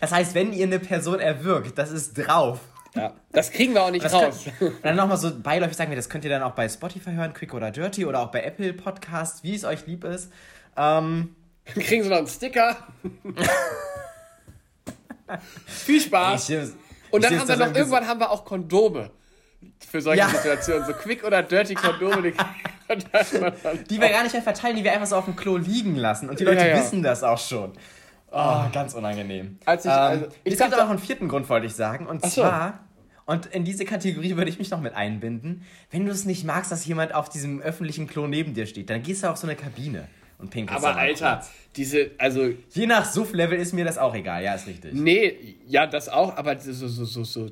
Das 0.00 0.12
heißt, 0.12 0.34
wenn 0.34 0.52
ihr 0.52 0.66
eine 0.66 0.78
Person 0.80 1.18
erwürgt, 1.18 1.78
das 1.78 1.90
ist 1.90 2.12
drauf. 2.14 2.60
Ja, 2.94 3.14
das 3.32 3.50
kriegen 3.50 3.72
wir 3.72 3.84
auch 3.84 3.90
nicht 3.90 4.04
Das 4.04 4.12
raus. 4.12 4.44
könnt, 4.58 4.74
und 4.74 4.84
dann 4.84 4.96
nochmal 4.96 5.16
so 5.16 5.30
beiläufig 5.40 5.74
sagen 5.76 5.90
wir, 5.90 5.96
das 5.96 6.10
könnt 6.10 6.24
ihr 6.24 6.30
dann 6.30 6.42
auch 6.42 6.52
bei 6.52 6.68
Spotify 6.68 7.12
hören, 7.12 7.32
Quick 7.32 7.54
oder 7.54 7.70
Dirty 7.70 8.04
oder 8.04 8.20
auch 8.20 8.30
bei 8.30 8.42
Apple 8.42 8.74
Podcasts, 8.74 9.42
wie 9.42 9.54
es 9.54 9.64
euch 9.64 9.86
lieb 9.86 10.04
ist. 10.04 10.30
Ähm, 10.76 11.34
Dann 11.74 11.84
kriegen 11.84 12.02
sie 12.02 12.10
noch 12.10 12.18
einen 12.18 12.26
Sticker. 12.26 12.76
Viel 15.66 16.00
Spaß. 16.00 16.50
ich, 16.50 16.58
Und 17.12 17.24
dann 17.24 17.38
haben 17.38 17.48
wir 17.48 17.56
noch, 17.56 17.74
irgendwann 17.74 18.06
haben 18.08 18.20
wir 18.20 18.30
auch 18.30 18.44
Kondome. 18.44 19.10
Für 19.88 20.00
solche 20.00 20.18
Ja. 20.20 20.28
Situationen. 20.28 20.84
So 20.86 20.92
quick 20.92 21.22
oder 21.24 21.42
dirty 21.42 21.74
Kondome. 21.74 22.32
Die. 22.90 23.84
Die 23.88 24.00
wir 24.00 24.08
gar 24.10 24.22
nicht 24.24 24.32
mehr 24.32 24.42
verteilen, 24.42 24.76
die 24.76 24.84
wir 24.84 24.92
einfach 24.92 25.06
so 25.06 25.16
auf 25.16 25.24
dem 25.24 25.36
Klo 25.36 25.56
liegen 25.56 25.94
lassen. 25.96 26.28
Und 26.28 26.40
die 26.40 26.44
Leute 26.44 26.60
Ja, 26.60 26.66
ja. 26.68 26.76
wissen 26.76 27.02
das 27.02 27.22
auch 27.22 27.38
schon. 27.38 27.72
Oh, 28.30 28.62
ganz 28.72 28.94
unangenehm. 28.94 29.58
Als 29.64 29.84
ich- 29.84 29.90
ähm, 29.90 29.96
also, 29.98 30.26
ich 30.44 30.54
es 30.54 30.58
gibt 30.58 30.72
aber 30.72 30.82
noch 30.84 30.90
einen 30.90 30.98
vierten 30.98 31.28
Grund, 31.28 31.48
wollte 31.48 31.66
ich 31.66 31.74
sagen. 31.74 32.06
Und 32.06 32.22
so. 32.22 32.28
zwar, 32.42 32.80
und 33.26 33.46
in 33.46 33.64
diese 33.64 33.84
Kategorie 33.84 34.36
würde 34.36 34.50
ich 34.50 34.58
mich 34.58 34.70
noch 34.70 34.80
mit 34.80 34.94
einbinden, 34.94 35.64
wenn 35.90 36.06
du 36.06 36.12
es 36.12 36.24
nicht 36.24 36.44
magst, 36.44 36.72
dass 36.72 36.84
jemand 36.86 37.14
auf 37.14 37.28
diesem 37.28 37.60
öffentlichen 37.60 38.06
Klo 38.06 38.26
neben 38.26 38.52
dir 38.54 38.66
steht, 38.66 38.90
dann 38.90 39.02
gehst 39.02 39.22
du 39.22 39.28
auf 39.30 39.36
so 39.36 39.46
eine 39.46 39.54
Kabine 39.56 40.08
und 40.42 40.50
pinkelst. 40.50 40.84
Aber 40.84 40.88
da 40.92 41.00
mal 41.00 41.06
Alter, 41.08 41.36
kurz. 41.36 41.50
diese, 41.76 42.10
also, 42.18 42.52
Je 42.74 42.86
nach 42.86 43.04
Suff-Level 43.10 43.58
ist 43.58 43.72
mir 43.72 43.84
das 43.86 43.96
auch 43.96 44.14
egal. 44.14 44.44
Ja, 44.44 44.54
ist 44.54 44.66
richtig. 44.66 44.92
nee, 44.92 45.56
ja, 45.66 45.86
das 45.86 46.08
auch, 46.10 46.36
aber 46.36 46.58
so, 46.60 46.72
so, 46.72 47.04
so, 47.06 47.24
so. 47.24 47.50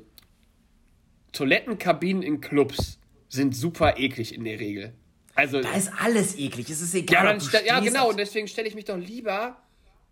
Toilettenkabinen 1.33 2.21
in 2.23 2.41
Clubs 2.41 2.99
sind 3.29 3.55
super 3.55 3.97
eklig 3.97 4.35
in 4.35 4.43
der 4.43 4.59
Regel. 4.59 4.93
Also, 5.35 5.61
Da 5.61 5.71
ist 5.73 5.91
alles 5.99 6.37
eklig. 6.37 6.69
Es 6.69 6.81
ist 6.81 6.93
ja, 6.93 6.99
egal. 6.99 7.25
dann 7.25 7.35
ob 7.37 7.41
du 7.41 7.47
ste- 7.47 7.65
ja, 7.65 7.79
genau, 7.79 8.09
und 8.09 8.17
deswegen 8.19 8.47
stelle 8.47 8.67
ich 8.67 8.75
mich 8.75 8.83
doch 8.85 8.97
lieber 8.97 9.55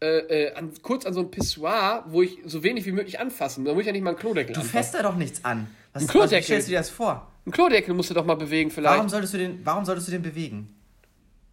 äh, 0.02 0.08
äh, 0.46 0.54
an, 0.54 0.72
kurz 0.82 1.06
an 1.06 1.14
so 1.14 1.20
ein 1.20 1.30
Pissoir, 1.30 2.06
wo 2.08 2.22
ich 2.22 2.38
so 2.46 2.64
wenig 2.64 2.86
wie 2.86 2.94
möglich 2.94 3.20
anfassen. 3.20 3.66
Da 3.66 3.74
muss 3.74 3.82
ich 3.82 3.88
ja 3.88 3.92
nicht 3.92 4.02
mal 4.02 4.12
einen 4.12 4.20
Klodeckel 4.20 4.54
Du 4.54 4.62
anfassen. 4.62 4.78
fässt 4.78 4.94
da 4.96 5.04
doch 5.04 5.18
nichts 5.18 5.44
an. 5.44 5.68
Was, 5.92 6.04
Ein 6.04 6.08
was, 6.08 6.12
Klodeckel. 6.14 6.40
wie 6.40 6.44
stellst 6.44 6.68
du 6.68 6.72
dir 6.72 6.78
das 6.78 6.90
vor? 6.90 7.28
Einen 7.46 7.52
Klodeckel 7.52 7.94
musst 7.94 8.10
du 8.10 8.14
doch 8.14 8.24
mal 8.26 8.36
bewegen 8.36 8.72
vielleicht. 8.72 8.96
Warum 8.96 9.10
solltest, 9.10 9.34
du 9.34 9.40
den, 9.40 9.60
warum 9.66 9.84
solltest 9.84 10.08
du 10.08 10.12
den 10.14 10.22
bewegen? 10.22 10.74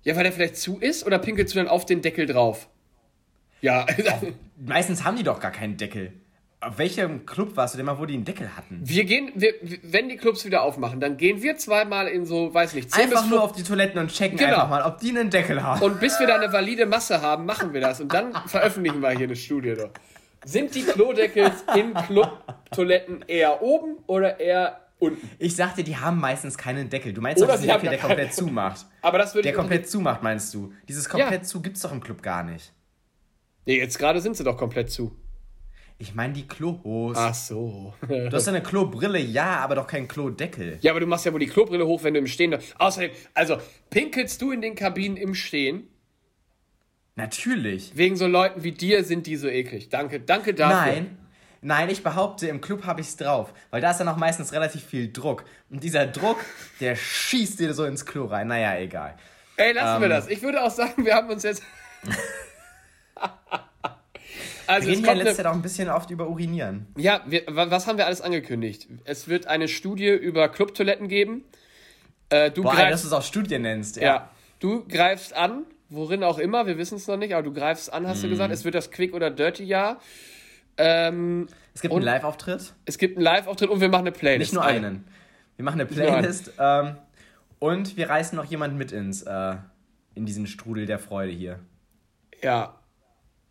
Ja, 0.07 0.15
weil 0.17 0.23
der 0.23 0.33
vielleicht 0.33 0.57
zu 0.57 0.79
ist 0.79 1.05
oder 1.05 1.19
pinkelst 1.19 1.55
du 1.55 1.59
dann 1.59 1.69
auf 1.69 1.85
den 1.85 2.01
Deckel 2.01 2.27
drauf? 2.27 2.69
Ja, 3.61 3.85
Meistens 4.57 5.05
haben 5.05 5.17
die 5.17 5.25
doch 5.25 5.41
gar 5.41 5.51
keinen 5.51 5.77
Deckel. 5.77 6.13
Auf 6.61 6.79
welchem 6.79 7.27
Club 7.27 7.57
warst 7.57 7.75
du 7.75 7.77
denn 7.77 7.87
mal, 7.87 7.99
wo 7.99 8.07
die 8.07 8.15
einen 8.15 8.25
Deckel 8.25 8.57
hatten? 8.57 8.81
wir 8.83 9.05
gehen, 9.05 9.31
wir, 9.35 9.53
wenn 9.83 10.09
die 10.09 10.17
Clubs 10.17 10.45
wieder 10.45 10.63
aufmachen, 10.63 11.01
dann 11.01 11.17
gehen 11.17 11.43
wir 11.43 11.57
zweimal 11.59 12.07
in 12.09 12.25
so, 12.25 12.55
weiß 12.55 12.75
nicht, 12.75 12.91
10 12.93 13.05
Einfach 13.05 13.27
nur 13.29 13.41
15 13.41 13.41
auf 13.41 13.53
die 13.53 13.63
Toiletten 13.63 14.01
und 14.01 14.13
checken 14.13 14.39
Genau. 14.39 14.53
einfach 14.55 14.69
mal, 14.71 14.83
ob 14.85 14.99
die 14.99 15.11
einen 15.11 15.29
Deckel 15.29 15.63
haben. 15.63 15.83
Und 15.83 16.01
bis 16.01 16.19
wir 16.21 16.27
da 16.27 16.37
eine 16.37 16.53
valide 16.53 16.87
Masse 16.87 17.21
haben, 17.21 17.45
machen 17.45 17.73
wir 17.75 17.81
das. 17.81 18.01
Und 18.01 18.15
dann 18.15 18.33
veröffentlichen 18.47 19.01
wir 19.01 19.11
hier 19.11 19.25
eine 19.27 19.37
Studie. 19.37 19.75
Doch. 19.75 19.91
Sind 20.45 20.75
die 20.75 20.85
Klodeckel 20.85 21.51
in 21.75 21.93
Clubtoiletten 21.95 23.25
eher 23.27 23.61
oben 23.63 23.97
oder 24.07 24.39
eher 24.41 24.81
unten? 24.99 25.29
ich 25.39 25.55
sagte, 25.57 25.85
die 25.85 25.97
haben 25.97 26.19
meistens 26.21 26.57
keinen 26.59 26.89
Deckel. 26.89 27.13
Du 27.13 27.21
meinst 27.21 27.43
doch 27.43 27.51
diesen 27.51 27.69
Deckel, 27.69 27.91
der 27.91 27.99
komplett 27.99 28.35
zumacht. 28.35 28.87
Aber 29.03 29.19
das 29.19 29.35
würde 29.35 29.43
Der 29.49 29.53
komplett 29.55 29.89
zumacht, 29.89 30.23
meinst 30.23 30.53
du? 30.55 30.73
Dieses 30.89 31.09
komplett 31.09 31.43
Ja. 31.43 31.43
zu 31.43 31.63
gibt's 31.63 31.81
doch 31.83 31.93
im 31.93 32.01
Club 32.01 32.23
gar 32.23 32.43
nicht. 32.43 32.73
Nee, 33.67 33.79
jetzt 33.79 33.99
gerade 33.99 34.21
sind 34.21 34.37
sie 34.37 34.45
doch 34.45 34.57
komplett 34.57 34.91
zu. 34.91 35.17
Ich 35.99 36.15
meine 36.15 36.35
die 36.35 36.47
Klohos. 36.47 37.17
Ach 37.19 37.35
so. 37.35 37.95
Du 38.07 38.31
hast 38.31 38.47
eine 38.49 38.63
Klobrille, 38.63 39.19
ja, 39.19 39.61
aber 39.61 39.75
doch 39.77 39.87
keinen 39.87 40.07
Klodeckel. 40.09 40.79
Ja, 40.83 40.93
aber 40.93 41.01
du 41.01 41.07
machst 41.07 41.25
ja 41.25 41.33
wohl 41.33 41.41
die 41.41 41.47
Klobrille 41.47 41.87
hoch, 41.87 42.03
wenn 42.05 42.13
du 42.13 42.21
im 42.21 42.27
Stehen. 42.27 42.55
Außerdem, 42.79 43.11
also, 43.33 43.57
pinkelst 43.89 44.41
du 44.43 44.53
in 44.53 44.61
den 44.61 44.75
Kabinen 44.75 45.17
im 45.17 45.35
Stehen? 45.35 45.89
Natürlich. 47.15 47.97
Wegen 47.97 48.17
so 48.17 48.27
Leuten 48.27 48.63
wie 48.63 48.73
dir 48.73 49.05
sind 49.05 49.27
die 49.27 49.37
so 49.37 49.49
eklig. 49.49 49.89
Danke, 49.89 50.21
danke 50.21 50.53
dafür. 50.53 50.93
Nein. 50.93 51.19
Nein, 51.67 51.91
ich 51.91 52.05
behaupte, 52.05 52.47
im 52.47 52.61
Club 52.61 52.85
habe 52.87 53.01
ich's 53.01 53.17
drauf. 53.17 53.53
Weil 53.71 53.81
da 53.81 53.91
ist 53.91 53.99
dann 53.99 54.07
auch 54.07 54.17
meistens 54.17 54.53
relativ 54.53 54.85
viel 54.85 55.13
Druck. 55.13 55.45
Und 55.69 55.83
dieser 55.83 56.07
Druck, 56.07 56.39
der 56.81 56.95
schießt 56.95 57.59
dir 57.59 57.75
so 57.75 57.85
ins 57.87 58.07
Klo 58.07 58.27
rein. 58.27 58.47
Naja, 58.47 58.77
egal. 58.79 59.17
Ey, 59.57 59.73
lassen 59.73 60.01
wir 60.01 60.07
Ähm. 60.07 60.11
das. 60.13 60.29
Ich 60.29 60.43
würde 60.43 60.63
auch 60.63 60.71
sagen, 60.71 61.05
wir 61.05 61.15
haben 61.17 61.29
uns 61.29 61.43
jetzt. 61.43 61.65
also, 64.67 64.87
Wir 64.87 64.93
es 64.93 64.99
reden 64.99 65.05
ja 65.07 65.13
in 65.13 65.19
letzter 65.19 65.37
Zeit 65.37 65.47
auch 65.47 65.55
ein 65.55 65.63
bisschen 65.63 65.89
oft 65.89 66.11
über 66.11 66.29
Urinieren. 66.29 66.87
Ja, 66.97 67.23
wir, 67.27 67.43
wa- 67.49 67.71
was 67.71 67.87
haben 67.87 67.99
wir 67.99 68.07
alles 68.07 68.21
angekündigt? 68.21 68.87
Es 69.05 69.29
wird 69.29 69.47
eine 69.47 69.69
Studie 69.69 70.09
über 70.11 70.49
Clubtoiletten 70.49 71.09
geben. 71.09 71.45
Äh, 72.29 72.51
du 72.51 72.63
Boah, 72.63 72.71
Alter, 72.71 72.83
dass 72.83 72.91
greifst, 72.91 73.05
du 73.05 73.09
es 73.09 73.13
auch 73.13 73.23
Studien 73.23 73.63
nennst. 73.63 73.97
ja, 73.97 74.31
du 74.61 74.85
greifst 74.87 75.33
an, 75.35 75.65
worin 75.89 76.25
auch 76.25 76.39
immer, 76.39 76.67
wir 76.67 76.79
wissen 76.79 76.97
es 76.97 77.07
noch 77.07 77.17
nicht, 77.17 77.35
aber 77.35 77.43
du 77.43 77.53
greifst 77.53 77.93
an, 77.93 78.03
Mhm. 78.05 78.09
hast 78.09 78.25
du 78.25 78.29
gesagt. 78.29 78.53
Es 78.53 78.65
wird 78.65 78.75
das 78.75 78.91
Quick- 78.91 79.15
oder 79.15 79.31
Dirty-Jahr. 79.31 80.01
Ähm, 80.79 81.47
Es 81.75 81.81
gibt 81.81 81.95
einen 81.95 82.03
Live-Auftritt. 82.03 82.75
es 82.85 82.99
gibt 82.99 83.17
einen 83.17 83.25
Live-Auftritt 83.25 83.71
und 83.71 83.81
wir 83.81 83.89
machen 83.89 84.03
eine 84.03 84.13
Playlist. 84.13 84.53
Nicht 84.53 84.55
nur 84.55 84.65
Eine. 84.65 84.87
einen. 84.87 85.05
Wir 85.57 85.65
machen 85.65 85.81
eine. 85.81 85.87
Playlist. 85.89 86.53
Ähm, 86.59 86.97
und 87.59 87.97
wir 87.97 88.11
reißen 88.11 88.37
noch 88.37 88.45
jemanden 88.45 88.77
mit 88.77 88.93
ins, 88.93 89.23
äh, 89.23 89.57
in 90.15 90.27
diesen 90.27 90.47
Strudel 90.47 90.85
der 90.87 90.99
Freude 90.99 91.33
hier. 91.33 91.59
Ja. 92.43 92.79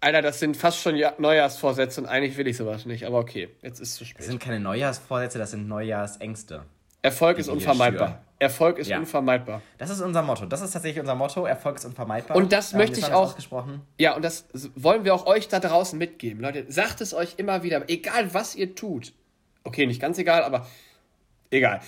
Alter, 0.01 0.21
das 0.21 0.39
sind 0.39 0.55
fast 0.55 0.79
schon 0.81 0.95
Ja- 0.95 1.15
Neujahrsvorsätze 1.17 1.99
und 2.01 2.07
eigentlich 2.07 2.37
will 2.37 2.45
ich 2.47 2.57
sowas 2.57 2.85
nicht, 2.85 3.05
aber 3.05 3.17
okay, 3.17 3.49
jetzt 3.63 3.79
ist 3.79 3.89
es 3.89 3.95
zu 3.95 4.03
Das 4.03 4.09
spät. 4.09 4.23
sind 4.25 4.39
keine 4.39 4.59
Neujahrsvorsätze, 4.59 5.39
das 5.39 5.51
sind 5.51 5.67
Neujahrsängste. 5.67 6.63
Erfolg 7.05 7.37
ist 7.37 7.47
unvermeidbar. 7.49 8.21
Erfolg 8.37 8.79
ist 8.79 8.87
Ja. 8.89 8.97
unvermeidbar. 8.99 9.61
Das 9.77 9.89
ist 9.89 10.01
unser 10.01 10.21
Motto. 10.21 10.45
Das 10.45 10.61
ist 10.61 10.71
tatsächlich 10.71 10.99
unser 10.99 11.15
Motto. 11.15 11.45
Erfolg 11.45 11.77
ist 11.77 11.85
unvermeidbar. 11.85 12.35
Und 12.35 12.51
das 12.51 12.73
Ähm, 12.73 12.79
möchte 12.79 12.99
ich 12.99 13.05
auch- 13.05 13.23
Ausgesprochen. 13.29 13.81
Ja, 13.97 14.15
und 14.15 14.23
das 14.25 14.45
wollen 14.75 15.05
wir 15.05 15.13
auch 15.15 15.25
euch 15.25 15.47
da 15.47 15.59
draußen 15.59 15.97
mitgeben. 15.97 16.41
Leute, 16.41 16.65
sagt 16.69 16.99
es 17.01 17.13
euch 17.13 17.35
immer 17.37 17.63
wieder, 17.63 17.89
egal 17.89 18.33
was 18.33 18.55
ihr 18.55 18.75
tut. 18.75 19.13
Okay, 19.63 19.85
nicht 19.85 20.01
ganz 20.01 20.17
egal, 20.17 20.43
aber 20.43 20.67
egal. 21.51 21.79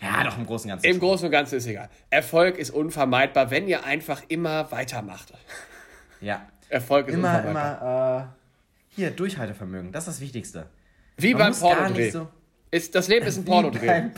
Ja, 0.00 0.24
doch 0.24 0.38
im 0.38 0.46
Großen 0.46 0.70
und 0.70 0.76
Ganzen. 0.76 0.86
Im. 0.86 0.98
Großen 1.00 1.26
und 1.26 1.32
Ganzen 1.32 1.56
ist 1.56 1.66
egal. 1.66 1.90
Erfolg 2.08 2.56
ist 2.56 2.70
unvermeidbar, 2.70 3.50
wenn 3.50 3.66
ihr 3.68 3.84
einfach 3.84 4.22
immer 4.28 4.70
weitermacht. 4.70 5.32
Ja. 6.20 6.46
Erfolg 6.68 7.08
ist 7.08 7.14
Immer, 7.14 7.38
unvermeidbar. 7.38 7.80
immer, 7.80 8.30
äh, 8.30 8.94
hier, 8.94 9.10
Durchhaltevermögen. 9.10 9.90
Das 9.92 10.06
ist 10.06 10.14
das 10.16 10.20
Wichtigste. 10.20 10.66
Wie 11.16 11.34
Man 11.34 11.52
beim 11.52 11.60
Pornodreh. 11.60 12.10
so. 12.10 12.28
Ist, 12.72 12.94
das 12.94 13.08
Leben 13.08 13.26
ist 13.26 13.38
ein 13.38 13.44
Pornodreh. 13.44 14.10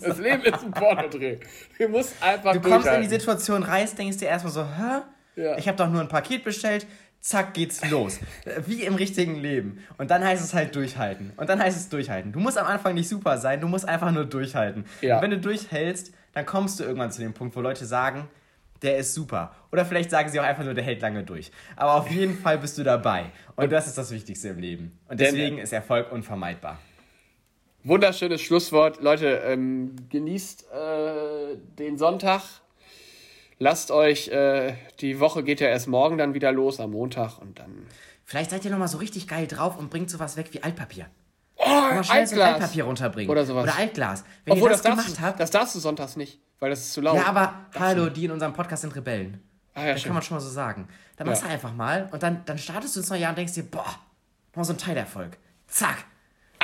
Das 0.00 0.18
Leben 0.18 0.42
ist 0.42 0.62
ein 0.62 0.70
Pornodreh. 0.70 1.38
Du 1.78 1.88
musst 1.88 2.14
einfach 2.22 2.52
Du 2.52 2.60
kommst 2.60 2.88
in 2.88 3.02
die 3.02 3.08
Situation 3.08 3.62
rein, 3.62 3.86
denkst 3.98 4.18
dir 4.18 4.28
erstmal 4.28 4.52
so, 4.52 4.64
hä? 4.64 5.02
Ja. 5.36 5.58
Ich 5.58 5.68
habe 5.68 5.76
doch 5.76 5.88
nur 5.90 6.00
ein 6.00 6.08
Paket 6.08 6.44
bestellt. 6.44 6.86
Zack, 7.20 7.54
geht's 7.54 7.88
los. 7.90 8.20
Wie 8.66 8.82
im 8.82 8.94
richtigen 8.94 9.36
Leben. 9.36 9.82
Und 9.96 10.10
dann 10.10 10.22
heißt 10.22 10.44
es 10.44 10.52
halt 10.52 10.76
durchhalten. 10.76 11.32
Und 11.36 11.48
dann 11.48 11.58
heißt 11.58 11.76
es 11.76 11.88
durchhalten. 11.88 12.32
Du 12.32 12.38
musst 12.38 12.58
am 12.58 12.66
Anfang 12.66 12.94
nicht 12.94 13.08
super 13.08 13.38
sein, 13.38 13.60
du 13.60 13.68
musst 13.68 13.88
einfach 13.88 14.10
nur 14.12 14.26
durchhalten. 14.26 14.84
Ja. 15.00 15.16
Und 15.16 15.22
wenn 15.22 15.30
du 15.30 15.38
durchhältst, 15.38 16.12
dann 16.34 16.44
kommst 16.44 16.78
du 16.78 16.84
irgendwann 16.84 17.10
zu 17.10 17.22
dem 17.22 17.32
Punkt, 17.32 17.56
wo 17.56 17.60
Leute 17.60 17.86
sagen, 17.86 18.28
der 18.82 18.98
ist 18.98 19.14
super. 19.14 19.54
Oder 19.72 19.86
vielleicht 19.86 20.10
sagen 20.10 20.28
sie 20.30 20.38
auch 20.38 20.44
einfach 20.44 20.64
nur, 20.64 20.74
der 20.74 20.84
hält 20.84 21.00
lange 21.00 21.22
durch. 21.22 21.50
Aber 21.76 21.94
auf 21.94 22.10
jeden 22.10 22.38
Fall 22.38 22.58
bist 22.58 22.76
du 22.76 22.82
dabei. 22.82 23.26
Und 23.56 23.72
das 23.72 23.86
ist 23.86 23.96
das 23.96 24.10
Wichtigste 24.10 24.48
im 24.48 24.58
Leben. 24.58 24.98
Und 25.08 25.18
deswegen 25.18 25.58
ist 25.58 25.72
Erfolg 25.72 26.12
unvermeidbar. 26.12 26.78
Wunderschönes 27.84 28.40
Schlusswort. 28.40 29.02
Leute, 29.02 29.42
ähm, 29.44 29.94
genießt 30.08 30.64
äh, 30.72 31.56
den 31.78 31.98
Sonntag. 31.98 32.40
Lasst 33.58 33.90
euch, 33.90 34.28
äh, 34.28 34.74
die 35.00 35.20
Woche 35.20 35.44
geht 35.44 35.60
ja 35.60 35.68
erst 35.68 35.86
morgen 35.86 36.16
dann 36.16 36.32
wieder 36.32 36.50
los, 36.50 36.80
am 36.80 36.92
Montag 36.92 37.38
und 37.38 37.58
dann. 37.58 37.86
Vielleicht 38.24 38.50
seid 38.50 38.64
ihr 38.64 38.70
nochmal 38.70 38.88
so 38.88 38.96
richtig 38.98 39.28
geil 39.28 39.46
drauf 39.46 39.76
und 39.78 39.90
bringt 39.90 40.08
sowas 40.08 40.38
weg 40.38 40.48
wie 40.52 40.62
Altpapier. 40.62 41.06
Oh, 41.56 41.68
mal 41.68 42.02
schnell 42.02 42.20
Altglas. 42.20 42.30
So 42.30 42.42
Altpapier 42.42 42.84
runterbringen. 42.84 43.30
Oder 43.30 43.44
sowas. 43.44 43.64
Oder 43.64 43.76
Altglas. 43.76 44.24
Wenn 44.46 44.54
Obwohl, 44.54 44.70
ihr 44.70 44.72
das, 44.72 44.82
das 44.82 44.90
gemacht 44.90 45.20
habt. 45.20 45.40
Das 45.40 45.50
darfst 45.50 45.74
du 45.74 45.78
sonntags 45.78 46.16
nicht, 46.16 46.40
weil 46.60 46.70
das 46.70 46.80
ist 46.80 46.94
zu 46.94 47.02
laut. 47.02 47.16
Ja, 47.16 47.26
aber 47.26 47.66
hallo, 47.78 48.08
die 48.08 48.24
in 48.24 48.30
unserem 48.30 48.54
Podcast 48.54 48.80
sind 48.80 48.96
Rebellen. 48.96 49.42
Ah, 49.74 49.84
ja, 49.84 49.92
das 49.92 50.00
schön. 50.00 50.08
kann 50.08 50.14
man 50.14 50.22
schon 50.22 50.36
mal 50.36 50.40
so 50.40 50.48
sagen. 50.48 50.88
Dann 51.16 51.26
machst 51.26 51.42
ja. 51.42 51.48
du 51.48 51.54
einfach 51.54 51.74
mal 51.74 52.08
und 52.12 52.22
dann, 52.22 52.42
dann 52.46 52.56
startest 52.56 52.96
du 52.96 53.00
ins 53.00 53.10
neue 53.10 53.20
Jahr 53.20 53.30
und 53.30 53.38
denkst 53.38 53.52
dir, 53.52 53.64
boah, 53.64 53.94
mal 54.54 54.64
so 54.64 54.72
ein 54.72 54.78
Teilerfolg. 54.78 55.36
Zack. 55.66 56.04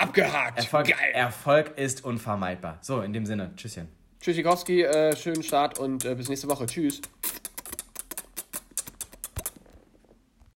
Abgehakt. 0.00 0.58
Erfolg, 0.58 0.88
Geil. 0.88 1.12
Erfolg 1.12 1.78
ist 1.78 2.04
unvermeidbar. 2.04 2.78
So, 2.80 3.02
in 3.02 3.12
dem 3.12 3.26
Sinne, 3.26 3.52
tschüsschen. 3.56 3.88
Tschüssikowski, 4.20 4.82
äh, 4.82 5.16
schönen 5.16 5.42
Start 5.42 5.78
und 5.78 6.04
äh, 6.04 6.14
bis 6.14 6.28
nächste 6.28 6.48
Woche. 6.48 6.66
Tschüss. 6.66 7.00